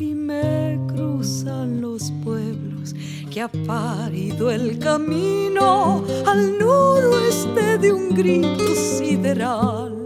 y 0.00 0.14
me 0.14 0.80
cruzan 0.88 1.80
los 1.80 2.10
pueblos 2.24 2.94
que 3.30 3.42
ha 3.42 3.48
parido 3.48 4.50
el 4.50 4.78
camino 4.78 6.02
al 6.26 6.58
noroeste 6.58 7.78
de 7.78 7.92
un 7.92 8.14
grito 8.14 8.74
sideral. 8.74 10.05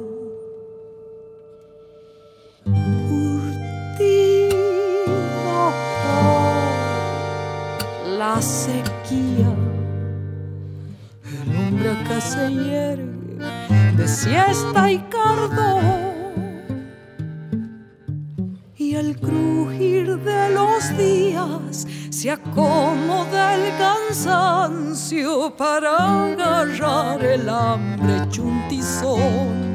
Se 12.21 12.53
hierve 12.53 13.39
de 13.97 14.09
siesta 14.09 14.91
y 14.91 14.99
cardón. 15.11 16.11
Y 18.77 18.95
al 18.95 19.17
crujir 19.19 20.19
de 20.19 20.51
los 20.51 20.97
días 20.97 21.87
se 22.11 22.31
acomoda 22.31 23.55
el 23.55 23.73
cansancio 23.79 25.55
para 25.57 26.25
agarrar 26.27 27.25
el 27.25 27.49
hambre 27.49 28.29
chuntizón. 28.29 29.71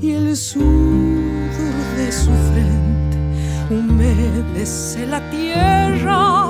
Y 0.00 0.10
el 0.12 0.36
sudor 0.36 1.50
de 1.96 2.12
su 2.12 2.30
frente 2.52 3.74
humedece 3.74 5.06
la 5.06 5.20
tierra 5.30 6.45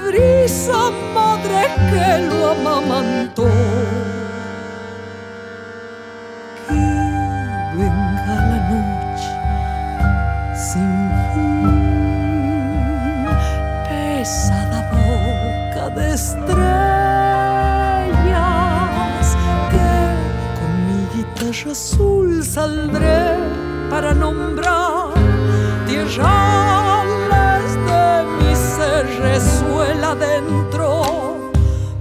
cobriza 0.00 0.90
madre 1.14 1.62
que 1.90 2.08
lo 2.28 2.50
amamantó. 2.50 3.48
Que 6.68 6.82
venga 7.76 8.36
la 8.50 8.58
noche 8.70 9.30
sin 10.54 10.92
fin, 11.32 11.66
pesada 13.88 14.80
boca 14.92 15.84
de 15.96 16.06
estrellas, 16.14 16.46
que 19.70 19.90
con 20.58 20.72
mi 20.86 21.00
guitarra 21.14 21.70
azul 21.72 22.28
saldré 22.44 23.22
para 23.90 24.10
nombrar 24.14 25.10
tierrales 25.86 27.70
de 27.88 28.04
mi 28.38 28.52
ser 28.54 29.04
resuela 30.10 30.14
dentro, 30.14 31.50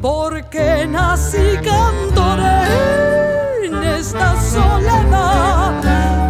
porque 0.01 0.87
nací 0.87 1.57
cantoré 1.63 3.65
en 3.65 3.83
esta 3.83 4.39
soledad. 4.41 5.81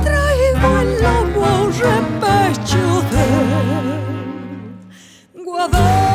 Traigo 0.03 0.79
el 0.79 1.01
lobo 1.01 1.71
repecho 1.71 3.01
de 3.11 3.27
Guadalajara. 5.43 6.08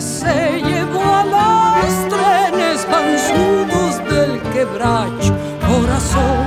Se 0.00 0.60
llevó 0.62 1.02
a 1.02 1.24
los 1.24 2.08
trenes 2.08 2.86
panzudos 2.86 3.98
del 4.08 4.40
quebracho 4.52 5.36
corazón. 5.66 6.46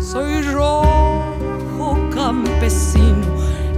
Soy 0.00 0.42
rojo 0.42 1.98
campesino, 2.14 3.26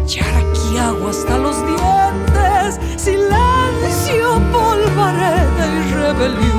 charaquiago 0.07 1.09
hasta 1.09 1.39
los 1.39 1.57
dientes, 1.67 2.81
silencio, 2.97 4.41
polvareda 4.53 5.67
y 5.67 5.95
rebelión. 5.95 6.58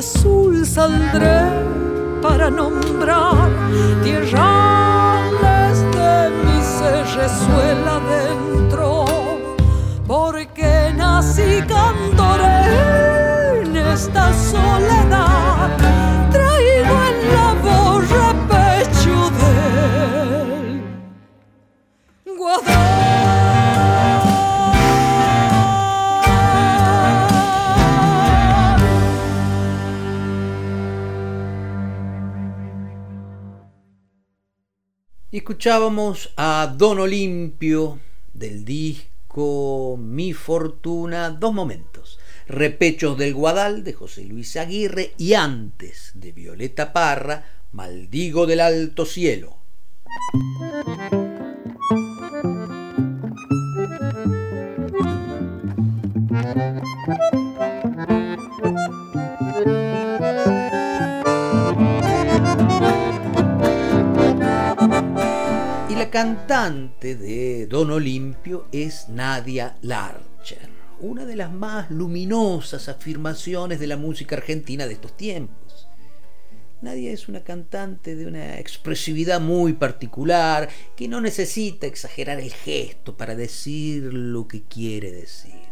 Azul 0.00 0.64
saldré 0.64 1.40
para 2.22 2.48
nombrar 2.48 3.50
tierrales 4.02 5.76
de 5.96 6.14
mi 6.42 6.58
ser 6.76 7.04
resuela 7.20 7.94
dentro, 8.14 8.88
porque 10.06 10.70
nací 10.96 11.62
cantoré 11.68 12.19
escuchábamos 35.50 36.32
a 36.36 36.72
Don 36.78 37.00
Olimpio 37.00 37.98
del 38.32 38.64
disco 38.64 39.96
Mi 39.98 40.32
Fortuna, 40.32 41.30
dos 41.30 41.52
momentos. 41.52 42.20
Repechos 42.46 43.18
del 43.18 43.34
Guadal 43.34 43.82
de 43.82 43.92
José 43.92 44.26
Luis 44.26 44.56
Aguirre 44.56 45.12
y 45.18 45.34
antes 45.34 46.12
de 46.14 46.30
Violeta 46.30 46.92
Parra, 46.92 47.46
Maldigo 47.72 48.46
del 48.46 48.60
Alto 48.60 49.04
Cielo. 49.04 49.56
La 66.00 66.08
cantante 66.08 67.14
de 67.14 67.66
Don 67.66 67.90
Olimpio 67.90 68.68
es 68.72 69.10
Nadia 69.10 69.76
Larcher, 69.82 70.70
una 71.00 71.26
de 71.26 71.36
las 71.36 71.52
más 71.52 71.90
luminosas 71.90 72.88
afirmaciones 72.88 73.78
de 73.78 73.86
la 73.86 73.98
música 73.98 74.34
argentina 74.36 74.86
de 74.86 74.94
estos 74.94 75.14
tiempos. 75.14 75.88
Nadia 76.80 77.12
es 77.12 77.28
una 77.28 77.44
cantante 77.44 78.16
de 78.16 78.24
una 78.24 78.58
expresividad 78.58 79.42
muy 79.42 79.74
particular 79.74 80.70
que 80.96 81.06
no 81.06 81.20
necesita 81.20 81.86
exagerar 81.86 82.40
el 82.40 82.50
gesto 82.50 83.18
para 83.18 83.34
decir 83.34 84.04
lo 84.04 84.48
que 84.48 84.62
quiere 84.62 85.12
decir, 85.12 85.68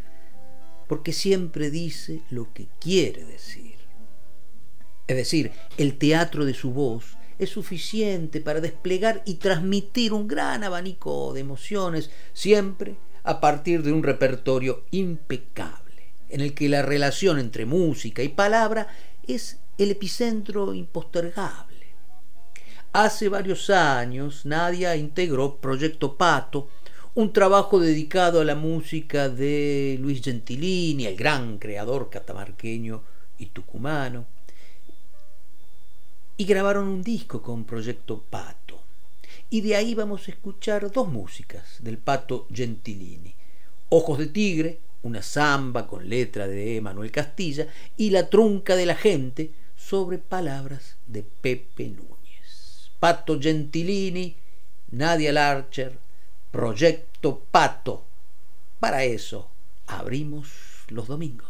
porque 0.88 1.14
siempre 1.14 1.70
dice 1.70 2.20
lo 2.28 2.52
que 2.52 2.68
quiere 2.78 3.24
decir. 3.24 3.76
Es 5.06 5.16
decir, 5.16 5.52
el 5.78 5.96
teatro 5.96 6.44
de 6.44 6.52
su 6.52 6.70
voz 6.70 7.17
es 7.38 7.50
suficiente 7.50 8.40
para 8.40 8.60
desplegar 8.60 9.22
y 9.24 9.34
transmitir 9.34 10.12
un 10.12 10.26
gran 10.26 10.64
abanico 10.64 11.32
de 11.32 11.40
emociones, 11.40 12.10
siempre 12.32 12.96
a 13.22 13.40
partir 13.40 13.82
de 13.82 13.92
un 13.92 14.02
repertorio 14.02 14.84
impecable, 14.90 16.12
en 16.28 16.40
el 16.40 16.54
que 16.54 16.68
la 16.68 16.82
relación 16.82 17.38
entre 17.38 17.64
música 17.66 18.22
y 18.22 18.28
palabra 18.28 18.88
es 19.26 19.60
el 19.76 19.92
epicentro 19.92 20.74
impostergable. 20.74 21.68
Hace 22.92 23.28
varios 23.28 23.70
años 23.70 24.44
Nadia 24.44 24.96
integró 24.96 25.56
Proyecto 25.56 26.16
Pato, 26.16 26.68
un 27.14 27.32
trabajo 27.32 27.78
dedicado 27.78 28.40
a 28.40 28.44
la 28.44 28.54
música 28.54 29.28
de 29.28 29.98
Luis 30.00 30.22
Gentilini, 30.22 31.06
el 31.06 31.16
gran 31.16 31.58
creador 31.58 32.10
catamarqueño 32.10 33.02
y 33.38 33.46
tucumano 33.46 34.37
y 36.38 36.44
grabaron 36.44 36.86
un 36.86 37.02
disco 37.02 37.42
con 37.42 37.64
Proyecto 37.64 38.22
Pato. 38.30 38.80
Y 39.50 39.60
de 39.60 39.74
ahí 39.74 39.94
vamos 39.94 40.28
a 40.28 40.30
escuchar 40.30 40.90
dos 40.92 41.08
músicas 41.08 41.78
del 41.80 41.98
Pato 41.98 42.46
Gentilini. 42.54 43.34
Ojos 43.88 44.18
de 44.18 44.28
Tigre, 44.28 44.78
una 45.02 45.20
samba 45.20 45.88
con 45.88 46.08
letra 46.08 46.46
de 46.46 46.80
Manuel 46.80 47.10
Castilla, 47.10 47.66
y 47.96 48.10
La 48.10 48.30
Trunca 48.30 48.76
de 48.76 48.86
la 48.86 48.94
Gente 48.94 49.50
sobre 49.76 50.18
palabras 50.18 50.96
de 51.08 51.24
Pepe 51.24 51.88
Núñez. 51.88 52.90
Pato 53.00 53.40
Gentilini, 53.40 54.36
Nadia 54.92 55.32
Larcher, 55.32 55.98
Proyecto 56.52 57.42
Pato. 57.50 58.04
Para 58.78 59.02
eso 59.02 59.48
abrimos 59.88 60.52
los 60.88 61.08
domingos. 61.08 61.48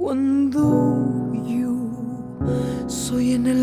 Cuando 0.00 1.30
yo 1.46 1.76
soy 2.88 3.34
en 3.34 3.46
el 3.46 3.59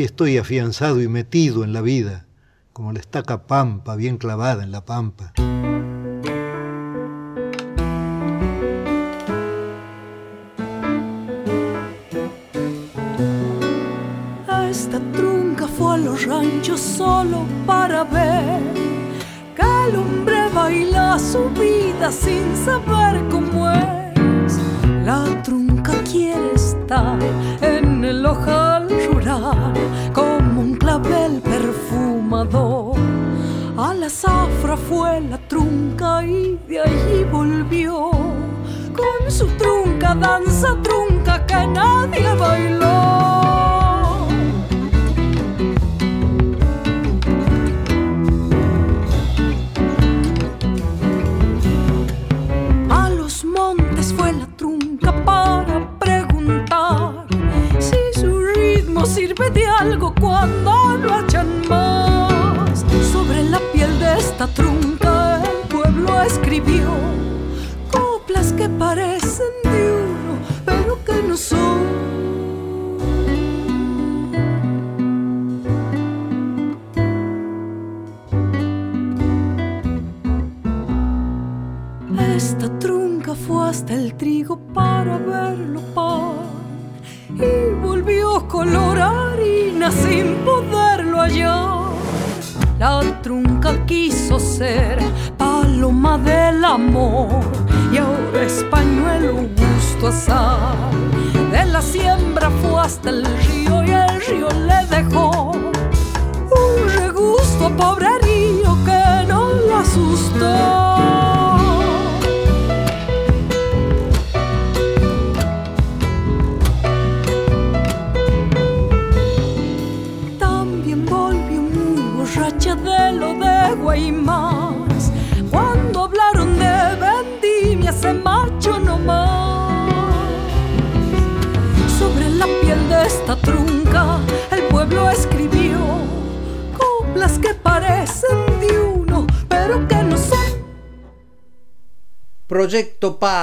que 0.00 0.06
estoy 0.06 0.38
afianzado 0.38 1.02
y 1.02 1.08
metido 1.08 1.62
en 1.62 1.74
la 1.74 1.82
vida, 1.82 2.24
como 2.72 2.90
la 2.90 3.00
estaca 3.00 3.46
pampa 3.46 3.96
bien 3.96 4.16
clavada 4.16 4.62
en 4.62 4.72
la 4.72 4.82
pampa. 4.82 5.34
Esta 14.70 15.00
trunca 15.12 15.68
fue 15.68 15.92
a 15.92 15.98
los 15.98 16.24
ranchos 16.24 16.80
solo 16.80 17.44
para 17.66 18.02
ver 18.04 18.62
que 19.54 19.90
el 19.90 19.96
hombre 19.96 20.48
baila 20.54 21.18
su 21.18 21.50
vida 21.50 22.10
sin 22.10 22.56
saber 22.64 22.99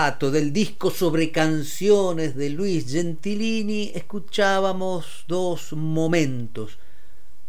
del 0.07 0.53
disco 0.53 0.89
sobre 0.89 1.33
canciones 1.33 2.33
de 2.33 2.49
Luis 2.49 2.89
Gentilini 2.89 3.91
escuchábamos 3.93 5.25
dos 5.27 5.73
momentos. 5.73 6.79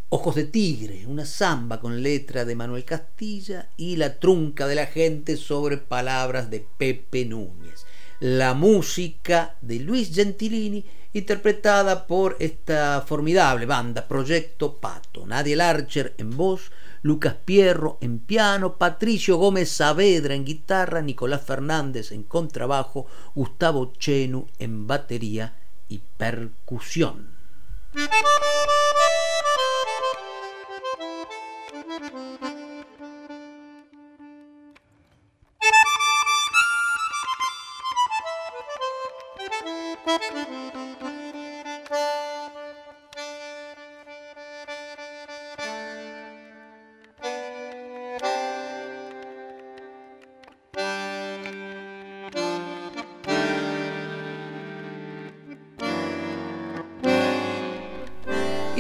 Ojos 0.08 0.34
de 0.34 0.42
Tigre, 0.42 1.06
una 1.06 1.24
samba 1.24 1.78
con 1.78 2.02
letra 2.02 2.44
de 2.44 2.56
Manuel 2.56 2.84
Castilla 2.84 3.70
y 3.76 3.94
La 3.94 4.18
Trunca 4.18 4.66
de 4.66 4.74
la 4.74 4.86
Gente 4.86 5.36
sobre 5.36 5.76
palabras 5.76 6.50
de 6.50 6.66
Pepe 6.76 7.24
Núñez. 7.26 7.86
La 8.20 8.52
música 8.52 9.54
de 9.60 9.78
Luis 9.78 10.12
Gentilini 10.12 10.84
interpretada 11.12 12.06
por 12.06 12.36
esta 12.40 13.04
formidable 13.06 13.64
banda 13.64 14.08
Proyecto 14.08 14.74
Pato. 14.74 15.24
Nadia 15.24 15.56
Larcher 15.56 16.14
en 16.18 16.36
voz, 16.36 16.72
Lucas 17.02 17.36
Pierro 17.44 17.96
en 18.00 18.18
piano, 18.18 18.74
Patricio 18.74 19.36
Gómez 19.36 19.70
Saavedra 19.70 20.34
en 20.34 20.44
guitarra, 20.44 21.00
Nicolás 21.00 21.42
Fernández 21.42 22.10
en 22.10 22.24
contrabajo, 22.24 23.06
Gustavo 23.36 23.92
Chenu 23.98 24.48
en 24.58 24.88
batería 24.88 25.54
y 25.88 26.00
percusión. 26.16 27.38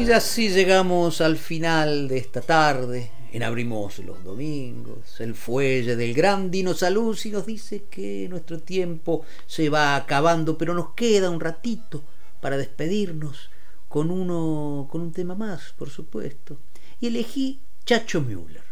Y 0.08 0.12
así 0.12 0.48
llegamos 0.48 1.20
al 1.20 1.36
final 1.36 2.08
de 2.08 2.16
esta 2.16 2.40
tarde. 2.40 3.10
En 3.30 3.42
Abrimos 3.42 3.98
los 3.98 4.24
Domingos. 4.24 5.20
El 5.20 5.34
fuelle 5.34 5.96
del 5.96 6.14
gran 6.14 6.50
Dino 6.50 6.72
Saluzzi 6.72 7.30
nos 7.30 7.44
dice 7.44 7.84
que 7.90 8.26
nuestro 8.30 8.58
tiempo 8.58 9.26
se 9.46 9.68
va 9.68 9.96
acabando, 9.96 10.56
pero 10.56 10.72
nos 10.72 10.94
queda 10.94 11.28
un 11.28 11.40
ratito 11.40 12.02
para 12.40 12.56
despedirnos 12.56 13.50
con 13.90 14.10
uno 14.10 14.88
con 14.90 15.02
un 15.02 15.12
tema 15.12 15.34
más, 15.34 15.74
por 15.76 15.90
supuesto. 15.90 16.56
Y 17.00 17.08
elegí 17.08 17.60
Chacho 17.84 18.22
Müller, 18.22 18.64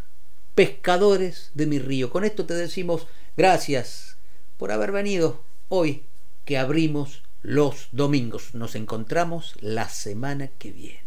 Pescadores 0.54 1.50
de 1.52 1.66
mi 1.66 1.78
río. 1.78 2.08
Con 2.08 2.24
esto 2.24 2.46
te 2.46 2.54
decimos 2.54 3.06
gracias 3.36 4.16
por 4.56 4.72
haber 4.72 4.90
venido 4.90 5.42
hoy 5.68 6.04
que 6.46 6.56
abrimos 6.56 7.24
los 7.42 7.88
domingos. 7.92 8.54
Nos 8.54 8.74
encontramos 8.74 9.52
la 9.60 9.90
semana 9.90 10.48
que 10.48 10.72
viene. 10.72 11.05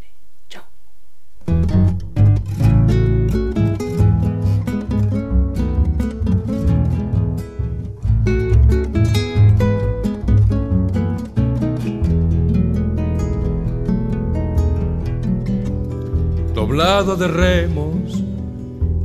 De 16.90 17.28
remos, 17.28 18.24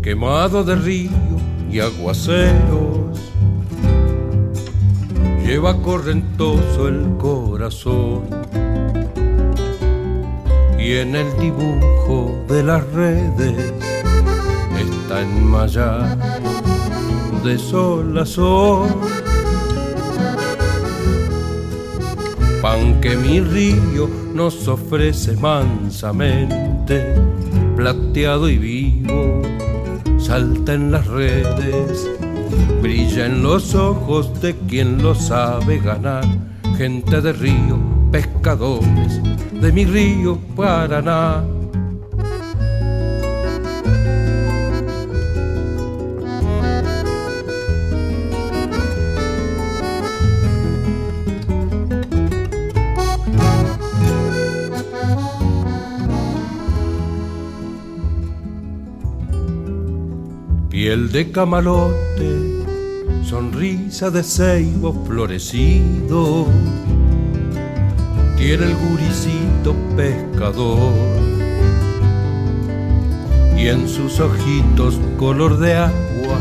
quemado 0.02 0.64
de 0.64 0.74
río 0.74 1.10
y 1.70 1.80
aguaceros, 1.80 3.20
lleva 5.44 5.76
correntoso 5.82 6.88
el 6.88 7.16
corazón 7.18 8.22
y 10.78 10.94
en 10.94 11.14
el 11.14 11.38
dibujo 11.38 12.34
de 12.48 12.62
las 12.62 12.90
redes 12.90 13.74
está 14.80 15.20
enmayado 15.20 16.16
de 17.44 17.58
sol 17.58 18.18
a 18.18 18.24
sol. 18.24 18.88
Pan 22.62 22.98
que 23.02 23.14
mi 23.14 23.40
río 23.40 24.08
nos 24.32 24.66
ofrece 24.68 25.36
mansamente, 25.36 27.14
plateado 27.76 28.48
y 28.48 28.58
vivo, 28.58 29.42
salta 30.18 30.74
en 30.74 30.92
las 30.92 31.06
redes, 31.06 32.08
brilla 32.82 33.26
en 33.26 33.42
los 33.42 33.74
ojos 33.74 34.40
de 34.40 34.54
quien 34.68 35.02
lo 35.02 35.14
sabe 35.14 35.78
ganar, 35.78 36.24
gente 36.76 37.20
de 37.20 37.32
río, 37.32 37.78
pescadores 38.10 39.20
de 39.60 39.72
mi 39.72 39.84
río 39.84 40.38
Paraná. 40.56 41.42
Piel 60.94 61.10
de 61.10 61.32
camalote, 61.32 62.62
sonrisa 63.24 64.10
de 64.10 64.22
ceibo 64.22 64.92
florecido 65.04 66.46
tiene 68.36 68.66
el 68.66 68.76
guricito 68.76 69.74
pescador 69.96 70.94
y 73.58 73.66
en 73.66 73.88
sus 73.88 74.20
ojitos 74.20 75.00
color 75.18 75.58
de 75.58 75.74
agua 75.74 76.38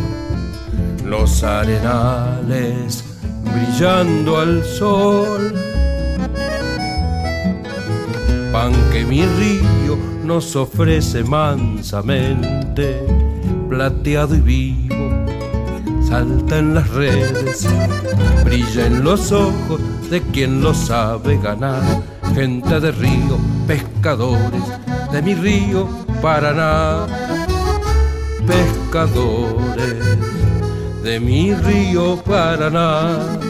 los 1.04 1.44
arenales 1.44 3.04
brillando 3.52 4.38
al 4.38 4.64
sol. 4.64 5.52
Pan 8.52 8.72
que 8.92 9.04
mi 9.04 9.26
río 9.26 9.98
nos 10.24 10.56
ofrece 10.56 11.24
mansamente, 11.24 13.23
plateado 13.74 14.36
y 14.36 14.42
vivo, 14.42 15.10
salta 16.08 16.60
en 16.60 16.76
las 16.76 16.88
redes, 16.92 17.68
brilla 18.46 18.86
en 18.86 19.04
los 19.04 19.32
ojos 19.32 19.82
de 20.12 20.22
quien 20.22 20.62
lo 20.62 20.76
sabe 20.76 21.40
ganar. 21.42 21.82
Gente 22.36 22.80
de 22.80 22.92
río, 22.92 23.40
pescadores 23.66 24.64
de 25.12 25.22
mi 25.24 25.34
río 25.34 25.88
Paraná. 26.22 27.08
Pescadores 28.46 30.20
de 31.04 31.20
mi 31.20 31.56
río 31.56 32.18
Paraná. 32.18 33.43